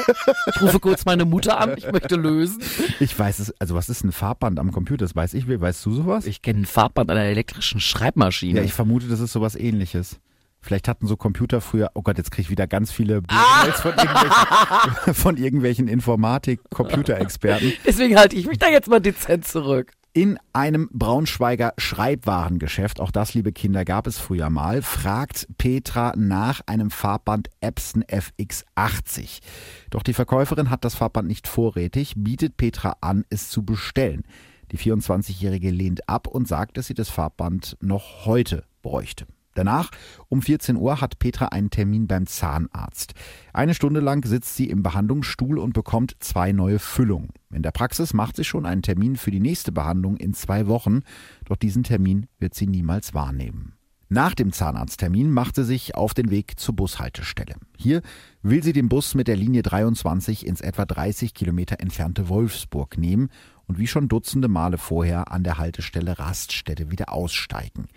Ich 0.48 0.62
rufe 0.62 0.80
kurz 0.80 1.06
meine 1.06 1.26
Mutter 1.26 1.60
an, 1.60 1.76
ich 1.78 1.90
möchte 1.92 2.16
lösen. 2.16 2.62
Ich 3.00 3.18
weiß 3.18 3.40
es, 3.40 3.54
also 3.60 3.76
was 3.76 3.90
ist 3.90 4.04
ein 4.04 4.12
Farbband 4.12 4.60
am 4.60 4.72
Computer? 4.72 5.06
Das 5.06 5.16
weiß 5.16 5.34
ich, 5.36 5.48
weißt 5.48 5.86
du 5.86 5.92
sowas? 5.92 6.26
Ich 6.26 6.42
kenne 6.42 6.62
ein 6.62 6.66
Farbband 6.66 7.10
an 7.10 7.18
einer 7.18 7.30
elektrischen 7.30 7.80
Schreibmaschine. 7.80 8.60
Ja, 8.60 8.66
ich 8.66 8.74
vermute, 8.74 9.08
das 9.08 9.20
ist 9.20 9.32
sowas 9.32 9.56
ähnliches. 9.56 10.20
Vielleicht 10.64 10.88
hatten 10.88 11.08
so 11.08 11.18
Computer 11.18 11.60
früher, 11.60 11.92
oh 11.94 12.02
Gott, 12.04 12.18
jetzt 12.18 12.32
kriege 12.32 12.44
ich 12.44 12.50
wieder 12.50 12.68
ganz 12.68 12.90
viele 12.90 13.22
Mails 13.22 13.82
von 13.82 13.92
irgendwelchen, 13.92 15.14
von 15.14 15.38
irgendwelchen 15.38 15.88
Informatik-Computerexperten. 15.90 17.74
Deswegen 17.86 18.18
halte 18.18 18.38
ich 18.38 18.48
mich 18.48 18.60
da 18.60 18.70
jetzt 18.70 18.88
mal 18.88 19.02
dezent 19.02 19.46
zurück. 19.46 19.92
In 20.16 20.38
einem 20.54 20.90
Braunschweiger 20.94 21.74
Schreibwarengeschäft, 21.80 23.00
auch 23.00 23.10
das, 23.10 23.34
liebe 23.34 23.52
Kinder, 23.52 23.84
gab 23.84 24.06
es 24.06 24.20
früher 24.20 24.52
mal, 24.52 24.84
fragt 24.84 25.48
Petra 25.58 26.14
nach 26.16 26.62
einem 26.68 26.92
Farbband 26.92 27.50
Epson 27.62 28.04
FX80. 28.04 29.40
Doch 29.90 30.04
die 30.04 30.14
Verkäuferin 30.14 30.70
hat 30.70 30.86
das 30.86 30.94
Farbband 30.94 31.28
nicht 31.28 31.48
vorrätig, 31.48 32.14
bietet 32.16 32.58
Petra 32.58 32.98
an, 33.02 33.26
es 33.32 33.50
zu 33.50 33.66
bestellen. 33.66 34.22
Die 34.72 34.78
24-Jährige 34.78 35.72
lehnt 35.72 36.08
ab 36.08 36.28
und 36.28 36.48
sagt, 36.48 36.78
dass 36.78 36.86
sie 36.86 36.94
das 36.94 37.10
Farbband 37.10 37.76
noch 37.82 38.28
heute 38.28 38.66
bräuchte. 38.84 39.26
Danach, 39.54 39.92
um 40.30 40.42
14 40.42 40.76
Uhr, 40.76 41.02
hat 41.02 41.20
Petra 41.20 41.48
einen 41.48 41.70
Termin 41.70 42.08
beim 42.08 42.26
Zahnarzt. 42.26 43.14
Eine 43.54 43.74
Stunde 43.74 44.00
lang 44.00 44.26
sitzt 44.26 44.56
sie 44.56 44.70
im 44.70 44.84
Behandlungsstuhl 44.84 45.60
und 45.60 45.74
bekommt 45.74 46.16
zwei 46.20 46.52
neue 46.52 46.80
Füllungen. 46.80 47.30
In 47.52 47.62
der 47.62 47.72
Praxis 47.72 48.14
macht 48.14 48.36
sie 48.36 48.44
schon 48.44 48.66
einen 48.66 48.82
Termin 48.82 49.16
für 49.16 49.32
die 49.32 49.40
nächste 49.40 49.72
Behandlung 49.72 50.18
in 50.18 50.34
zwei 50.34 50.68
Wochen, 50.68 51.02
doch 51.46 51.56
diesen 51.56 51.84
Termin 51.84 52.28
wird 52.40 52.56
sie 52.56 52.68
niemals 52.68 53.14
wahrnehmen. 53.14 53.74
Nach 54.10 54.36
dem 54.36 54.52
Zahnarzttermin 54.52 55.32
macht 55.32 55.56
sie 55.56 55.64
sich 55.64 55.96
auf 55.96 56.14
den 56.14 56.30
Weg 56.30 56.60
zur 56.60 56.76
Bushaltestelle. 56.76 57.56
Hier 57.78 58.04
will 58.44 58.62
sie 58.62 58.74
den 58.74 58.88
Bus 58.88 59.16
mit 59.16 59.28
der 59.28 59.36
Linie 59.36 59.64
23 59.64 60.46
ins 60.46 60.62
etwa 60.62 60.86
30 60.86 61.34
Kilometer 61.34 61.80
entfernte 61.80 62.30
Wolfsburg 62.30 63.00
nehmen 63.00 63.30
und 63.66 63.80
wie 63.80 63.88
schon 63.88 64.10
Dutzende 64.10 64.50
Male 64.50 64.78
vorher 64.78 65.32
an 65.32 65.44
der 65.44 65.58
Haltestelle 65.58 66.20
Raststätte 66.20 66.92
wieder 66.92 67.12
aussteigen. 67.12 67.88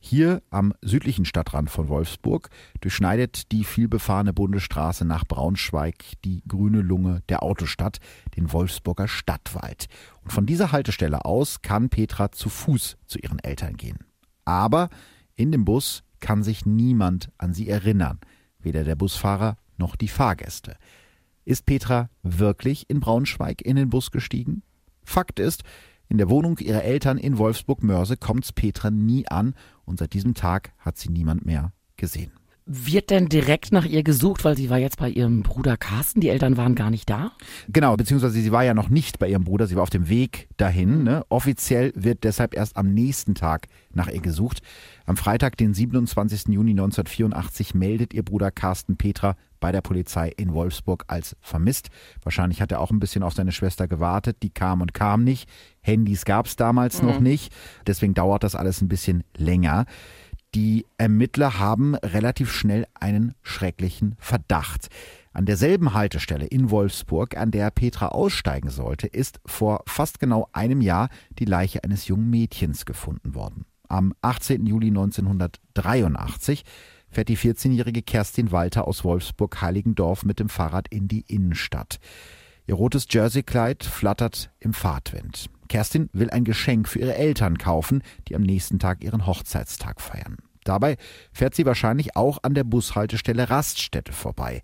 Hier 0.00 0.42
am 0.50 0.74
südlichen 0.80 1.24
Stadtrand 1.24 1.70
von 1.70 1.88
Wolfsburg 1.88 2.50
durchschneidet 2.80 3.50
die 3.50 3.64
vielbefahrene 3.64 4.32
Bundesstraße 4.32 5.04
nach 5.04 5.24
Braunschweig 5.24 5.96
die 6.24 6.42
grüne 6.46 6.80
Lunge 6.80 7.22
der 7.28 7.42
Autostadt, 7.42 7.98
den 8.36 8.52
Wolfsburger 8.52 9.08
Stadtwald. 9.08 9.88
Und 10.22 10.32
von 10.32 10.46
dieser 10.46 10.70
Haltestelle 10.70 11.24
aus 11.24 11.62
kann 11.62 11.88
Petra 11.88 12.30
zu 12.30 12.48
Fuß 12.48 12.96
zu 13.06 13.18
ihren 13.18 13.40
Eltern 13.40 13.76
gehen. 13.76 13.98
Aber 14.44 14.88
in 15.34 15.50
dem 15.50 15.64
Bus 15.64 16.04
kann 16.20 16.42
sich 16.42 16.64
niemand 16.64 17.30
an 17.36 17.52
sie 17.52 17.68
erinnern, 17.68 18.20
weder 18.60 18.84
der 18.84 18.96
Busfahrer 18.96 19.56
noch 19.76 19.96
die 19.96 20.08
Fahrgäste. 20.08 20.76
Ist 21.44 21.66
Petra 21.66 22.08
wirklich 22.22 22.88
in 22.88 23.00
Braunschweig 23.00 23.62
in 23.62 23.76
den 23.76 23.90
Bus 23.90 24.10
gestiegen? 24.10 24.62
Fakt 25.04 25.40
ist, 25.40 25.64
in 26.08 26.18
der 26.18 26.30
Wohnung 26.30 26.58
ihrer 26.58 26.84
Eltern 26.84 27.18
in 27.18 27.36
Wolfsburg-Mörse 27.36 28.16
kommt's 28.16 28.52
Petra 28.52 28.90
nie 28.90 29.28
an 29.28 29.54
und 29.88 29.98
seit 29.98 30.12
diesem 30.12 30.34
Tag 30.34 30.72
hat 30.78 30.98
sie 30.98 31.10
niemand 31.10 31.44
mehr 31.44 31.72
gesehen. 31.96 32.32
Wird 32.70 33.08
denn 33.08 33.30
direkt 33.30 33.72
nach 33.72 33.86
ihr 33.86 34.02
gesucht, 34.02 34.44
weil 34.44 34.54
sie 34.54 34.68
war 34.68 34.76
jetzt 34.76 34.98
bei 34.98 35.08
ihrem 35.08 35.42
Bruder 35.42 35.78
Carsten, 35.78 36.20
die 36.20 36.28
Eltern 36.28 36.58
waren 36.58 36.74
gar 36.74 36.90
nicht 36.90 37.08
da? 37.08 37.32
Genau, 37.68 37.96
beziehungsweise 37.96 38.38
sie 38.38 38.52
war 38.52 38.62
ja 38.62 38.74
noch 38.74 38.90
nicht 38.90 39.18
bei 39.18 39.26
ihrem 39.26 39.44
Bruder, 39.44 39.66
sie 39.66 39.76
war 39.76 39.82
auf 39.82 39.88
dem 39.88 40.10
Weg 40.10 40.48
dahin. 40.58 41.02
Ne? 41.02 41.24
Offiziell 41.30 41.92
wird 41.94 42.24
deshalb 42.24 42.54
erst 42.54 42.76
am 42.76 42.92
nächsten 42.92 43.34
Tag 43.34 43.68
nach 43.94 44.08
ihr 44.08 44.20
gesucht. 44.20 44.60
Am 45.06 45.16
Freitag, 45.16 45.56
den 45.56 45.72
27. 45.72 46.48
Juni 46.48 46.72
1984, 46.72 47.74
meldet 47.74 48.12
ihr 48.12 48.22
Bruder 48.22 48.50
Carsten 48.50 48.98
Petra 48.98 49.34
bei 49.60 49.72
der 49.72 49.80
Polizei 49.80 50.28
in 50.36 50.54
Wolfsburg 50.54 51.04
als 51.06 51.36
vermisst. 51.40 51.88
Wahrscheinlich 52.22 52.60
hat 52.60 52.72
er 52.72 52.80
auch 52.80 52.90
ein 52.90 53.00
bisschen 53.00 53.22
auf 53.22 53.34
seine 53.34 53.52
Schwester 53.52 53.88
gewartet. 53.88 54.38
Die 54.42 54.50
kam 54.50 54.80
und 54.80 54.94
kam 54.94 55.24
nicht. 55.24 55.48
Handys 55.80 56.24
gab 56.24 56.46
es 56.46 56.56
damals 56.56 57.02
mhm. 57.02 57.08
noch 57.08 57.20
nicht. 57.20 57.52
Deswegen 57.86 58.14
dauert 58.14 58.44
das 58.44 58.54
alles 58.54 58.80
ein 58.80 58.88
bisschen 58.88 59.24
länger. 59.36 59.86
Die 60.54 60.86
Ermittler 60.96 61.58
haben 61.58 61.94
relativ 61.94 62.50
schnell 62.52 62.86
einen 62.94 63.34
schrecklichen 63.42 64.16
Verdacht. 64.18 64.88
An 65.32 65.44
derselben 65.44 65.92
Haltestelle 65.92 66.46
in 66.46 66.70
Wolfsburg, 66.70 67.36
an 67.36 67.50
der 67.50 67.70
Petra 67.70 68.08
aussteigen 68.08 68.70
sollte, 68.70 69.06
ist 69.06 69.40
vor 69.44 69.82
fast 69.86 70.18
genau 70.18 70.48
einem 70.52 70.80
Jahr 70.80 71.10
die 71.38 71.44
Leiche 71.44 71.84
eines 71.84 72.08
jungen 72.08 72.30
Mädchens 72.30 72.86
gefunden 72.86 73.34
worden. 73.34 73.66
Am 73.88 74.14
18. 74.22 74.66
Juli 74.66 74.88
1983 74.88 76.64
fährt 77.10 77.28
die 77.28 77.36
14-jährige 77.36 78.02
Kerstin 78.02 78.52
Walter 78.52 78.86
aus 78.86 79.04
Wolfsburg-Heiligendorf 79.04 80.24
mit 80.24 80.40
dem 80.40 80.48
Fahrrad 80.48 80.88
in 80.88 81.08
die 81.08 81.24
Innenstadt. 81.28 81.98
Ihr 82.66 82.74
rotes 82.74 83.06
Jerseykleid 83.08 83.84
flattert 83.84 84.50
im 84.60 84.74
Fahrtwind. 84.74 85.48
Kerstin 85.68 86.10
will 86.12 86.30
ein 86.30 86.44
Geschenk 86.44 86.88
für 86.88 86.98
ihre 86.98 87.14
Eltern 87.14 87.58
kaufen, 87.58 88.02
die 88.28 88.36
am 88.36 88.42
nächsten 88.42 88.78
Tag 88.78 89.02
ihren 89.02 89.26
Hochzeitstag 89.26 90.00
feiern. 90.00 90.36
Dabei 90.64 90.96
fährt 91.32 91.54
sie 91.54 91.64
wahrscheinlich 91.64 92.16
auch 92.16 92.38
an 92.42 92.54
der 92.54 92.64
Bushaltestelle 92.64 93.48
Raststätte 93.48 94.12
vorbei. 94.12 94.62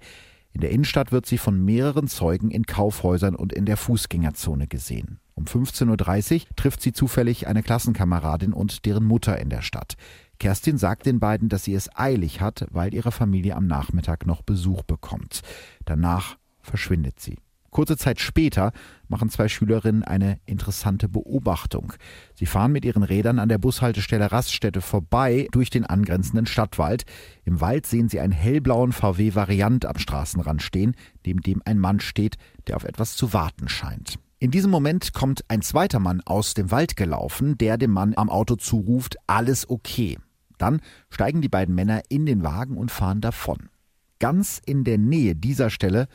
In 0.52 0.60
der 0.60 0.70
Innenstadt 0.70 1.12
wird 1.12 1.26
sie 1.26 1.38
von 1.38 1.64
mehreren 1.64 2.08
Zeugen 2.08 2.50
in 2.50 2.64
Kaufhäusern 2.64 3.34
und 3.34 3.52
in 3.52 3.64
der 3.64 3.76
Fußgängerzone 3.76 4.66
gesehen. 4.66 5.18
Um 5.34 5.44
15.30 5.44 6.34
Uhr 6.34 6.56
trifft 6.56 6.80
sie 6.80 6.92
zufällig 6.92 7.46
eine 7.46 7.62
Klassenkameradin 7.62 8.52
und 8.52 8.86
deren 8.86 9.04
Mutter 9.04 9.38
in 9.38 9.50
der 9.50 9.62
Stadt. 9.62 9.94
Kerstin 10.38 10.78
sagt 10.78 11.06
den 11.06 11.20
beiden, 11.20 11.48
dass 11.48 11.64
sie 11.64 11.74
es 11.74 11.90
eilig 11.96 12.40
hat, 12.40 12.66
weil 12.70 12.94
ihre 12.94 13.12
Familie 13.12 13.56
am 13.56 13.66
Nachmittag 13.66 14.26
noch 14.26 14.42
Besuch 14.42 14.82
bekommt. 14.82 15.42
Danach 15.84 16.36
verschwindet 16.60 17.20
sie. 17.20 17.38
Kurze 17.74 17.96
Zeit 17.96 18.20
später 18.20 18.70
machen 19.08 19.30
zwei 19.30 19.48
Schülerinnen 19.48 20.04
eine 20.04 20.38
interessante 20.46 21.08
Beobachtung. 21.08 21.92
Sie 22.36 22.46
fahren 22.46 22.70
mit 22.70 22.84
ihren 22.84 23.02
Rädern 23.02 23.40
an 23.40 23.48
der 23.48 23.58
Bushaltestelle 23.58 24.30
Raststätte 24.30 24.80
vorbei 24.80 25.48
durch 25.50 25.70
den 25.70 25.84
angrenzenden 25.84 26.46
Stadtwald. 26.46 27.02
Im 27.44 27.60
Wald 27.60 27.86
sehen 27.86 28.08
sie 28.08 28.20
einen 28.20 28.32
hellblauen 28.32 28.92
VW 28.92 29.34
Variant 29.34 29.86
am 29.86 29.98
Straßenrand 29.98 30.62
stehen, 30.62 30.94
neben 31.26 31.40
dem 31.40 31.62
ein 31.64 31.80
Mann 31.80 31.98
steht, 31.98 32.36
der 32.68 32.76
auf 32.76 32.84
etwas 32.84 33.16
zu 33.16 33.32
warten 33.32 33.68
scheint. 33.68 34.20
In 34.44 34.50
diesem 34.50 34.70
Moment 34.70 35.14
kommt 35.14 35.42
ein 35.48 35.62
zweiter 35.62 36.00
Mann 36.00 36.20
aus 36.26 36.52
dem 36.52 36.70
Wald 36.70 36.96
gelaufen, 36.96 37.56
der 37.56 37.78
dem 37.78 37.92
Mann 37.92 38.12
am 38.14 38.28
Auto 38.28 38.56
zuruft, 38.56 39.16
alles 39.26 39.70
okay. 39.70 40.18
Dann 40.58 40.82
steigen 41.08 41.40
die 41.40 41.48
beiden 41.48 41.74
Männer 41.74 42.02
in 42.10 42.26
den 42.26 42.42
Wagen 42.42 42.76
und 42.76 42.90
fahren 42.90 43.22
davon. 43.22 43.70
Ganz 44.18 44.60
in 44.66 44.84
der 44.84 44.98
Nähe 44.98 45.34
dieser 45.34 45.70
Stelle 45.70 46.08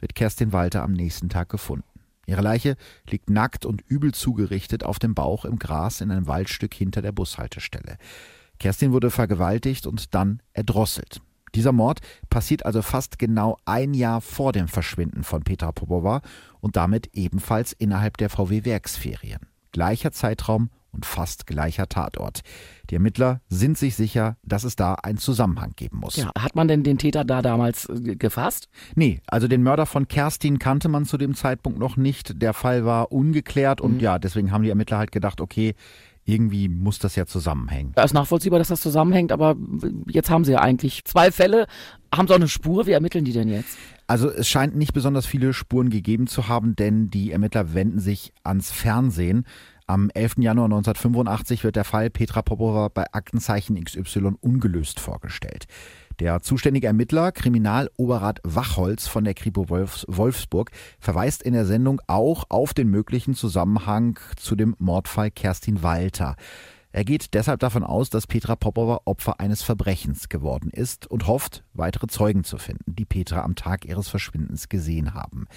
wird 0.00 0.14
Kerstin 0.14 0.54
Walter 0.54 0.82
am 0.82 0.94
nächsten 0.94 1.28
Tag 1.28 1.50
gefunden. 1.50 1.84
Ihre 2.24 2.40
Leiche 2.40 2.76
liegt 3.06 3.28
nackt 3.28 3.66
und 3.66 3.82
übel 3.86 4.14
zugerichtet 4.14 4.82
auf 4.82 4.98
dem 4.98 5.14
Bauch 5.14 5.44
im 5.44 5.58
Gras 5.58 6.00
in 6.00 6.10
einem 6.10 6.26
Waldstück 6.26 6.72
hinter 6.72 7.02
der 7.02 7.12
Bushaltestelle. 7.12 7.98
Kerstin 8.58 8.92
wurde 8.92 9.10
vergewaltigt 9.10 9.86
und 9.86 10.14
dann 10.14 10.40
erdrosselt. 10.54 11.20
Dieser 11.54 11.72
Mord 11.72 12.00
passiert 12.30 12.66
also 12.66 12.82
fast 12.82 13.18
genau 13.18 13.58
ein 13.64 13.94
Jahr 13.94 14.20
vor 14.20 14.52
dem 14.52 14.66
Verschwinden 14.68 15.22
von 15.22 15.42
Petra 15.42 15.70
Popova 15.70 16.20
und 16.64 16.76
damit 16.76 17.10
ebenfalls 17.12 17.74
innerhalb 17.74 18.16
der 18.16 18.30
VW-Werksferien. 18.30 19.40
Gleicher 19.70 20.12
Zeitraum 20.12 20.70
und 20.92 21.04
fast 21.04 21.46
gleicher 21.46 21.90
Tatort. 21.90 22.40
Die 22.88 22.94
Ermittler 22.94 23.42
sind 23.50 23.76
sich 23.76 23.96
sicher, 23.96 24.38
dass 24.42 24.64
es 24.64 24.74
da 24.74 24.94
einen 24.94 25.18
Zusammenhang 25.18 25.72
geben 25.76 25.98
muss. 25.98 26.16
Ja, 26.16 26.30
hat 26.38 26.56
man 26.56 26.66
denn 26.66 26.82
den 26.82 26.96
Täter 26.96 27.26
da 27.26 27.42
damals 27.42 27.86
äh, 27.90 28.16
gefasst? 28.16 28.70
Nee, 28.94 29.20
also 29.26 29.46
den 29.46 29.62
Mörder 29.62 29.84
von 29.84 30.08
Kerstin 30.08 30.58
kannte 30.58 30.88
man 30.88 31.04
zu 31.04 31.18
dem 31.18 31.34
Zeitpunkt 31.34 31.78
noch 31.78 31.98
nicht. 31.98 32.40
Der 32.40 32.54
Fall 32.54 32.86
war 32.86 33.12
ungeklärt 33.12 33.82
und 33.82 33.96
mhm. 33.96 34.00
ja, 34.00 34.18
deswegen 34.18 34.50
haben 34.50 34.62
die 34.62 34.70
Ermittler 34.70 34.96
halt 34.96 35.12
gedacht, 35.12 35.42
okay, 35.42 35.74
irgendwie 36.24 36.70
muss 36.70 36.98
das 36.98 37.14
ja 37.14 37.26
zusammenhängen. 37.26 37.92
Ja, 37.94 38.04
ist 38.04 38.14
nachvollziehbar, 38.14 38.58
dass 38.58 38.68
das 38.68 38.80
zusammenhängt, 38.80 39.32
aber 39.32 39.56
jetzt 40.08 40.30
haben 40.30 40.44
sie 40.44 40.52
ja 40.52 40.60
eigentlich 40.60 41.04
zwei 41.04 41.30
Fälle. 41.30 41.66
Haben 42.14 42.26
sie 42.26 42.32
auch 42.32 42.38
eine 42.38 42.48
Spur? 42.48 42.86
Wie 42.86 42.92
ermitteln 42.92 43.26
die 43.26 43.32
denn 43.32 43.48
jetzt? 43.48 43.76
Also 44.06 44.28
es 44.30 44.48
scheint 44.48 44.76
nicht 44.76 44.92
besonders 44.92 45.24
viele 45.24 45.54
Spuren 45.54 45.88
gegeben 45.88 46.26
zu 46.26 46.48
haben, 46.48 46.76
denn 46.76 47.08
die 47.08 47.32
Ermittler 47.32 47.72
wenden 47.72 48.00
sich 48.00 48.32
ans 48.42 48.70
Fernsehen. 48.70 49.46
Am 49.86 50.10
11. 50.10 50.36
Januar 50.38 50.66
1985 50.66 51.64
wird 51.64 51.76
der 51.76 51.84
Fall 51.84 52.10
Petra 52.10 52.42
Popova 52.42 52.88
bei 52.88 53.04
Aktenzeichen 53.12 53.82
XY 53.82 54.34
ungelöst 54.40 55.00
vorgestellt. 55.00 55.66
Der 56.20 56.42
zuständige 56.42 56.86
Ermittler, 56.86 57.32
Kriminaloberrat 57.32 58.40
Wachholz 58.44 59.08
von 59.08 59.24
der 59.24 59.34
Kripo 59.34 59.68
Wolfsburg, 59.68 60.70
verweist 61.00 61.42
in 61.42 61.54
der 61.54 61.66
Sendung 61.66 62.00
auch 62.06 62.44
auf 62.50 62.72
den 62.72 62.88
möglichen 62.88 63.34
Zusammenhang 63.34 64.18
zu 64.36 64.54
dem 64.54 64.76
Mordfall 64.78 65.30
Kerstin 65.30 65.82
Walter. 65.82 66.36
Er 66.94 67.04
geht 67.04 67.34
deshalb 67.34 67.58
davon 67.58 67.82
aus, 67.82 68.08
dass 68.08 68.28
Petra 68.28 68.54
Popova 68.54 69.00
Opfer 69.04 69.40
eines 69.40 69.64
Verbrechens 69.64 70.28
geworden 70.28 70.70
ist 70.70 71.08
und 71.08 71.26
hofft, 71.26 71.64
weitere 71.72 72.06
Zeugen 72.06 72.44
zu 72.44 72.56
finden, 72.56 72.94
die 72.94 73.04
Petra 73.04 73.42
am 73.42 73.56
Tag 73.56 73.84
ihres 73.84 74.06
Verschwindens 74.06 74.68
gesehen 74.68 75.12
haben. 75.12 75.48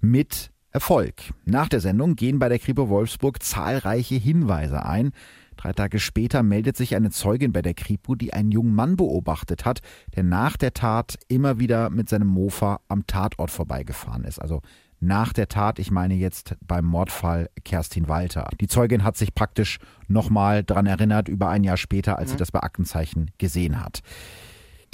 Mit 0.00 0.50
Erfolg. 0.70 1.34
Nach 1.44 1.68
der 1.68 1.80
Sendung 1.80 2.16
gehen 2.16 2.38
bei 2.38 2.48
der 2.48 2.58
Kripo 2.58 2.88
Wolfsburg 2.88 3.42
zahlreiche 3.42 4.14
Hinweise 4.14 4.86
ein. 4.86 5.12
Drei 5.58 5.74
Tage 5.74 5.98
später 5.98 6.42
meldet 6.42 6.78
sich 6.78 6.96
eine 6.96 7.10
Zeugin 7.10 7.52
bei 7.52 7.60
der 7.60 7.74
Kripo, 7.74 8.14
die 8.14 8.32
einen 8.32 8.50
jungen 8.50 8.74
Mann 8.74 8.96
beobachtet 8.96 9.66
hat, 9.66 9.80
der 10.16 10.22
nach 10.22 10.56
der 10.56 10.72
Tat 10.72 11.18
immer 11.28 11.58
wieder 11.58 11.90
mit 11.90 12.08
seinem 12.08 12.28
Mofa 12.28 12.80
am 12.88 13.06
Tatort 13.06 13.50
vorbeigefahren 13.50 14.24
ist. 14.24 14.38
Also 14.38 14.62
nach 15.00 15.32
der 15.32 15.48
Tat, 15.48 15.78
ich 15.78 15.90
meine 15.90 16.14
jetzt 16.14 16.56
beim 16.66 16.84
Mordfall 16.84 17.50
Kerstin 17.64 18.08
Walter. 18.08 18.48
Die 18.60 18.66
Zeugin 18.66 19.04
hat 19.04 19.16
sich 19.16 19.34
praktisch 19.34 19.78
nochmal 20.08 20.64
dran 20.64 20.86
erinnert, 20.86 21.28
über 21.28 21.48
ein 21.48 21.64
Jahr 21.64 21.76
später, 21.76 22.18
als 22.18 22.30
mhm. 22.30 22.32
sie 22.32 22.38
das 22.38 22.52
bei 22.52 22.60
Aktenzeichen 22.60 23.30
gesehen 23.38 23.80
hat. 23.80 24.02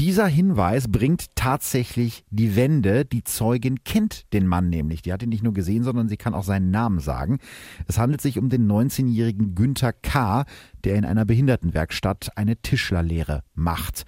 Dieser 0.01 0.27
Hinweis 0.27 0.89
bringt 0.89 1.27
tatsächlich 1.37 2.25
die 2.29 2.57
Wende. 2.57 3.05
Die 3.05 3.23
Zeugin 3.23 3.85
kennt 3.85 4.33
den 4.33 4.49
Mann 4.49 4.69
nämlich. 4.69 5.03
Die 5.03 5.13
hat 5.13 5.23
ihn 5.23 5.29
nicht 5.29 5.45
nur 5.45 5.55
gesehen, 5.55 5.85
sondern 5.85 6.09
sie 6.09 6.17
kann 6.17 6.35
auch 6.35 6.43
seinen 6.43 6.73
Namen 6.73 6.99
sagen. 6.99 7.39
Es 7.87 7.97
handelt 7.97 8.21
sich 8.21 8.37
um 8.37 8.49
den 8.49 8.69
19-jährigen 8.69 9.55
Günther 9.55 9.93
K., 9.93 10.47
der 10.83 10.97
in 10.97 11.05
einer 11.05 11.25
Behindertenwerkstatt 11.25 12.31
eine 12.37 12.57
Tischlerlehre 12.57 13.45
macht. 13.55 14.05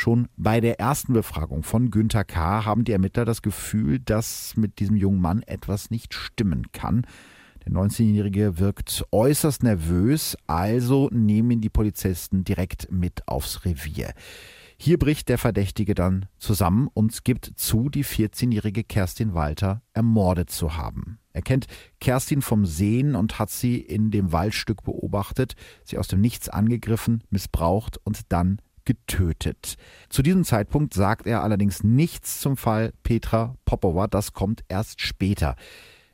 Schon 0.00 0.28
bei 0.38 0.62
der 0.62 0.80
ersten 0.80 1.12
Befragung 1.12 1.62
von 1.62 1.90
Günther 1.90 2.24
K. 2.24 2.64
haben 2.64 2.84
die 2.84 2.92
Ermittler 2.92 3.26
das 3.26 3.42
Gefühl, 3.42 3.98
dass 3.98 4.56
mit 4.56 4.78
diesem 4.78 4.96
jungen 4.96 5.20
Mann 5.20 5.42
etwas 5.42 5.90
nicht 5.90 6.14
stimmen 6.14 6.72
kann. 6.72 7.06
Der 7.66 7.72
19-Jährige 7.74 8.58
wirkt 8.58 9.04
äußerst 9.12 9.62
nervös, 9.62 10.38
also 10.46 11.10
nehmen 11.12 11.60
die 11.60 11.68
Polizisten 11.68 12.44
direkt 12.44 12.90
mit 12.90 13.28
aufs 13.28 13.66
Revier. 13.66 14.14
Hier 14.78 14.98
bricht 14.98 15.28
der 15.28 15.36
Verdächtige 15.36 15.94
dann 15.94 16.24
zusammen 16.38 16.88
und 16.94 17.22
gibt 17.22 17.52
zu, 17.56 17.90
die 17.90 18.02
14-jährige 18.06 18.84
Kerstin 18.84 19.34
Walter 19.34 19.82
ermordet 19.92 20.48
zu 20.48 20.78
haben. 20.78 21.18
Er 21.34 21.42
kennt 21.42 21.66
Kerstin 22.00 22.40
vom 22.40 22.64
Sehen 22.64 23.14
und 23.14 23.38
hat 23.38 23.50
sie 23.50 23.76
in 23.76 24.10
dem 24.10 24.32
Waldstück 24.32 24.82
beobachtet, 24.82 25.56
sie 25.84 25.98
aus 25.98 26.08
dem 26.08 26.22
Nichts 26.22 26.48
angegriffen, 26.48 27.22
missbraucht 27.28 27.98
und 28.02 28.32
dann 28.32 28.62
getötet. 28.90 29.76
Zu 30.08 30.20
diesem 30.22 30.42
Zeitpunkt 30.42 30.94
sagt 30.94 31.28
er 31.28 31.44
allerdings 31.44 31.84
nichts 31.84 32.40
zum 32.40 32.56
Fall 32.56 32.92
Petra 33.04 33.54
Popova, 33.64 34.08
das 34.08 34.32
kommt 34.32 34.64
erst 34.66 35.00
später. 35.00 35.54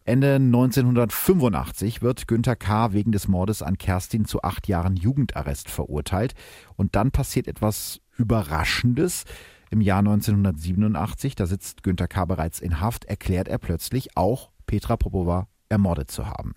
Ende 0.04 0.34
1985 0.34 2.02
wird 2.02 2.28
Günther 2.28 2.54
K. 2.54 2.92
wegen 2.92 3.12
des 3.12 3.28
Mordes 3.28 3.62
an 3.62 3.78
Kerstin 3.78 4.26
zu 4.26 4.42
acht 4.42 4.68
Jahren 4.68 4.94
Jugendarrest 4.94 5.70
verurteilt. 5.70 6.34
Und 6.76 6.96
dann 6.96 7.12
passiert 7.12 7.48
etwas 7.48 8.02
Überraschendes. 8.18 9.24
Im 9.70 9.80
Jahr 9.80 10.00
1987, 10.00 11.34
da 11.34 11.46
sitzt 11.46 11.82
Günther 11.82 12.08
K. 12.08 12.26
bereits 12.26 12.60
in 12.60 12.78
Haft, 12.78 13.06
erklärt 13.06 13.48
er 13.48 13.56
plötzlich 13.56 14.18
auch 14.18 14.50
Petra 14.66 14.98
Popova 14.98 15.48
ermordet 15.70 16.10
zu 16.10 16.26
haben. 16.26 16.52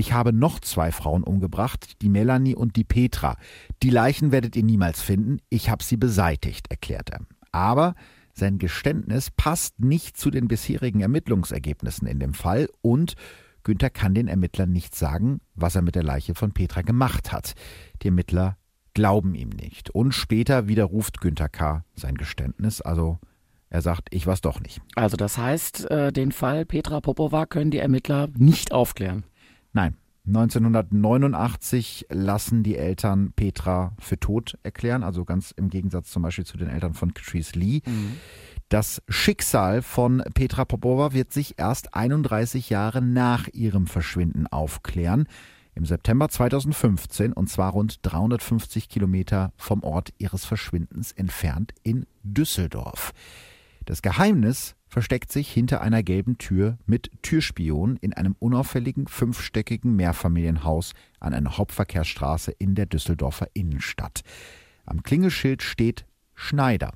Ich 0.00 0.14
habe 0.14 0.32
noch 0.32 0.60
zwei 0.60 0.92
Frauen 0.92 1.22
umgebracht, 1.22 2.00
die 2.00 2.08
Melanie 2.08 2.54
und 2.54 2.76
die 2.76 2.84
Petra. 2.84 3.36
Die 3.82 3.90
Leichen 3.90 4.32
werdet 4.32 4.56
ihr 4.56 4.62
niemals 4.62 5.02
finden. 5.02 5.40
Ich 5.50 5.68
habe 5.68 5.84
sie 5.84 5.98
beseitigt, 5.98 6.70
erklärt 6.70 7.10
er. 7.10 7.20
Aber 7.52 7.94
sein 8.32 8.56
Geständnis 8.56 9.30
passt 9.30 9.78
nicht 9.78 10.16
zu 10.16 10.30
den 10.30 10.48
bisherigen 10.48 11.02
Ermittlungsergebnissen 11.02 12.08
in 12.08 12.18
dem 12.18 12.32
Fall 12.32 12.70
und 12.80 13.12
Günther 13.62 13.90
kann 13.90 14.14
den 14.14 14.26
Ermittlern 14.26 14.72
nicht 14.72 14.94
sagen, 14.94 15.42
was 15.54 15.76
er 15.76 15.82
mit 15.82 15.96
der 15.96 16.02
Leiche 16.02 16.34
von 16.34 16.52
Petra 16.52 16.80
gemacht 16.80 17.30
hat. 17.30 17.52
Die 18.00 18.06
Ermittler 18.06 18.56
glauben 18.94 19.34
ihm 19.34 19.50
nicht. 19.50 19.90
Und 19.90 20.14
später 20.14 20.66
widerruft 20.66 21.20
Günther 21.20 21.50
K. 21.50 21.84
sein 21.94 22.14
Geständnis, 22.14 22.80
also 22.80 23.18
er 23.68 23.82
sagt, 23.82 24.08
ich 24.12 24.26
war's 24.26 24.40
doch 24.40 24.60
nicht. 24.60 24.80
Also 24.96 25.18
das 25.18 25.36
heißt, 25.36 25.90
äh, 25.90 26.10
den 26.10 26.32
Fall 26.32 26.64
Petra 26.64 27.02
Popova 27.02 27.44
können 27.44 27.70
die 27.70 27.78
Ermittler 27.78 28.28
nicht 28.34 28.72
aufklären. 28.72 29.24
Nein, 29.72 29.96
1989 30.26 32.06
lassen 32.10 32.62
die 32.62 32.76
Eltern 32.76 33.32
Petra 33.34 33.92
für 33.98 34.18
tot 34.18 34.58
erklären, 34.62 35.02
also 35.02 35.24
ganz 35.24 35.50
im 35.52 35.70
Gegensatz 35.70 36.10
zum 36.10 36.22
Beispiel 36.22 36.44
zu 36.44 36.56
den 36.56 36.68
Eltern 36.68 36.94
von 36.94 37.14
Catrice 37.14 37.58
Lee. 37.58 37.80
Mhm. 37.86 38.16
Das 38.68 39.02
Schicksal 39.08 39.82
von 39.82 40.22
Petra 40.34 40.64
Popova 40.64 41.12
wird 41.12 41.32
sich 41.32 41.58
erst 41.58 41.94
31 41.94 42.70
Jahre 42.70 43.02
nach 43.02 43.48
ihrem 43.48 43.86
Verschwinden 43.88 44.46
aufklären. 44.46 45.26
Im 45.74 45.84
September 45.84 46.28
2015 46.28 47.32
und 47.32 47.48
zwar 47.48 47.72
rund 47.72 47.98
350 48.02 48.88
Kilometer 48.88 49.52
vom 49.56 49.82
Ort 49.82 50.12
ihres 50.18 50.44
Verschwindens 50.44 51.10
entfernt 51.12 51.72
in 51.82 52.06
Düsseldorf. 52.22 53.12
Das 53.86 54.02
Geheimnis 54.02 54.76
versteckt 54.90 55.32
sich 55.32 55.50
hinter 55.50 55.80
einer 55.80 56.02
gelben 56.02 56.36
Tür 56.36 56.76
mit 56.84 57.10
Türspion 57.22 57.96
in 57.96 58.12
einem 58.12 58.34
unauffälligen 58.38 59.06
fünfstöckigen 59.06 59.94
Mehrfamilienhaus 59.94 60.92
an 61.20 61.32
einer 61.32 61.56
Hauptverkehrsstraße 61.56 62.50
in 62.50 62.74
der 62.74 62.86
Düsseldorfer 62.86 63.46
Innenstadt. 63.54 64.22
Am 64.84 65.02
Klingelschild 65.02 65.62
steht 65.62 66.04
Schneider. 66.34 66.92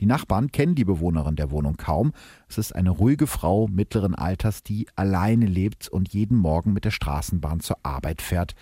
Die 0.00 0.06
Nachbarn 0.06 0.50
kennen 0.50 0.74
die 0.74 0.84
Bewohnerin 0.84 1.36
der 1.36 1.50
Wohnung 1.50 1.76
kaum. 1.76 2.12
Es 2.48 2.58
ist 2.58 2.74
eine 2.74 2.90
ruhige 2.90 3.26
Frau 3.26 3.68
mittleren 3.68 4.14
Alters, 4.14 4.62
die 4.62 4.88
alleine 4.96 5.46
lebt 5.46 5.88
und 5.88 6.12
jeden 6.12 6.36
Morgen 6.36 6.72
mit 6.72 6.84
der 6.84 6.90
Straßenbahn 6.90 7.60
zur 7.60 7.78
Arbeit 7.82 8.20
fährt. 8.20 8.54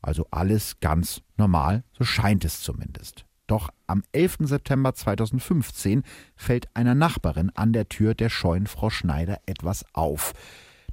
Also 0.00 0.26
alles 0.30 0.78
ganz 0.80 1.22
normal, 1.36 1.82
so 1.92 2.04
scheint 2.04 2.44
es 2.44 2.62
zumindest. 2.62 3.27
Doch 3.48 3.70
am 3.86 4.04
11. 4.12 4.36
September 4.42 4.94
2015 4.94 6.04
fällt 6.36 6.68
einer 6.76 6.94
Nachbarin 6.94 7.50
an 7.54 7.72
der 7.72 7.88
Tür 7.88 8.14
der 8.14 8.28
scheuen 8.28 8.68
Frau 8.68 8.90
Schneider 8.90 9.40
etwas 9.46 9.84
auf. 9.94 10.34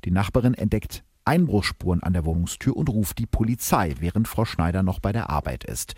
Die 0.06 0.12
Nachbarin 0.12 0.56
entdeckt 0.56 1.04
Einbruchsspuren 1.26 2.02
an 2.02 2.14
der 2.14 2.24
Wohnungstür 2.26 2.76
und 2.78 2.90
ruft 2.90 3.20
die 3.20 3.26
Polizei, 3.26 3.96
während 4.00 4.28
Frau 4.28 4.46
Schneider 4.46 4.84
noch 4.84 5.00
bei 5.00 5.12
der 5.12 5.30
Arbeit 5.30 5.66
ist. 5.66 5.96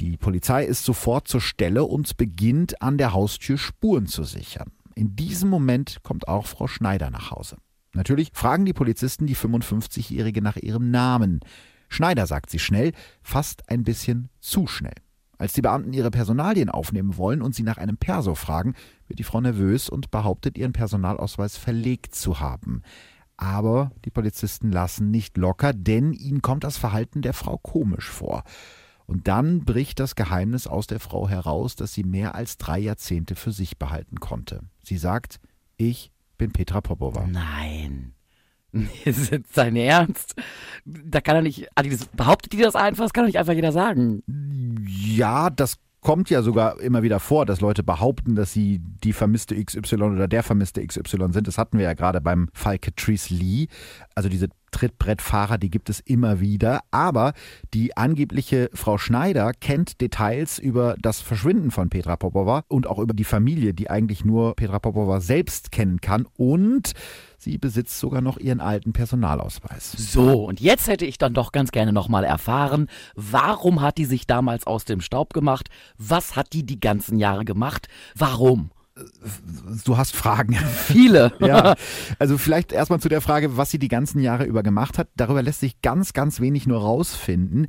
Die 0.00 0.16
Polizei 0.16 0.64
ist 0.64 0.84
sofort 0.84 1.28
zur 1.28 1.40
Stelle 1.40 1.84
und 1.84 2.16
beginnt 2.16 2.82
an 2.82 2.98
der 2.98 3.12
Haustür 3.12 3.56
Spuren 3.56 4.06
zu 4.06 4.24
sichern. 4.24 4.72
In 4.94 5.14
diesem 5.14 5.48
Moment 5.48 6.02
kommt 6.02 6.26
auch 6.26 6.46
Frau 6.46 6.66
Schneider 6.66 7.10
nach 7.10 7.30
Hause. 7.30 7.58
Natürlich 7.92 8.30
fragen 8.32 8.64
die 8.64 8.72
Polizisten 8.72 9.26
die 9.26 9.36
55-Jährige 9.36 10.42
nach 10.42 10.56
ihrem 10.56 10.90
Namen. 10.90 11.40
Schneider 11.88 12.26
sagt 12.26 12.50
sie 12.50 12.58
schnell, 12.58 12.92
fast 13.22 13.70
ein 13.70 13.84
bisschen 13.84 14.30
zu 14.40 14.66
schnell. 14.66 15.05
Als 15.38 15.52
die 15.52 15.62
Beamten 15.62 15.92
ihre 15.92 16.10
Personalien 16.10 16.70
aufnehmen 16.70 17.16
wollen 17.16 17.42
und 17.42 17.54
sie 17.54 17.62
nach 17.62 17.76
einem 17.76 17.96
Perso 17.96 18.34
fragen, 18.34 18.74
wird 19.06 19.18
die 19.18 19.24
Frau 19.24 19.40
nervös 19.40 19.88
und 19.88 20.10
behauptet, 20.10 20.56
ihren 20.56 20.72
Personalausweis 20.72 21.56
verlegt 21.56 22.14
zu 22.14 22.40
haben. 22.40 22.82
Aber 23.36 23.92
die 24.04 24.10
Polizisten 24.10 24.72
lassen 24.72 25.10
nicht 25.10 25.36
locker, 25.36 25.72
denn 25.74 26.12
ihnen 26.12 26.40
kommt 26.40 26.64
das 26.64 26.78
Verhalten 26.78 27.20
der 27.20 27.34
Frau 27.34 27.58
komisch 27.58 28.08
vor. 28.08 28.44
Und 29.04 29.28
dann 29.28 29.64
bricht 29.64 30.00
das 30.00 30.16
Geheimnis 30.16 30.66
aus 30.66 30.86
der 30.86 31.00
Frau 31.00 31.28
heraus, 31.28 31.76
das 31.76 31.92
sie 31.92 32.02
mehr 32.02 32.34
als 32.34 32.56
drei 32.56 32.78
Jahrzehnte 32.78 33.36
für 33.36 33.52
sich 33.52 33.78
behalten 33.78 34.18
konnte. 34.18 34.62
Sie 34.82 34.96
sagt, 34.96 35.38
ich 35.76 36.12
bin 36.38 36.52
Petra 36.52 36.80
Popova. 36.80 37.26
Nein. 37.26 38.14
Ist 39.04 39.30
jetzt 39.30 39.54
sein 39.54 39.76
Ernst? 39.76 40.34
Da 40.84 41.20
kann 41.20 41.36
er 41.36 41.42
nicht, 41.42 41.68
also 41.74 42.06
behauptet 42.16 42.52
die 42.52 42.58
das 42.58 42.76
einfach, 42.76 43.04
das 43.04 43.12
kann 43.12 43.24
doch 43.24 43.28
nicht 43.28 43.38
einfach 43.38 43.52
jeder 43.52 43.72
sagen. 43.72 44.22
Ja, 44.86 45.50
das 45.50 45.78
kommt 46.00 46.30
ja 46.30 46.42
sogar 46.42 46.80
immer 46.80 47.02
wieder 47.02 47.18
vor, 47.18 47.46
dass 47.46 47.60
Leute 47.60 47.82
behaupten, 47.82 48.36
dass 48.36 48.52
sie 48.52 48.80
die 48.80 49.12
vermisste 49.12 49.56
XY 49.62 49.96
oder 49.96 50.28
der 50.28 50.44
vermisste 50.44 50.86
XY 50.86 51.32
sind. 51.32 51.48
Das 51.48 51.58
hatten 51.58 51.78
wir 51.78 51.84
ja 51.84 51.94
gerade 51.94 52.20
beim 52.20 52.48
Fall 52.52 52.78
Catrice 52.78 53.34
Lee. 53.34 53.66
Also 54.14 54.28
diese 54.28 54.48
Trittbrettfahrer, 54.76 55.56
die 55.56 55.70
gibt 55.70 55.88
es 55.88 56.00
immer 56.00 56.38
wieder. 56.38 56.80
Aber 56.90 57.32
die 57.72 57.96
angebliche 57.96 58.68
Frau 58.74 58.98
Schneider 58.98 59.52
kennt 59.54 60.02
Details 60.02 60.58
über 60.58 60.96
das 61.00 61.22
Verschwinden 61.22 61.70
von 61.70 61.88
Petra 61.88 62.16
Popova 62.16 62.62
und 62.68 62.86
auch 62.86 62.98
über 62.98 63.14
die 63.14 63.24
Familie, 63.24 63.72
die 63.72 63.88
eigentlich 63.88 64.26
nur 64.26 64.54
Petra 64.54 64.78
Popova 64.78 65.20
selbst 65.20 65.72
kennen 65.72 66.02
kann. 66.02 66.26
Und 66.36 66.92
sie 67.38 67.56
besitzt 67.56 67.98
sogar 67.98 68.20
noch 68.20 68.36
ihren 68.36 68.60
alten 68.60 68.92
Personalausweis. 68.92 69.92
So, 69.92 70.44
und 70.44 70.60
jetzt 70.60 70.88
hätte 70.88 71.06
ich 71.06 71.16
dann 71.16 71.32
doch 71.32 71.52
ganz 71.52 71.72
gerne 71.72 71.94
nochmal 71.94 72.24
erfahren, 72.24 72.88
warum 73.14 73.80
hat 73.80 73.96
die 73.96 74.04
sich 74.04 74.26
damals 74.26 74.66
aus 74.66 74.84
dem 74.84 75.00
Staub 75.00 75.32
gemacht? 75.32 75.70
Was 75.96 76.36
hat 76.36 76.52
die 76.52 76.66
die 76.66 76.80
ganzen 76.80 77.18
Jahre 77.18 77.46
gemacht? 77.46 77.88
Warum? 78.14 78.70
Du 79.84 79.96
hast 79.96 80.14
Fragen. 80.14 80.54
Viele. 80.86 81.32
ja. 81.40 81.74
Also 82.18 82.38
vielleicht 82.38 82.72
erstmal 82.72 83.00
zu 83.00 83.08
der 83.08 83.20
Frage, 83.20 83.56
was 83.56 83.70
sie 83.70 83.78
die 83.78 83.88
ganzen 83.88 84.20
Jahre 84.20 84.44
über 84.44 84.62
gemacht 84.62 84.98
hat. 84.98 85.08
Darüber 85.16 85.42
lässt 85.42 85.60
sich 85.60 85.82
ganz, 85.82 86.12
ganz 86.12 86.40
wenig 86.40 86.66
nur 86.66 86.80
rausfinden. 86.80 87.66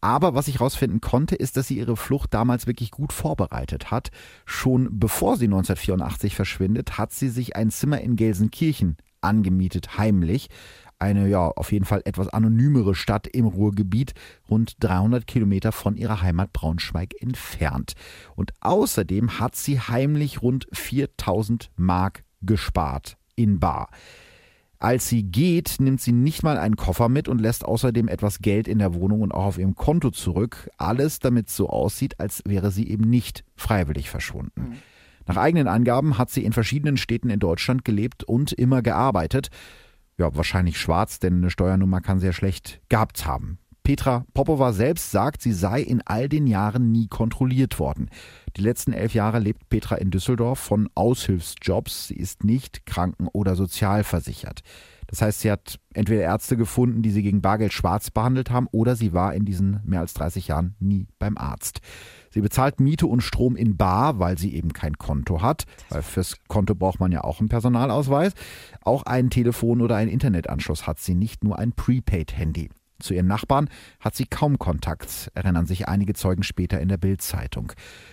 Aber 0.00 0.34
was 0.34 0.46
ich 0.46 0.60
rausfinden 0.60 1.00
konnte, 1.00 1.34
ist, 1.34 1.56
dass 1.56 1.66
sie 1.66 1.78
ihre 1.78 1.96
Flucht 1.96 2.32
damals 2.32 2.66
wirklich 2.66 2.92
gut 2.92 3.12
vorbereitet 3.12 3.90
hat. 3.90 4.10
Schon 4.46 4.88
bevor 4.92 5.36
sie 5.36 5.46
1984 5.46 6.36
verschwindet, 6.36 6.98
hat 6.98 7.12
sie 7.12 7.28
sich 7.28 7.56
ein 7.56 7.70
Zimmer 7.70 8.00
in 8.00 8.14
Gelsenkirchen 8.14 8.96
angemietet, 9.20 9.98
heimlich 9.98 10.48
eine 10.98 11.28
ja 11.28 11.48
auf 11.48 11.72
jeden 11.72 11.84
Fall 11.84 12.02
etwas 12.04 12.28
anonymere 12.28 12.94
Stadt 12.94 13.26
im 13.26 13.46
Ruhrgebiet, 13.46 14.14
rund 14.50 14.76
300 14.80 15.26
Kilometer 15.26 15.72
von 15.72 15.96
ihrer 15.96 16.22
Heimat 16.22 16.52
Braunschweig 16.52 17.14
entfernt. 17.20 17.94
Und 18.36 18.52
außerdem 18.60 19.38
hat 19.38 19.56
sie 19.56 19.80
heimlich 19.80 20.42
rund 20.42 20.66
4000 20.72 21.70
Mark 21.76 22.24
gespart 22.42 23.16
in 23.36 23.60
Bar. 23.60 23.88
Als 24.80 25.08
sie 25.08 25.24
geht, 25.24 25.76
nimmt 25.80 26.00
sie 26.00 26.12
nicht 26.12 26.44
mal 26.44 26.56
einen 26.56 26.76
Koffer 26.76 27.08
mit 27.08 27.28
und 27.28 27.40
lässt 27.40 27.64
außerdem 27.64 28.06
etwas 28.06 28.38
Geld 28.38 28.68
in 28.68 28.78
der 28.78 28.94
Wohnung 28.94 29.22
und 29.22 29.32
auch 29.32 29.44
auf 29.44 29.58
ihrem 29.58 29.74
Konto 29.74 30.10
zurück. 30.10 30.70
Alles, 30.76 31.18
damit 31.18 31.48
es 31.48 31.56
so 31.56 31.68
aussieht, 31.68 32.20
als 32.20 32.42
wäre 32.46 32.70
sie 32.70 32.88
eben 32.88 33.10
nicht 33.10 33.44
freiwillig 33.56 34.08
verschwunden. 34.08 34.60
Mhm. 34.60 34.76
Nach 35.26 35.36
eigenen 35.36 35.66
Angaben 35.66 36.16
hat 36.16 36.30
sie 36.30 36.44
in 36.44 36.52
verschiedenen 36.52 36.96
Städten 36.96 37.28
in 37.28 37.40
Deutschland 37.40 37.84
gelebt 37.84 38.22
und 38.22 38.52
immer 38.52 38.80
gearbeitet 38.80 39.50
ja, 40.18 40.34
wahrscheinlich 40.36 40.78
schwarz, 40.78 41.20
denn 41.20 41.38
eine 41.38 41.50
Steuernummer 41.50 42.00
kann 42.00 42.20
ja 42.20 42.32
schlecht 42.32 42.80
gehabt 42.88 43.26
haben. 43.26 43.58
Petra 43.84 44.26
Popova 44.34 44.74
selbst 44.74 45.12
sagt, 45.12 45.40
sie 45.40 45.54
sei 45.54 45.80
in 45.80 46.02
all 46.04 46.28
den 46.28 46.46
Jahren 46.46 46.92
nie 46.92 47.06
kontrolliert 47.06 47.78
worden. 47.78 48.10
Die 48.56 48.60
letzten 48.60 48.92
elf 48.92 49.14
Jahre 49.14 49.38
lebt 49.38 49.70
Petra 49.70 49.94
in 49.94 50.10
Düsseldorf 50.10 50.58
von 50.58 50.90
Aushilfsjobs. 50.94 52.08
Sie 52.08 52.16
ist 52.16 52.44
nicht 52.44 52.84
kranken- 52.84 53.28
oder 53.32 53.56
sozialversichert. 53.56 54.60
Das 55.08 55.22
heißt, 55.22 55.40
sie 55.40 55.50
hat 55.50 55.80
entweder 55.94 56.22
Ärzte 56.22 56.56
gefunden, 56.56 57.02
die 57.02 57.10
sie 57.10 57.22
gegen 57.22 57.42
Bargeld 57.42 57.72
schwarz 57.72 58.10
behandelt 58.10 58.50
haben, 58.50 58.68
oder 58.70 58.94
sie 58.94 59.12
war 59.12 59.34
in 59.34 59.44
diesen 59.44 59.80
mehr 59.84 60.00
als 60.00 60.14
30 60.14 60.48
Jahren 60.48 60.76
nie 60.78 61.08
beim 61.18 61.36
Arzt. 61.36 61.80
Sie 62.30 62.42
bezahlt 62.42 62.78
Miete 62.78 63.06
und 63.06 63.22
Strom 63.22 63.56
in 63.56 63.76
Bar, 63.76 64.18
weil 64.18 64.38
sie 64.38 64.54
eben 64.54 64.72
kein 64.74 64.98
Konto 64.98 65.40
hat, 65.40 65.64
weil 65.88 66.02
fürs 66.02 66.36
Konto 66.46 66.74
braucht 66.74 67.00
man 67.00 67.10
ja 67.10 67.24
auch 67.24 67.40
einen 67.40 67.48
Personalausweis. 67.48 68.34
Auch 68.82 69.02
einen 69.04 69.30
Telefon- 69.30 69.80
oder 69.80 69.96
einen 69.96 70.10
Internetanschluss 70.10 70.86
hat 70.86 70.98
sie, 70.98 71.14
nicht 71.14 71.42
nur 71.42 71.58
ein 71.58 71.72
Prepaid-Handy. 71.72 72.68
Zu 73.00 73.14
ihren 73.14 73.28
Nachbarn 73.28 73.68
hat 74.00 74.16
sie 74.16 74.26
kaum 74.26 74.58
Kontakt, 74.58 75.30
erinnern 75.34 75.66
sich 75.66 75.86
einige 75.86 76.14
Zeugen 76.14 76.42
später 76.42 76.80
in 76.80 76.88
der 76.88 76.96
Bild-Zeitung. 76.96 77.72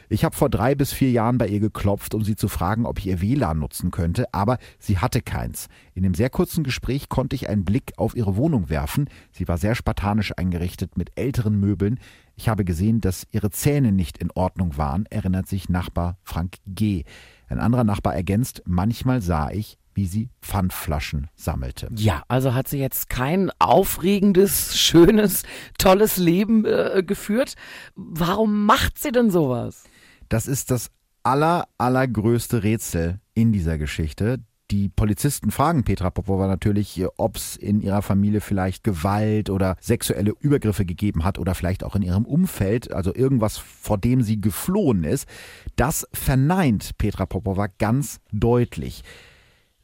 Ich 0.10 0.24
habe 0.24 0.36
vor 0.36 0.48
drei 0.48 0.76
bis 0.76 0.94
vier 0.94 1.10
Jahren 1.10 1.40
bei 1.40 1.48
ihr 1.48 1.60
geklopft, 1.60 2.14
um 2.14 2.24
sie 2.24 2.36
zu 2.36 2.48
fragen, 2.48 2.86
ob 2.86 3.00
ich 3.00 3.08
ihr 3.08 3.20
WLAN 3.20 3.58
nutzen 3.58 3.90
könnte, 3.90 4.32
aber 4.32 4.60
sie 4.78 5.00
hatte 5.00 5.22
keins. 5.22 5.70
In 5.96 6.04
dem 6.04 6.14
sehr 6.14 6.30
kurzen 6.30 6.64
Gespräch 6.64 7.10
konnte 7.10 7.36
ich 7.36 7.50
einen 7.50 7.66
Blick 7.66 7.94
auf 7.98 8.16
ihre 8.16 8.36
Wohnung 8.36 8.70
werfen. 8.70 9.10
Sie 9.32 9.48
war 9.48 9.58
sehr 9.58 9.74
spartanisch 9.74 10.34
eingerichtet 10.38 10.98
mit 10.98 11.18
älteren 11.18 11.60
Möbeln. 11.60 12.00
Ich 12.36 12.48
habe 12.48 12.64
gesehen, 12.64 13.02
dass 13.02 13.26
ihre 13.32 13.50
Zähne 13.50 13.92
nicht 13.92 14.20
in 14.20 14.30
Ordnung 14.30 14.78
waren, 14.78 15.08
erinnert 15.08 15.48
sich 15.48 15.68
Nachbar 15.68 16.20
Frank 16.22 16.58
G. 16.68 17.06
Ein 17.48 17.60
anderer 17.60 17.84
Nachbar 17.84 18.14
ergänzt, 18.14 18.62
manchmal 18.66 19.22
sah 19.22 19.50
ich, 19.50 19.80
wie 19.96 20.06
sie 20.06 20.30
Pfandflaschen 20.42 21.30
sammelte. 21.36 21.90
Ja, 21.96 22.24
also 22.28 22.54
hat 22.54 22.68
sie 22.68 22.80
jetzt 22.80 23.10
kein 23.10 23.50
aufregendes, 23.60 24.78
schönes, 24.78 25.44
tolles 25.78 26.18
Leben 26.18 26.66
äh, 26.66 27.04
geführt. 27.06 27.56
Warum 27.96 28.66
macht 28.66 29.00
sie 29.00 29.12
denn 29.12 29.32
sowas? 29.32 29.86
Das 30.30 30.48
ist 30.48 30.70
das 30.70 30.92
aller, 31.24 31.68
allergrößte 31.78 32.64
Rätsel 32.64 33.20
in 33.34 33.52
dieser 33.52 33.78
Geschichte. 33.78 34.40
Die 34.72 34.90
Polizisten 34.90 35.52
fragen 35.52 35.84
Petra 35.84 36.10
Popova 36.10 36.48
natürlich, 36.48 37.04
ob 37.18 37.36
es 37.36 37.56
in 37.56 37.82
ihrer 37.82 38.02
Familie 38.02 38.42
vielleicht 38.42 38.84
Gewalt 38.84 39.52
oder 39.52 39.76
sexuelle 39.80 40.34
Übergriffe 40.40 40.86
gegeben 40.86 41.24
hat 41.24 41.38
oder 41.38 41.54
vielleicht 41.54 41.84
auch 41.84 41.96
in 41.96 42.02
ihrem 42.02 42.26
Umfeld, 42.26 42.92
also 42.92 43.14
irgendwas, 43.14 43.60
vor 43.60 44.00
dem 44.00 44.24
sie 44.24 44.42
geflohen 44.42 45.04
ist. 45.04 45.28
Das 45.76 46.08
verneint 46.14 46.98
Petra 46.98 47.28
Popova 47.28 47.68
ganz 47.68 48.20
deutlich. 48.32 49.04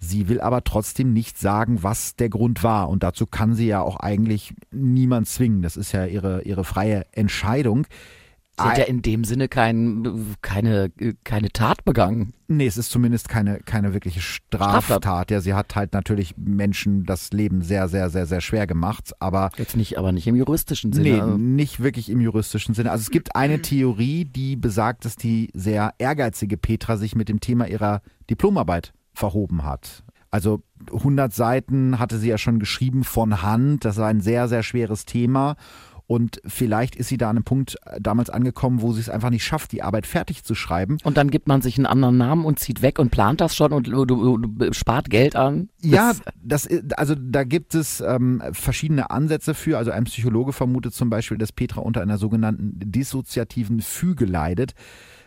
Sie 0.04 0.28
will 0.28 0.42
aber 0.42 0.64
trotzdem 0.64 1.14
nicht 1.14 1.38
sagen, 1.38 1.84
was 1.84 2.16
der 2.16 2.30
Grund 2.30 2.64
war. 2.64 2.90
Und 2.90 3.04
dazu 3.04 3.28
kann 3.28 3.54
sie 3.54 3.68
ja 3.68 3.82
auch 3.82 3.98
eigentlich 3.98 4.56
niemand 4.72 5.28
zwingen. 5.28 5.62
Das 5.62 5.78
ist 5.78 5.92
ja 5.92 6.06
ihre, 6.06 6.42
ihre 6.42 6.64
freie 6.64 7.06
Entscheidung. 7.12 7.86
Sie 8.58 8.64
hat 8.64 8.78
ja 8.80 8.84
in 8.86 9.04
dem 9.04 9.24
Sinne 9.24 9.48
kein, 9.48 10.36
keine, 10.42 10.92
keine 11.24 11.50
Tat 11.50 11.86
begangen. 11.86 12.34
Nee, 12.48 12.66
es 12.66 12.78
ist 12.78 12.90
zumindest 12.90 13.30
keine, 13.30 13.60
keine 13.60 13.94
wirkliche 13.94 14.22
Straftat. 14.22 14.84
Straftat. 14.84 15.32
Ja, 15.32 15.40
sie 15.40 15.54
hat 15.54 15.76
halt 15.76 15.94
natürlich 15.94 16.36
Menschen 16.36 17.06
das 17.06 17.32
Leben 17.32 17.62
sehr, 17.62 17.88
sehr, 17.88 18.10
sehr, 18.10 18.26
sehr 18.26 18.42
schwer 18.42 18.66
gemacht, 18.68 19.14
aber. 19.20 19.52
Jetzt 19.58 19.78
nicht, 19.78 19.98
aber 20.00 20.12
nicht 20.12 20.28
im 20.28 20.36
juristischen 20.36 20.94
Sinne. 20.94 21.38
Nee, 21.38 21.38
nicht 21.38 21.82
wirklich 21.82 22.10
im 22.10 22.22
juristischen 22.22 22.74
Sinne. 22.74 22.92
Also 22.92 23.04
es 23.04 23.12
gibt 23.12 23.36
eine 23.36 23.62
Theorie, 23.62 24.26
die 24.26 24.56
besagt, 24.56 25.06
dass 25.06 25.16
die 25.16 25.50
sehr 25.54 25.94
ehrgeizige 26.00 26.58
Petra 26.58 26.98
sich 26.98 27.16
mit 27.16 27.30
dem 27.30 27.40
Thema 27.40 27.68
ihrer 27.68 28.02
Diplomarbeit 28.30 28.94
verhoben 29.22 29.64
hat. 29.64 30.04
Also 30.32 30.64
100 30.92 31.34
Seiten 31.34 32.00
hatte 32.00 32.18
sie 32.18 32.30
ja 32.30 32.38
schon 32.38 32.60
geschrieben 32.60 33.04
von 33.04 33.42
Hand. 33.42 33.86
Das 33.86 33.98
war 33.98 34.08
ein 34.08 34.22
sehr, 34.22 34.48
sehr 34.48 34.64
schweres 34.64 35.06
Thema. 35.06 35.56
Und 36.08 36.42
vielleicht 36.46 36.98
ist 36.98 37.08
sie 37.08 37.18
da 37.18 37.30
an 37.30 37.38
einem 37.38 37.46
Punkt 37.46 37.78
äh, 37.86 38.02
damals 38.02 38.30
angekommen, 38.30 38.82
wo 38.82 38.92
sie 38.92 39.00
es 39.00 39.08
einfach 39.08 39.30
nicht 39.30 39.46
schafft, 39.46 39.72
die 39.72 39.82
Arbeit 39.82 40.06
fertig 40.06 40.44
zu 40.44 40.56
schreiben. 40.56 40.98
Und 41.06 41.16
dann 41.16 41.30
gibt 41.30 41.48
man 41.48 41.62
sich 41.62 41.78
einen 41.78 41.86
anderen 41.86 42.18
Namen 42.18 42.44
und 42.44 42.60
zieht 42.60 42.82
weg 42.82 43.00
und 43.00 43.12
plant 43.12 43.40
das 43.40 43.56
schon 43.56 43.72
und 43.72 43.88
du, 43.88 44.04
du, 44.04 44.38
du 44.38 44.74
spart 44.74 45.10
Geld 45.10 45.38
an. 45.38 45.70
Ja, 45.80 46.12
das, 46.44 46.68
also 46.98 47.16
da 47.16 47.46
gibt 47.46 47.76
es 47.76 48.02
ähm, 48.02 48.44
verschiedene 48.52 49.10
Ansätze 49.10 49.54
für. 49.54 49.78
Also 49.78 49.92
ein 49.92 50.04
Psychologe 50.04 50.52
vermutet 50.52 50.94
zum 50.94 51.10
Beispiel, 51.10 51.38
dass 51.38 51.54
Petra 51.54 51.80
unter 51.80 52.02
einer 52.02 52.18
sogenannten 52.18 52.74
dissoziativen 52.78 53.80
Füge 53.80 54.26
leidet. 54.26 54.74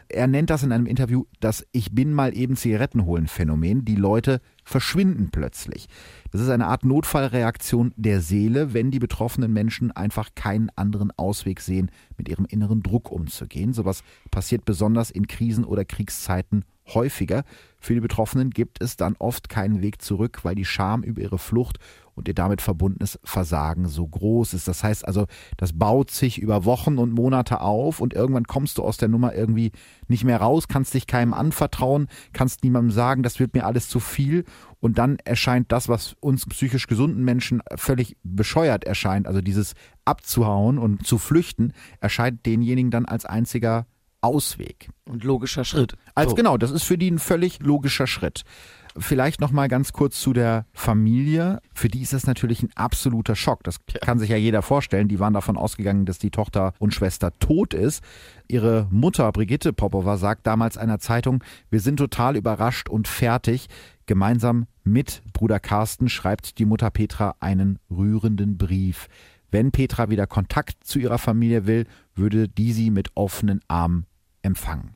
Er 0.08 0.26
nennt 0.26 0.50
das 0.50 0.62
in 0.62 0.72
einem 0.72 0.86
Interview 0.86 1.24
das 1.40 1.66
Ich 1.72 1.94
bin 1.94 2.12
mal 2.12 2.36
eben 2.36 2.56
Zigaretten 2.56 3.04
holen 3.04 3.26
Phänomen. 3.26 3.84
Die 3.84 3.96
Leute 3.96 4.40
verschwinden 4.64 5.30
plötzlich. 5.30 5.88
Das 6.30 6.40
ist 6.40 6.48
eine 6.48 6.66
Art 6.66 6.84
Notfallreaktion 6.84 7.92
der 7.96 8.20
Seele, 8.20 8.74
wenn 8.74 8.90
die 8.90 8.98
betroffenen 8.98 9.52
Menschen 9.52 9.92
einfach 9.92 10.30
keinen 10.34 10.70
anderen 10.76 11.10
Ausweg 11.16 11.60
sehen, 11.60 11.90
mit 12.16 12.28
ihrem 12.28 12.46
inneren 12.46 12.82
Druck 12.82 13.10
umzugehen. 13.10 13.72
Sowas 13.72 14.02
passiert 14.30 14.64
besonders 14.64 15.10
in 15.10 15.26
Krisen 15.26 15.64
oder 15.64 15.84
Kriegszeiten 15.84 16.64
häufiger. 16.88 17.44
Für 17.78 17.94
die 17.94 18.00
Betroffenen 18.00 18.50
gibt 18.50 18.82
es 18.82 18.96
dann 18.96 19.16
oft 19.18 19.48
keinen 19.48 19.80
Weg 19.82 20.02
zurück, 20.02 20.40
weil 20.42 20.54
die 20.54 20.64
Scham 20.64 21.02
über 21.02 21.22
ihre 21.22 21.38
Flucht 21.38 21.78
und 22.14 22.28
ihr 22.28 22.34
damit 22.34 22.62
verbundenes 22.62 23.18
Versagen 23.24 23.88
so 23.88 24.06
groß 24.06 24.54
ist. 24.54 24.68
Das 24.68 24.84
heißt 24.84 25.06
also, 25.06 25.26
das 25.56 25.72
baut 25.72 26.10
sich 26.10 26.38
über 26.38 26.64
Wochen 26.64 26.98
und 26.98 27.12
Monate 27.12 27.60
auf 27.60 28.00
und 28.00 28.14
irgendwann 28.14 28.44
kommst 28.44 28.78
du 28.78 28.82
aus 28.82 28.96
der 28.96 29.08
Nummer 29.08 29.34
irgendwie 29.34 29.72
nicht 30.08 30.24
mehr 30.24 30.40
raus, 30.40 30.68
kannst 30.68 30.94
dich 30.94 31.06
keinem 31.06 31.34
anvertrauen, 31.34 32.08
kannst 32.32 32.62
niemandem 32.62 32.90
sagen, 32.90 33.22
das 33.22 33.40
wird 33.40 33.54
mir 33.54 33.66
alles 33.66 33.88
zu 33.88 34.00
viel 34.00 34.44
und 34.80 34.98
dann 34.98 35.16
erscheint 35.24 35.72
das, 35.72 35.88
was 35.88 36.14
uns 36.20 36.46
psychisch 36.46 36.86
gesunden 36.86 37.24
Menschen 37.24 37.62
völlig 37.74 38.16
bescheuert 38.22 38.84
erscheint, 38.84 39.26
also 39.26 39.40
dieses 39.40 39.74
abzuhauen 40.04 40.78
und 40.78 41.06
zu 41.06 41.18
flüchten, 41.18 41.72
erscheint 42.00 42.44
denjenigen 42.46 42.90
dann 42.90 43.06
als 43.06 43.24
einziger 43.24 43.86
Ausweg. 44.24 44.88
Und 45.06 45.22
logischer 45.22 45.64
Schritt. 45.64 45.96
Als 46.14 46.30
so. 46.30 46.36
genau, 46.36 46.56
das 46.56 46.70
ist 46.70 46.84
für 46.84 46.96
die 46.96 47.10
ein 47.10 47.18
völlig 47.18 47.60
logischer 47.60 48.06
Schritt. 48.06 48.44
Vielleicht 48.96 49.40
noch 49.40 49.50
mal 49.50 49.66
ganz 49.66 49.92
kurz 49.92 50.20
zu 50.20 50.32
der 50.32 50.66
Familie. 50.72 51.60
Für 51.74 51.88
die 51.88 52.02
ist 52.02 52.12
das 52.12 52.26
natürlich 52.26 52.62
ein 52.62 52.70
absoluter 52.76 53.34
Schock. 53.34 53.64
Das 53.64 53.80
kann 53.86 54.20
sich 54.20 54.30
ja 54.30 54.36
jeder 54.36 54.62
vorstellen. 54.62 55.08
Die 55.08 55.18
waren 55.18 55.34
davon 55.34 55.56
ausgegangen, 55.56 56.06
dass 56.06 56.18
die 56.18 56.30
Tochter 56.30 56.74
und 56.78 56.94
Schwester 56.94 57.32
tot 57.40 57.74
ist. 57.74 58.04
Ihre 58.46 58.86
Mutter 58.90 59.30
Brigitte 59.32 59.72
Popova 59.72 60.16
sagt 60.16 60.46
damals 60.46 60.78
einer 60.78 61.00
Zeitung, 61.00 61.42
wir 61.70 61.80
sind 61.80 61.96
total 61.96 62.36
überrascht 62.36 62.88
und 62.88 63.08
fertig. 63.08 63.66
Gemeinsam 64.06 64.66
mit 64.84 65.22
Bruder 65.32 65.58
Carsten 65.58 66.08
schreibt 66.08 66.58
die 66.58 66.64
Mutter 66.64 66.90
Petra 66.90 67.34
einen 67.40 67.80
rührenden 67.90 68.58
Brief. 68.58 69.08
Wenn 69.50 69.72
Petra 69.72 70.08
wieder 70.08 70.28
Kontakt 70.28 70.84
zu 70.84 71.00
ihrer 71.00 71.18
Familie 71.18 71.66
will, 71.66 71.86
würde 72.14 72.48
die 72.48 72.72
sie 72.72 72.90
mit 72.90 73.08
offenen 73.16 73.60
Armen 73.66 74.06
empfangen. 74.42 74.94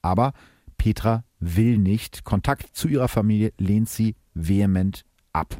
Aber 0.00 0.32
Petra 0.76 1.24
will 1.40 1.78
nicht. 1.78 2.24
Kontakt 2.24 2.76
zu 2.76 2.88
ihrer 2.88 3.08
Familie 3.08 3.52
lehnt 3.58 3.88
sie 3.88 4.16
vehement 4.34 5.04
ab. 5.32 5.58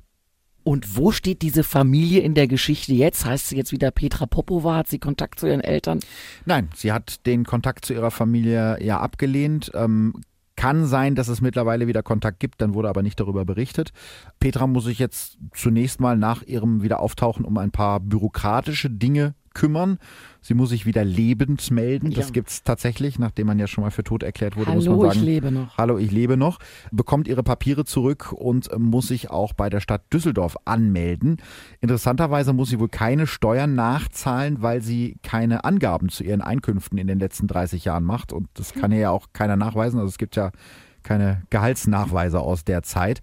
Und 0.64 0.96
wo 0.96 1.12
steht 1.12 1.42
diese 1.42 1.62
Familie 1.62 2.22
in 2.22 2.34
der 2.34 2.48
Geschichte 2.48 2.92
jetzt? 2.92 3.24
Heißt 3.24 3.48
sie 3.48 3.56
jetzt 3.56 3.70
wieder 3.70 3.92
Petra 3.92 4.26
Popova? 4.26 4.74
Hat 4.74 4.88
sie 4.88 4.98
Kontakt 4.98 5.38
zu 5.38 5.46
ihren 5.46 5.60
Eltern? 5.60 6.00
Nein, 6.44 6.70
sie 6.74 6.90
hat 6.90 7.24
den 7.24 7.44
Kontakt 7.44 7.84
zu 7.84 7.92
ihrer 7.92 8.10
Familie 8.10 8.82
ja 8.82 8.98
abgelehnt. 8.98 9.70
Ähm, 9.74 10.14
kann 10.56 10.86
sein, 10.86 11.14
dass 11.14 11.28
es 11.28 11.40
mittlerweile 11.40 11.86
wieder 11.86 12.02
Kontakt 12.02 12.40
gibt, 12.40 12.60
dann 12.60 12.74
wurde 12.74 12.88
aber 12.88 13.02
nicht 13.02 13.20
darüber 13.20 13.44
berichtet. 13.44 13.92
Petra 14.40 14.66
muss 14.66 14.86
sich 14.86 14.98
jetzt 14.98 15.38
zunächst 15.54 16.00
mal 16.00 16.16
nach 16.16 16.42
ihrem 16.42 16.82
Wiederauftauchen 16.82 17.44
um 17.44 17.58
ein 17.58 17.70
paar 17.70 18.00
bürokratische 18.00 18.90
Dinge 18.90 19.34
kümmern. 19.56 19.98
Sie 20.42 20.54
muss 20.54 20.68
sich 20.68 20.86
wieder 20.86 21.04
lebend 21.04 21.70
melden. 21.72 22.12
Das 22.12 22.30
ja. 22.32 22.42
es 22.46 22.62
tatsächlich, 22.62 23.18
nachdem 23.18 23.48
man 23.48 23.58
ja 23.58 23.66
schon 23.66 23.82
mal 23.82 23.90
für 23.90 24.04
tot 24.04 24.22
erklärt 24.22 24.54
wurde, 24.54 24.70
Hallo, 24.70 24.76
muss 24.76 24.88
man 24.88 25.00
sagen. 25.00 25.18
Ich 25.18 25.24
lebe 25.24 25.50
noch. 25.50 25.78
Hallo, 25.78 25.98
ich 25.98 26.12
lebe 26.12 26.36
noch. 26.36 26.58
Bekommt 26.92 27.26
ihre 27.26 27.42
Papiere 27.42 27.84
zurück 27.84 28.32
und 28.32 28.68
muss 28.78 29.08
sich 29.08 29.30
auch 29.30 29.54
bei 29.54 29.70
der 29.70 29.80
Stadt 29.80 30.02
Düsseldorf 30.12 30.56
anmelden. 30.66 31.38
Interessanterweise 31.80 32.52
muss 32.52 32.68
sie 32.68 32.78
wohl 32.78 32.90
keine 32.90 33.26
Steuern 33.26 33.74
nachzahlen, 33.74 34.62
weil 34.62 34.82
sie 34.82 35.16
keine 35.22 35.64
Angaben 35.64 36.10
zu 36.10 36.22
ihren 36.22 36.42
Einkünften 36.42 36.98
in 36.98 37.06
den 37.08 37.18
letzten 37.18 37.48
30 37.48 37.84
Jahren 37.86 38.04
macht. 38.04 38.32
Und 38.32 38.48
das 38.54 38.74
kann 38.74 38.92
ja 38.92 39.10
auch 39.10 39.28
keiner 39.32 39.56
nachweisen. 39.56 39.98
Also 39.98 40.10
es 40.10 40.18
gibt 40.18 40.36
ja 40.36 40.52
keine 41.06 41.42
Gehaltsnachweise 41.50 42.40
aus 42.40 42.64
der 42.64 42.82
Zeit. 42.82 43.22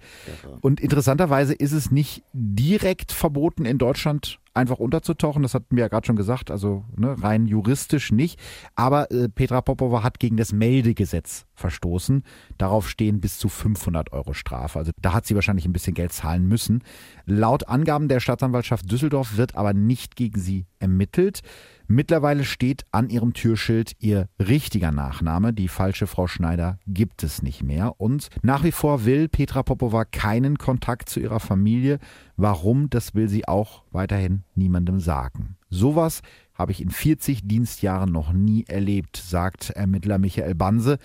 Und 0.62 0.80
interessanterweise 0.80 1.54
ist 1.54 1.74
es 1.74 1.92
nicht 1.92 2.24
direkt 2.34 3.12
verboten, 3.12 3.66
in 3.66 3.78
Deutschland 3.78 4.40
einfach 4.54 4.80
unterzutauchen. 4.80 5.44
Das 5.44 5.54
hatten 5.54 5.76
wir 5.76 5.82
ja 5.82 5.88
gerade 5.88 6.06
schon 6.06 6.16
gesagt, 6.16 6.52
also 6.52 6.86
ne, 6.96 7.16
rein 7.22 7.48
juristisch 7.48 8.12
nicht. 8.12 8.40
Aber 8.76 9.12
äh, 9.12 9.30
Petra 9.30 9.62
Popova 9.62 10.04
hat 10.04 10.20
gegen 10.20 10.38
das 10.38 10.54
Meldegesetz 10.54 11.46
verstoßen. 11.56 12.24
Darauf 12.58 12.90
stehen 12.90 13.20
bis 13.20 13.40
zu 13.40 13.50
500 13.50 14.14
Euro 14.14 14.34
Strafe. 14.34 14.80
Also 14.80 14.92
da 15.02 15.14
hat 15.14 15.26
sie 15.26 15.36
wahrscheinlich 15.36 15.66
ein 15.66 15.74
bisschen 15.74 15.96
Geld 15.96 16.14
zahlen 16.14 16.48
müssen. 16.48 16.84
Laut 17.26 17.68
Angaben 17.68 18.08
der 18.08 18.20
Staatsanwaltschaft 18.20 18.90
Düsseldorf 18.92 19.38
wird 19.38 19.56
aber 19.56 19.74
nicht 19.74 20.16
gegen 20.16 20.40
sie 20.40 20.66
ermittelt. 20.80 21.42
Mittlerweile 21.88 22.44
steht 22.44 22.86
an 22.92 23.10
ihrem 23.10 23.34
Türschild 23.34 23.94
ihr 24.00 24.28
richtiger 24.40 24.92
Nachname. 24.92 25.54
Die 25.54 25.68
falsche 25.68 26.08
Frau 26.08 26.28
Schneider 26.28 26.80
gibt 26.88 27.24
es 27.24 27.42
nicht 27.42 27.64
mehr. 27.64 28.00
Und 28.00 28.30
nach 28.42 28.64
wie 28.64 28.72
vor 28.72 29.06
will 29.06 29.28
Petra 29.28 29.64
Popova 29.64 30.06
keinen 30.06 30.58
Kontakt 30.58 31.10
zu 31.10 31.20
ihrer 31.20 31.40
Familie, 31.40 32.00
Warum, 32.36 32.90
das 32.90 33.14
will 33.14 33.30
sie 33.30 33.48
auch 33.48 33.84
weiterhin 33.92 34.44
niemandem 34.56 35.00
sagen. 35.00 35.56
Sowas 35.70 36.22
habe 36.56 36.72
ich 36.72 36.82
in 36.82 36.90
40 36.90 37.48
Dienstjahren 37.48 38.12
noch 38.12 38.34
nie 38.34 38.66
erlebt, 38.68 39.18
sagt 39.18 39.70
Ermittler 39.72 40.18
Michael 40.18 40.56
Banse, 40.56 40.98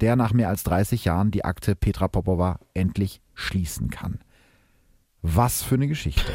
der 0.00 0.16
nach 0.16 0.32
mehr 0.32 0.48
als 0.48 0.62
30 0.64 1.04
Jahren 1.04 1.30
die 1.30 1.44
Akte 1.44 1.74
Petra 1.74 2.08
Popova 2.08 2.60
endlich 2.74 3.20
schließen 3.34 3.90
kann. 3.90 4.20
Was 5.22 5.62
für 5.62 5.74
eine 5.74 5.88
Geschichte. 5.88 6.32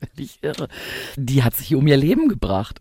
Völlig 0.14 0.38
irre. 0.42 0.68
Die 1.16 1.42
hat 1.42 1.56
sich 1.56 1.74
um 1.74 1.86
ihr 1.86 1.96
Leben 1.96 2.28
gebracht 2.28 2.80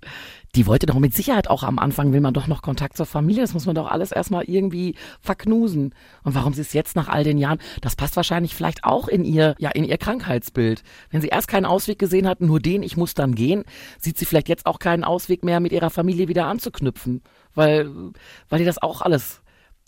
die 0.56 0.68
wollte 0.68 0.86
doch 0.86 1.00
mit 1.00 1.16
Sicherheit 1.16 1.50
auch 1.50 1.64
am 1.64 1.80
Anfang, 1.80 2.14
will 2.14 2.22
man 2.22 2.34
doch 2.34 2.46
noch 2.46 2.62
Kontakt 2.62 2.96
zur 2.96 3.08
Familie. 3.08 3.42
Das 3.42 3.54
muss 3.54 3.66
man 3.66 3.74
doch 3.74 3.90
alles 3.90 4.12
erstmal 4.12 4.44
irgendwie 4.44 4.96
verknusen. 5.20 5.96
Und 6.24 6.36
warum 6.36 6.54
sie 6.54 6.62
es 6.62 6.74
jetzt 6.74 6.96
nach 6.96 7.08
all 7.10 7.24
den 7.24 7.40
Jahren, 7.40 7.58
das 7.82 7.96
passt 7.96 8.16
wahrscheinlich 8.16 8.54
vielleicht 8.54 8.84
auch 8.84 9.08
in 9.08 9.26
ihr, 9.26 9.56
ja, 9.58 9.72
in 9.72 9.84
ihr 9.84 9.98
Krankheitsbild. 9.98 10.84
Wenn 11.10 11.22
sie 11.22 11.30
erst 11.30 11.48
keinen 11.48 11.66
Ausweg 11.66 11.98
gesehen 11.98 12.28
hat, 12.28 12.42
nur 12.42 12.60
den, 12.60 12.84
ich 12.84 12.98
muss 12.98 13.16
dann 13.16 13.34
gehen, 13.34 13.64
sieht 14.00 14.18
sie 14.18 14.26
vielleicht 14.26 14.50
jetzt 14.50 14.68
auch 14.68 14.78
keinen 14.78 15.04
Ausweg 15.04 15.44
mehr, 15.44 15.60
mit 15.60 15.72
ihrer 15.72 15.90
Familie 15.90 16.28
wieder 16.28 16.46
anzuknüpfen. 16.46 17.24
Weil, 17.56 17.90
weil 18.50 18.60
ihr 18.60 18.66
das 18.66 18.82
auch 18.82 19.02
alles 19.02 19.42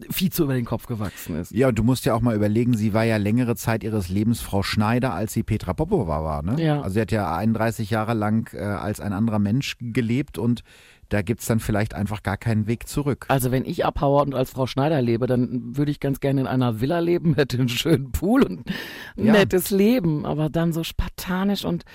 viel 0.10 0.32
zu 0.32 0.44
über 0.44 0.54
den 0.54 0.66
Kopf 0.66 0.88
gewachsen 0.88 1.40
ist. 1.40 1.52
Ja, 1.52 1.70
und 1.70 1.80
du 1.80 1.84
musst 1.84 2.06
ja 2.06 2.14
auch 2.14 2.22
mal 2.22 2.36
überlegen, 2.36 2.76
sie 2.76 2.94
war 2.94 3.04
ja 3.04 3.18
längere 3.18 3.56
Zeit 3.56 3.84
ihres 3.84 4.10
Lebens 4.10 4.42
Frau 4.42 4.62
Schneider, 4.62 5.14
als 5.14 5.34
sie 5.34 5.44
Petra 5.44 5.74
Popova 5.74 6.24
war. 6.24 6.44
Ne? 6.44 6.62
Ja. 6.62 6.82
Also 6.82 6.96
sie 6.96 7.02
hat 7.02 7.12
ja 7.12 7.36
31 7.36 7.90
Jahre 7.90 8.14
lang 8.14 8.54
äh, 8.54 8.60
als 8.60 9.00
ein 9.00 9.14
anderer 9.14 9.40
Mensch 9.40 9.78
gelebt 9.80 10.38
und 10.38 10.64
da 11.10 11.22
gibt 11.22 11.42
es 11.42 11.46
dann 11.46 11.60
vielleicht 11.60 11.94
einfach 11.94 12.24
gar 12.24 12.38
keinen 12.38 12.68
Weg 12.68 12.88
zurück. 12.88 13.26
Also 13.30 13.52
wenn 13.52 13.64
ich 13.64 13.86
abhaue 13.86 14.24
und 14.24 14.34
als 14.34 14.52
Frau 14.52 14.66
Schneider 14.66 15.02
lebe, 15.02 15.28
dann 15.28 15.78
würde 15.78 15.92
ich 15.92 16.00
ganz 16.00 16.20
gerne 16.20 16.42
in 16.42 16.48
einer 16.48 16.82
Villa 16.82 17.00
leben, 17.00 17.34
hätte 17.36 17.58
einen 17.58 17.70
schönen 17.70 18.12
Pool 18.12 18.44
und 18.44 18.70
ein 19.18 19.26
ja. 19.26 19.32
nettes 19.32 19.70
Leben, 19.70 20.26
aber 20.26 20.50
dann 20.50 20.74
so 20.74 20.84
spartanisch 20.84 21.64
und 21.64 21.86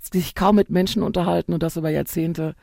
sich 0.00 0.34
kaum 0.34 0.56
mit 0.56 0.70
Menschen 0.70 1.02
unterhalten 1.02 1.52
und 1.52 1.62
das 1.62 1.76
über 1.76 1.90
Jahrzehnte. 1.90 2.54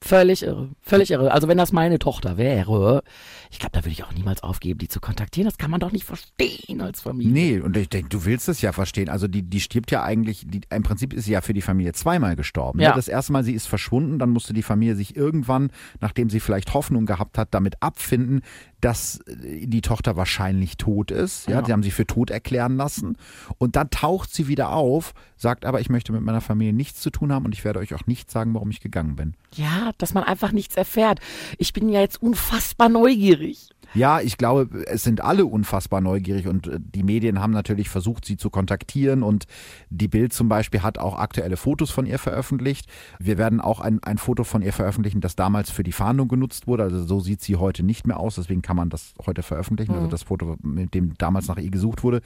Völlig 0.00 0.44
irre, 0.44 0.68
völlig 0.80 1.10
irre. 1.10 1.32
Also 1.32 1.48
wenn 1.48 1.58
das 1.58 1.72
meine 1.72 1.98
Tochter 1.98 2.36
wäre, 2.36 3.02
ich 3.50 3.58
glaube, 3.58 3.72
da 3.72 3.80
würde 3.80 3.90
ich 3.90 4.04
auch 4.04 4.12
niemals 4.12 4.44
aufgeben, 4.44 4.78
die 4.78 4.86
zu 4.86 5.00
kontaktieren. 5.00 5.46
Das 5.46 5.58
kann 5.58 5.72
man 5.72 5.80
doch 5.80 5.90
nicht 5.90 6.04
verstehen 6.04 6.80
als 6.80 7.00
Familie. 7.00 7.32
Nee, 7.32 7.60
und 7.60 7.76
ich 7.76 7.88
denke, 7.88 8.08
du 8.08 8.24
willst 8.24 8.48
es 8.48 8.60
ja 8.60 8.72
verstehen. 8.72 9.08
Also 9.08 9.26
die, 9.26 9.42
die 9.42 9.60
stirbt 9.60 9.90
ja 9.90 10.04
eigentlich, 10.04 10.44
die, 10.46 10.60
im 10.70 10.82
Prinzip 10.84 11.12
ist 11.12 11.24
sie 11.24 11.32
ja 11.32 11.40
für 11.40 11.52
die 11.52 11.62
Familie 11.62 11.94
zweimal 11.94 12.36
gestorben. 12.36 12.78
Ne? 12.78 12.84
Ja. 12.84 12.94
Das 12.94 13.08
erste 13.08 13.32
Mal, 13.32 13.42
sie 13.42 13.54
ist 13.54 13.66
verschwunden, 13.66 14.20
dann 14.20 14.30
musste 14.30 14.52
die 14.52 14.62
Familie 14.62 14.94
sich 14.94 15.16
irgendwann, 15.16 15.70
nachdem 16.00 16.30
sie 16.30 16.38
vielleicht 16.38 16.74
Hoffnung 16.74 17.04
gehabt 17.04 17.36
hat, 17.36 17.48
damit 17.52 17.82
abfinden, 17.82 18.42
dass 18.80 19.20
äh, 19.26 19.66
die 19.66 19.80
Tochter 19.80 20.16
wahrscheinlich 20.16 20.76
tot 20.76 21.10
ist. 21.10 21.48
Ja, 21.48 21.60
ja. 21.60 21.64
sie 21.64 21.72
haben 21.72 21.82
sie 21.82 21.90
für 21.90 22.06
tot 22.06 22.30
erklären 22.30 22.76
lassen. 22.76 23.16
Und 23.58 23.76
dann 23.76 23.90
taucht 23.90 24.32
sie 24.32 24.48
wieder 24.48 24.70
auf, 24.72 25.14
sagt 25.36 25.64
aber, 25.64 25.80
ich 25.80 25.88
möchte 25.88 26.12
mit 26.12 26.22
meiner 26.22 26.40
Familie 26.40 26.72
nichts 26.72 27.00
zu 27.00 27.10
tun 27.10 27.32
haben 27.32 27.44
und 27.44 27.54
ich 27.54 27.64
werde 27.64 27.78
euch 27.80 27.94
auch 27.94 28.06
nicht 28.06 28.30
sagen, 28.30 28.54
warum 28.54 28.70
ich 28.70 28.80
gegangen 28.80 29.16
bin. 29.16 29.34
Ja, 29.54 29.90
dass 29.98 30.14
man 30.14 30.24
einfach 30.24 30.52
nichts 30.52 30.76
erfährt. 30.76 31.20
Ich 31.58 31.72
bin 31.72 31.88
ja 31.88 32.00
jetzt 32.00 32.22
unfassbar 32.22 32.88
neugierig. 32.88 33.70
Ja, 33.94 34.20
ich 34.20 34.36
glaube, 34.36 34.84
es 34.86 35.02
sind 35.02 35.22
alle 35.22 35.46
unfassbar 35.46 36.00
neugierig 36.00 36.46
und 36.46 36.66
äh, 36.66 36.78
die 36.80 37.02
Medien 37.02 37.40
haben 37.40 37.52
natürlich 37.52 37.88
versucht, 37.88 38.24
sie 38.24 38.36
zu 38.36 38.50
kontaktieren 38.50 39.22
und 39.22 39.46
die 39.90 40.08
Bild 40.08 40.32
zum 40.32 40.48
Beispiel 40.48 40.82
hat 40.82 40.98
auch 40.98 41.18
aktuelle 41.18 41.56
Fotos 41.56 41.90
von 41.90 42.06
ihr 42.06 42.18
veröffentlicht. 42.18 42.86
Wir 43.18 43.38
werden 43.38 43.60
auch 43.60 43.80
ein, 43.80 44.02
ein 44.02 44.18
Foto 44.18 44.44
von 44.44 44.62
ihr 44.62 44.72
veröffentlichen, 44.72 45.20
das 45.20 45.36
damals 45.36 45.70
für 45.70 45.82
die 45.82 45.92
Fahndung 45.92 46.28
genutzt 46.28 46.66
wurde. 46.66 46.84
Also 46.84 47.04
so 47.04 47.20
sieht 47.20 47.40
sie 47.40 47.56
heute 47.56 47.82
nicht 47.82 48.06
mehr 48.06 48.18
aus, 48.18 48.34
deswegen 48.34 48.62
kann 48.62 48.76
man 48.76 48.90
das 48.90 49.14
heute 49.24 49.42
veröffentlichen. 49.42 49.92
Also 49.92 50.00
mhm. 50.00 50.08
Also 50.08 50.10
das 50.10 50.22
Foto, 50.22 50.56
mit 50.62 50.94
dem 50.94 51.14
damals 51.18 51.48
nach 51.48 51.58
ihr 51.58 51.70
gesucht 51.70 52.02
wurde. 52.02 52.20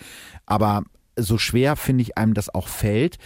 Aber 0.46 0.84
so 1.16 1.38
schwer 1.38 1.76
finde 1.76 2.02
ich 2.02 2.16
einem 2.16 2.34
das 2.34 2.54
auch 2.54 2.68
fällt, 2.68 3.18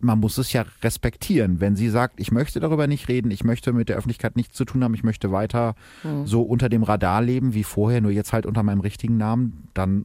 man 0.00 0.18
muss 0.20 0.38
es 0.38 0.52
ja 0.52 0.64
respektieren. 0.82 1.60
Wenn 1.60 1.76
sie 1.76 1.88
sagt, 1.88 2.20
ich 2.20 2.32
möchte 2.32 2.60
darüber 2.60 2.86
nicht 2.86 3.08
reden, 3.08 3.30
ich 3.30 3.44
möchte 3.44 3.72
mit 3.72 3.88
der 3.88 3.96
Öffentlichkeit 3.96 4.36
nichts 4.36 4.56
zu 4.56 4.64
tun 4.64 4.82
haben, 4.82 4.94
ich 4.94 5.04
möchte 5.04 5.32
weiter 5.32 5.74
mhm. 6.02 6.26
so 6.26 6.42
unter 6.42 6.68
dem 6.68 6.82
Radar 6.82 7.22
leben 7.22 7.54
wie 7.54 7.64
vorher, 7.64 8.00
nur 8.00 8.10
jetzt 8.10 8.32
halt 8.32 8.46
unter 8.46 8.62
meinem 8.62 8.80
richtigen 8.80 9.16
Namen, 9.16 9.68
dann 9.74 10.04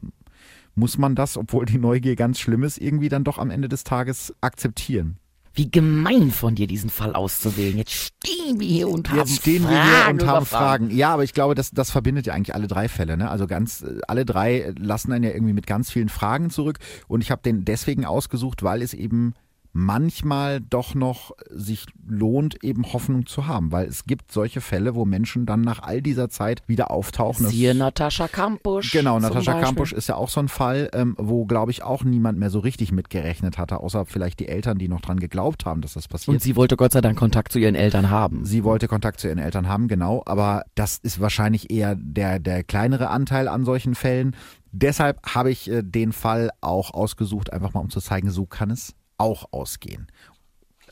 muss 0.74 0.98
man 0.98 1.14
das, 1.14 1.36
obwohl 1.36 1.64
die 1.64 1.78
Neugier 1.78 2.16
ganz 2.16 2.38
schlimm 2.38 2.62
ist, 2.62 2.78
irgendwie 2.78 3.08
dann 3.08 3.24
doch 3.24 3.38
am 3.38 3.50
Ende 3.50 3.68
des 3.68 3.84
Tages 3.84 4.34
akzeptieren. 4.40 5.16
Wie 5.54 5.70
gemein 5.70 6.32
von 6.32 6.54
dir, 6.54 6.66
diesen 6.66 6.90
Fall 6.90 7.14
auszuwählen. 7.14 7.78
Jetzt 7.78 7.92
stehen 7.94 8.60
wir 8.60 8.68
hier 8.68 8.88
und 8.88 9.08
Jetzt 9.08 9.18
haben 9.18 9.28
stehen 9.28 9.62
Fragen 9.62 9.74
wir 9.74 9.84
hier 9.84 10.10
und 10.10 10.26
haben 10.26 10.46
Fragen. 10.46 10.90
Ja, 10.90 11.14
aber 11.14 11.24
ich 11.24 11.32
glaube, 11.32 11.54
das, 11.54 11.70
das 11.70 11.90
verbindet 11.90 12.26
ja 12.26 12.34
eigentlich 12.34 12.54
alle 12.54 12.66
drei 12.66 12.88
Fälle. 12.88 13.16
Ne? 13.16 13.30
Also 13.30 13.46
ganz, 13.46 13.82
alle 14.06 14.26
drei 14.26 14.74
lassen 14.78 15.12
einen 15.12 15.24
ja 15.24 15.30
irgendwie 15.30 15.54
mit 15.54 15.66
ganz 15.66 15.90
vielen 15.90 16.10
Fragen 16.10 16.50
zurück. 16.50 16.78
Und 17.08 17.22
ich 17.22 17.30
habe 17.30 17.40
den 17.40 17.64
deswegen 17.64 18.04
ausgesucht, 18.04 18.64
weil 18.64 18.82
es 18.82 18.92
eben 18.92 19.32
manchmal 19.76 20.62
doch 20.62 20.94
noch 20.94 21.32
sich 21.50 21.84
lohnt, 22.08 22.64
eben 22.64 22.94
Hoffnung 22.94 23.26
zu 23.26 23.46
haben, 23.46 23.72
weil 23.72 23.86
es 23.86 24.04
gibt 24.04 24.32
solche 24.32 24.62
Fälle, 24.62 24.94
wo 24.94 25.04
Menschen 25.04 25.44
dann 25.44 25.60
nach 25.60 25.82
all 25.82 26.00
dieser 26.00 26.30
Zeit 26.30 26.62
wieder 26.66 26.90
auftauchen. 26.90 27.46
Siehe 27.46 27.74
Natascha 27.74 28.26
Kampusch. 28.26 28.90
Genau, 28.92 29.18
Natascha 29.18 29.60
Kampusch 29.60 29.92
ist 29.92 30.08
ja 30.08 30.14
auch 30.14 30.30
so 30.30 30.40
ein 30.40 30.48
Fall, 30.48 30.88
ähm, 30.94 31.14
wo, 31.18 31.44
glaube 31.44 31.72
ich, 31.72 31.82
auch 31.82 32.04
niemand 32.04 32.38
mehr 32.38 32.48
so 32.48 32.58
richtig 32.58 32.90
mitgerechnet 32.90 33.58
hatte, 33.58 33.80
außer 33.80 34.06
vielleicht 34.06 34.40
die 34.40 34.48
Eltern, 34.48 34.78
die 34.78 34.88
noch 34.88 35.02
dran 35.02 35.20
geglaubt 35.20 35.66
haben, 35.66 35.82
dass 35.82 35.92
das 35.92 36.08
passiert. 36.08 36.36
Und 36.36 36.42
sie 36.42 36.56
wollte 36.56 36.78
Gott 36.78 36.92
sei 36.92 37.02
Dank 37.02 37.18
Kontakt 37.18 37.52
zu 37.52 37.58
ihren 37.58 37.74
Eltern 37.74 38.08
haben. 38.08 38.46
Sie 38.46 38.64
wollte 38.64 38.88
Kontakt 38.88 39.20
zu 39.20 39.28
ihren 39.28 39.38
Eltern 39.38 39.68
haben, 39.68 39.88
genau, 39.88 40.22
aber 40.24 40.64
das 40.74 40.96
ist 40.96 41.20
wahrscheinlich 41.20 41.70
eher 41.70 41.96
der, 41.96 42.38
der 42.38 42.64
kleinere 42.64 43.10
Anteil 43.10 43.46
an 43.46 43.66
solchen 43.66 43.94
Fällen. 43.94 44.34
Deshalb 44.72 45.20
habe 45.34 45.50
ich 45.50 45.70
äh, 45.70 45.82
den 45.82 46.12
Fall 46.12 46.50
auch 46.62 46.94
ausgesucht, 46.94 47.52
einfach 47.52 47.74
mal 47.74 47.80
um 47.80 47.90
zu 47.90 48.00
zeigen, 48.00 48.30
so 48.30 48.46
kann 48.46 48.70
es 48.70 48.94
auch 49.18 49.52
ausgehen. 49.52 50.06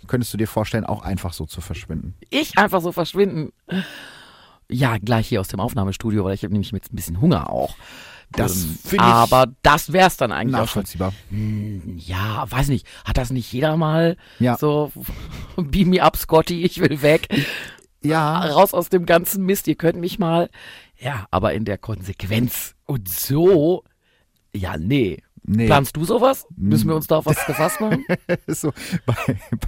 Könntest 0.07 0.33
du 0.33 0.37
dir 0.37 0.49
vorstellen, 0.49 0.85
auch 0.85 1.03
einfach 1.03 1.33
so 1.33 1.47
zu 1.47 1.61
verschwinden? 1.61 2.15
Ich 2.31 2.59
einfach 2.59 2.83
so 2.83 2.93
verschwinden? 2.93 3.53
Ja, 4.71 4.99
gleich 4.99 5.29
hier 5.29 5.41
aus 5.41 5.49
dem 5.49 5.61
Aufnahmestudio, 5.61 6.25
weil 6.25 6.35
ich 6.35 6.43
habe 6.43 6.53
nämlich 6.53 6.73
jetzt 6.73 6.93
ein 6.93 6.97
bisschen 6.97 7.21
Hunger 7.21 7.51
auch. 7.51 7.77
Das 8.33 8.67
ähm, 8.93 9.01
aber 9.01 9.47
das 9.63 9.93
wäre 9.93 10.09
es 10.09 10.17
dann 10.17 10.33
eigentlich 10.33 10.53
nachvollziehbar. 10.53 11.13
Schon. 11.31 11.39
Hm, 11.39 11.99
ja, 11.99 12.51
weiß 12.51 12.69
nicht. 12.69 12.87
Hat 13.05 13.17
das 13.17 13.31
nicht 13.31 13.53
jeder 13.53 13.77
mal 13.77 14.17
ja. 14.41 14.57
so 14.57 14.93
beam 15.57 15.91
me 15.91 16.03
up, 16.03 16.17
Scotty, 16.17 16.63
ich 16.63 16.81
will 16.81 17.03
weg. 17.03 17.29
Ja. 18.03 18.41
Raus 18.41 18.75
aus 18.75 18.89
dem 18.89 19.07
ganzen 19.07 19.45
Mist. 19.45 19.69
Ihr 19.69 19.77
könnt 19.77 19.99
mich 19.99 20.19
mal. 20.19 20.51
Ja, 20.99 21.27
aber 21.31 21.55
in 21.55 21.65
der 21.65 21.79
Konsequenz 21.79 22.75
und 22.87 23.09
so. 23.09 23.85
Ja, 24.55 24.77
nee. 24.77 25.23
Nee. 25.47 25.67
Planst 25.67 25.95
du 25.97 26.05
sowas? 26.05 26.47
Müssen 26.57 26.89
wir 26.89 26.97
uns 26.97 27.07
da 27.07 27.19
auf 27.19 27.27
was 27.27 27.37
gefasst 27.47 27.81
machen? 27.81 28.05
so, 28.47 28.73
bei, 29.05 29.15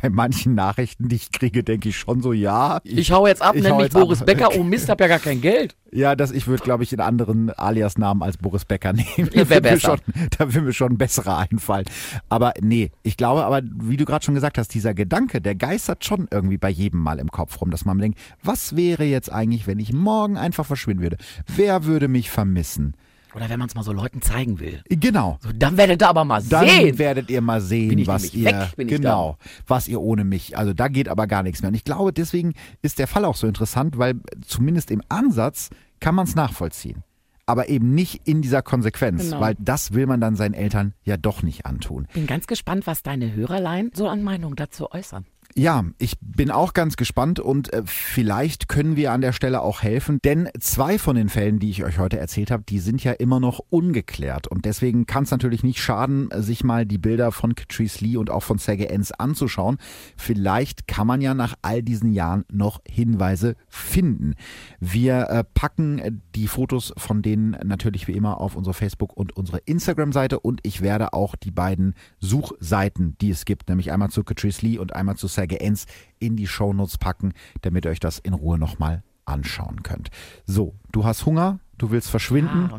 bei 0.01 0.09
manchen 0.09 0.55
Nachrichten, 0.55 1.09
die 1.09 1.17
ich 1.17 1.31
kriege, 1.31 1.63
denke 1.63 1.91
ich 1.91 1.99
schon 1.99 2.23
so, 2.23 2.33
ja. 2.33 2.81
Ich, 2.83 2.97
ich 2.97 3.13
hau 3.13 3.27
jetzt 3.27 3.43
ab, 3.43 3.55
nenne 3.55 3.77
mich 3.77 3.91
Boris 3.91 4.21
ab. 4.21 4.27
Becker. 4.27 4.49
Oh 4.57 4.63
Mist, 4.63 4.89
hab 4.89 5.01
ja 5.01 5.07
gar 5.07 5.19
kein 5.19 5.43
Geld. 5.43 5.77
Ja, 5.93 6.17
das, 6.17 6.31
ich 6.31 6.47
würde, 6.47 6.63
glaube 6.63 6.83
ich, 6.83 6.93
einen 6.93 7.07
anderen 7.07 7.51
Alias-Namen 7.51 8.23
als 8.23 8.39
Boris 8.39 8.65
Becker 8.65 8.93
nehmen. 8.95 9.31
Ja, 9.35 9.49
wär 9.51 9.61
besser. 9.61 9.99
Schon, 9.99 10.31
da 10.39 10.53
will 10.53 10.63
mir 10.63 10.73
schon 10.73 10.93
ein 10.93 10.99
besserer 10.99 11.39
einfallen. 11.39 11.87
Aber 12.31 12.55
nee, 12.61 12.91
ich 13.03 13.19
glaube 13.19 13.45
aber, 13.45 13.61
wie 13.63 13.99
du 13.99 14.07
gerade 14.07 14.25
schon 14.25 14.35
gesagt 14.35 14.57
hast, 14.57 14.73
dieser 14.73 14.95
Gedanke, 14.95 15.43
der 15.43 15.55
geistert 15.55 16.05
schon 16.05 16.27
irgendwie 16.31 16.59
bei 16.59 16.71
jedem 16.71 17.01
Mal 17.01 17.19
im 17.19 17.31
Kopf 17.31 17.61
rum, 17.61 17.71
dass 17.71 17.85
man 17.85 17.99
denkt, 17.99 18.19
was 18.43 18.77
wäre 18.77 19.05
jetzt 19.05 19.31
eigentlich, 19.31 19.67
wenn 19.67 19.79
ich 19.79 19.93
morgen 19.93 20.39
einfach 20.39 20.65
verschwinden 20.65 21.03
würde? 21.03 21.19
Wer 21.55 21.85
würde 21.85 22.09
mich 22.09 22.31
vermissen? 22.31 22.95
Oder 23.37 23.51
wenn 23.51 23.59
man 23.59 23.69
es 23.69 23.75
mal 23.75 23.83
so 23.83 23.93
Leuten 23.93 24.23
zeigen 24.23 24.61
will. 24.61 24.81
Genau. 24.89 25.37
So, 25.43 25.51
dann 25.53 25.77
werdet 25.77 26.01
ihr 26.01 26.09
aber 26.09 26.25
mal 26.25 26.43
dann 26.43 26.67
sehen. 26.67 26.89
Dann 26.89 26.99
werdet 26.99 27.31
ihr 27.31 27.43
mal 27.43 27.61
sehen, 27.61 28.07
was 28.07 28.33
ihr 28.33 28.71
weg, 28.77 28.89
genau, 28.89 29.37
was 29.67 29.89
ihr 29.89 30.01
ohne 30.01 30.25
mich. 30.25 30.57
Also 30.57 30.73
da 30.73 30.89
geht 30.89 31.09
aber 31.09 31.27
gar 31.27 31.43
nichts 31.43 31.61
mehr. 31.61 31.69
Und 31.69 31.75
ich 31.75 31.85
glaube, 31.85 32.15
deswegen 32.15 32.55
ist 32.81 32.99
der 32.99 33.07
Fall 33.07 33.27
auch 33.27 33.37
so 33.37 33.47
interessant, 33.47 33.99
weil 33.99 34.15
zumindest 34.41 34.91
im 34.91 35.03
Ansatz 35.11 35.69
kann 36.01 36.15
man 36.15 36.25
es 36.25 36.35
nachvollziehen. 36.35 37.03
Aber 37.45 37.69
eben 37.69 37.95
nicht 37.95 38.27
in 38.27 38.41
dieser 38.41 38.63
Konsequenz, 38.63 39.25
genau. 39.25 39.41
weil 39.41 39.55
das 39.59 39.93
will 39.93 40.07
man 40.07 40.21
dann 40.21 40.35
seinen 40.35 40.55
Eltern 40.55 40.95
ja 41.05 41.19
doch 41.19 41.43
nicht 41.43 41.67
antun. 41.67 42.09
Bin 42.15 42.27
ganz 42.27 42.47
gespannt, 42.47 42.87
was 42.87 43.03
deine 43.03 43.35
Hörerlein 43.35 43.91
so 43.93 44.09
an 44.09 44.23
Meinung 44.23 44.57
dazu 44.57 44.91
äußern. 44.91 45.27
Ja, 45.59 45.87
ich 45.97 46.19
bin 46.21 46.51
auch 46.51 46.75
ganz 46.75 46.99
gespannt 46.99 47.41
und 47.41 47.73
äh, 47.73 47.81
vielleicht 47.87 48.69
können 48.69 48.95
wir 48.95 49.13
an 49.13 49.23
der 49.23 49.33
Stelle 49.33 49.63
auch 49.63 49.83
helfen, 49.83 50.19
denn 50.23 50.51
zwei 50.61 50.99
von 50.99 51.17
den 51.17 51.31
Fällen, 51.31 51.61
die 51.61 51.71
ich 51.71 51.83
euch 51.83 51.99
heute 51.99 52.19
erzählt 52.19 52.51
habe, 52.51 52.63
die 52.69 52.79
sind 52.79 53.03
ja 53.03 53.13
immer 53.13 53.41
noch 53.41 53.61
ungeklärt 53.71 54.49
und 54.49 54.67
deswegen 54.67 55.07
kann 55.07 55.25
es 55.25 55.31
natürlich 55.31 55.63
nicht 55.63 55.81
schaden, 55.81 56.29
sich 56.43 56.63
mal 56.63 56.85
die 56.85 56.99
Bilder 56.99 57.33
von 57.33 57.55
Catrice 57.55 58.05
Lee 58.05 58.19
und 58.19 58.29
auch 58.29 58.43
von 58.43 58.59
Sage 58.59 58.91
Enns 58.91 59.13
anzuschauen. 59.13 59.79
Vielleicht 60.19 60.89
kann 60.89 61.07
man 61.07 61.23
ja 61.23 61.33
nach 61.33 61.55
all 61.63 61.83
diesen 61.83 62.13
Jahren 62.13 62.45
noch 62.53 62.83
Hinweise 62.87 63.57
finden. 63.67 64.35
Wir 64.79 65.31
äh, 65.31 65.43
packen 65.43 66.23
die 66.35 66.49
Fotos 66.49 66.93
von 66.99 67.23
denen 67.23 67.57
natürlich 67.65 68.09
wie 68.09 68.13
immer 68.13 68.43
auf 68.43 68.57
unsere 68.57 68.75
Facebook 68.75 69.17
und 69.17 69.35
unsere 69.35 69.63
Instagram-Seite 69.65 70.39
und 70.39 70.61
ich 70.65 70.83
werde 70.83 71.15
auch 71.15 71.35
die 71.35 71.51
beiden 71.51 71.95
Suchseiten, 72.21 73.17
die 73.23 73.31
es 73.31 73.47
gibt, 73.47 73.71
nämlich 73.71 73.91
einmal 73.91 74.11
zu 74.11 74.23
Catrice 74.23 74.61
Lee 74.61 74.77
und 74.77 74.95
einmal 74.95 75.17
zu 75.17 75.29
Sage 75.29 75.46
Gens 75.47 75.87
in 76.19 76.37
die 76.37 76.47
Shownotes 76.47 76.99
packen, 76.99 77.33
damit 77.63 77.85
ihr 77.85 77.91
euch 77.91 78.01
das 78.01 78.19
in 78.19 78.35
Ruhe 78.35 78.59
nochmal 78.59 79.03
anschauen 79.25 79.83
könnt. 79.83 80.11
So, 80.47 80.75
du 80.93 81.05
hast 81.05 81.27
Hunger, 81.27 81.59
du 81.79 81.91
willst 81.91 82.09
verschwinden, 82.11 82.71
Ah, 82.73 82.79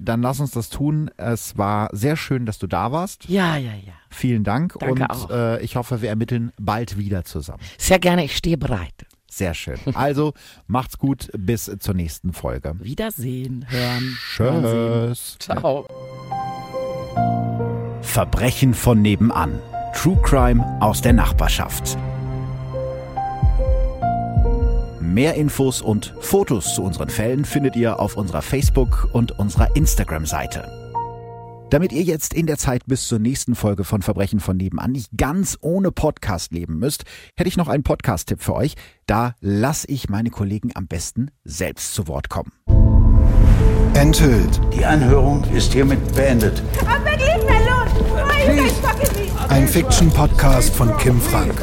dann 0.00 0.22
lass 0.22 0.38
uns 0.38 0.52
das 0.52 0.70
tun. 0.70 1.10
Es 1.16 1.58
war 1.58 1.88
sehr 1.92 2.16
schön, 2.16 2.46
dass 2.46 2.58
du 2.58 2.66
da 2.68 2.92
warst. 2.92 3.28
Ja, 3.28 3.56
ja, 3.56 3.72
ja. 3.72 3.92
Vielen 4.10 4.44
Dank 4.44 4.74
Danke 4.78 4.92
und 4.92 5.10
auch. 5.10 5.30
äh, 5.30 5.60
ich 5.62 5.74
hoffe, 5.76 6.00
wir 6.00 6.08
ermitteln 6.08 6.52
bald 6.58 6.98
wieder 6.98 7.24
zusammen. 7.24 7.62
Sehr 7.78 7.98
gerne, 7.98 8.24
ich 8.24 8.36
stehe 8.36 8.56
bereit. 8.56 9.06
Sehr 9.30 9.54
schön. 9.54 9.78
Also 9.94 10.32
macht's 10.68 10.98
gut, 10.98 11.28
bis 11.36 11.70
zur 11.80 11.94
nächsten 11.94 12.32
Folge. 12.32 12.74
Wiedersehen, 12.78 13.66
hören. 13.68 14.16
Tschüss. 14.36 15.36
Ciao. 15.40 15.86
Verbrechen 18.02 18.72
von 18.72 19.02
nebenan. 19.02 19.60
True 19.98 20.16
Crime 20.22 20.64
aus 20.80 21.02
der 21.02 21.12
Nachbarschaft. 21.12 21.98
Mehr 25.00 25.34
Infos 25.34 25.82
und 25.82 26.14
Fotos 26.20 26.76
zu 26.76 26.84
unseren 26.84 27.10
Fällen 27.10 27.44
findet 27.44 27.74
ihr 27.74 27.98
auf 27.98 28.16
unserer 28.16 28.42
Facebook- 28.42 29.08
und 29.12 29.36
unserer 29.40 29.74
Instagram-Seite. 29.74 30.70
Damit 31.70 31.90
ihr 31.90 32.04
jetzt 32.04 32.32
in 32.32 32.46
der 32.46 32.58
Zeit 32.58 32.86
bis 32.86 33.08
zur 33.08 33.18
nächsten 33.18 33.56
Folge 33.56 33.82
von 33.82 34.02
Verbrechen 34.02 34.38
von 34.38 34.56
nebenan 34.56 34.92
nicht 34.92 35.10
ganz 35.16 35.58
ohne 35.62 35.90
Podcast 35.90 36.52
leben 36.52 36.78
müsst, 36.78 37.02
hätte 37.36 37.48
ich 37.48 37.56
noch 37.56 37.66
einen 37.66 37.82
Podcast-Tipp 37.82 38.40
für 38.40 38.54
euch. 38.54 38.76
Da 39.06 39.34
lasse 39.40 39.88
ich 39.88 40.08
meine 40.08 40.30
Kollegen 40.30 40.70
am 40.76 40.86
besten 40.86 41.32
selbst 41.42 41.92
zu 41.92 42.06
Wort 42.06 42.28
kommen. 42.28 42.52
Enthüllt. 43.94 44.60
Die 44.72 44.84
Anhörung 44.84 45.42
ist 45.52 45.72
hiermit 45.72 46.14
beendet. 46.14 46.62
I'm 46.86 47.02
begging 47.02 47.28
leave 47.38 47.50
me 47.50 47.97
Ein 49.48 49.66
Fiction-Podcast 49.66 50.74
von 50.74 50.96
Kim 50.98 51.20
Frank. 51.20 51.60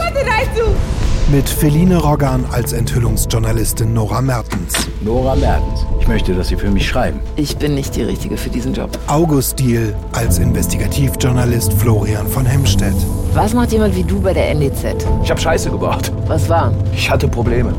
Mit 1.32 1.48
Feline 1.48 1.98
Roggan 1.98 2.46
als 2.52 2.74
Enthüllungsjournalistin 2.74 3.94
Nora 3.94 4.22
Mertens. 4.22 4.74
Nora 5.02 5.36
Mertens. 5.36 5.86
Ich 6.00 6.08
möchte, 6.08 6.34
dass 6.34 6.50
Sie 6.50 6.56
für 6.56 6.70
mich 6.70 6.88
schreiben. 6.88 7.20
Ich 7.36 7.58
bin 7.58 7.76
nicht 7.76 7.96
die 7.96 8.04
Richtige 8.04 8.38
für 8.38 8.50
diesen 8.50 8.74
Job. 8.74 8.90
August 9.08 9.58
Diel 9.60 9.96
als 10.12 10.38
Investigativjournalist 10.38 11.74
Florian 11.74 12.28
von 12.28 12.46
Hemstedt. 12.46 12.96
Was 13.34 13.54
macht 13.54 13.72
jemand 13.72 13.96
wie 13.96 14.04
du 14.04 14.20
bei 14.20 14.34
der 14.34 14.50
NDZ? 14.52 15.06
Ich 15.24 15.32
habe 15.32 15.40
Scheiße 15.40 15.72
gebaut. 15.72 16.12
Was 16.28 16.48
war? 16.50 16.74
Ich 16.94 17.10
hatte 17.10 17.28
Probleme. 17.28 17.74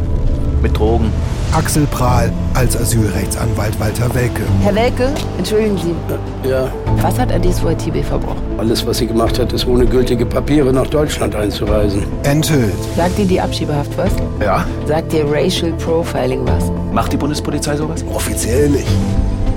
Mit 0.63 0.77
Drogen. 0.77 1.11
Axel 1.53 1.87
Prahl 1.87 2.33
als 2.55 2.77
Asylrechtsanwalt 2.77 3.79
Walter 3.79 4.13
Welke. 4.15 4.43
Herr 4.63 4.75
Welke, 4.75 5.11
entschuldigen 5.39 5.79
Sie, 5.79 6.49
Ja, 6.49 6.69
was 7.03 7.19
hat 7.19 7.33
Adis 7.33 7.61
YTB 7.63 8.05
verbrochen? 8.05 8.41
alles, 8.59 8.87
was 8.87 8.99
sie 8.99 9.07
gemacht 9.07 9.39
hat, 9.39 9.53
ist 9.53 9.67
ohne 9.67 9.87
gültige 9.87 10.27
Papiere 10.27 10.73
nach 10.73 10.87
Deutschland 10.89 11.35
einzureisen. 11.35 12.05
Enthüllt. 12.25 12.73
Sagt 12.97 13.19
dir 13.19 13.27
die 13.27 13.41
Abschiebehaft 13.41 13.97
was? 13.97 14.11
Ja. 14.45 14.65
Sagt 14.87 15.13
dir 15.13 15.25
Racial 15.31 15.73
Profiling 15.73 16.41
was? 16.47 16.65
Macht 16.93 17.13
die 17.13 17.17
Bundespolizei 17.19 17.77
sowas? 17.77 18.05
Offiziell 18.13 18.71
nicht. 18.71 18.89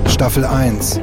Staffel 0.06 0.44
1. 0.44 1.00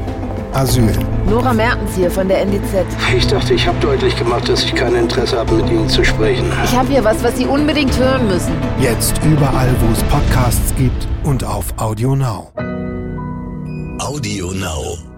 Asyl. 0.53 0.91
Nora 1.29 1.53
Mertens 1.53 1.95
hier 1.95 2.09
von 2.09 2.27
der 2.27 2.41
NDZ. 2.41 2.85
Ich 3.15 3.27
dachte, 3.27 3.53
ich 3.53 3.67
habe 3.67 3.77
deutlich 3.79 4.15
gemacht, 4.15 4.47
dass 4.47 4.63
ich 4.63 4.73
kein 4.73 4.95
Interesse 4.95 5.37
habe, 5.37 5.55
mit 5.55 5.69
Ihnen 5.69 5.89
zu 5.89 6.03
sprechen. 6.03 6.45
Ich 6.63 6.75
habe 6.75 6.89
hier 6.89 7.03
was, 7.03 7.23
was 7.23 7.37
Sie 7.37 7.45
unbedingt 7.45 7.97
hören 7.97 8.27
müssen. 8.27 8.53
Jetzt 8.79 9.19
überall, 9.23 9.69
wo 9.81 9.91
es 9.91 10.03
Podcasts 10.03 10.73
gibt 10.75 11.07
und 11.23 11.43
auf 11.43 11.65
Audio 11.77 12.15
Now. 12.15 12.51
Audio 13.99 14.51
Now. 14.53 15.16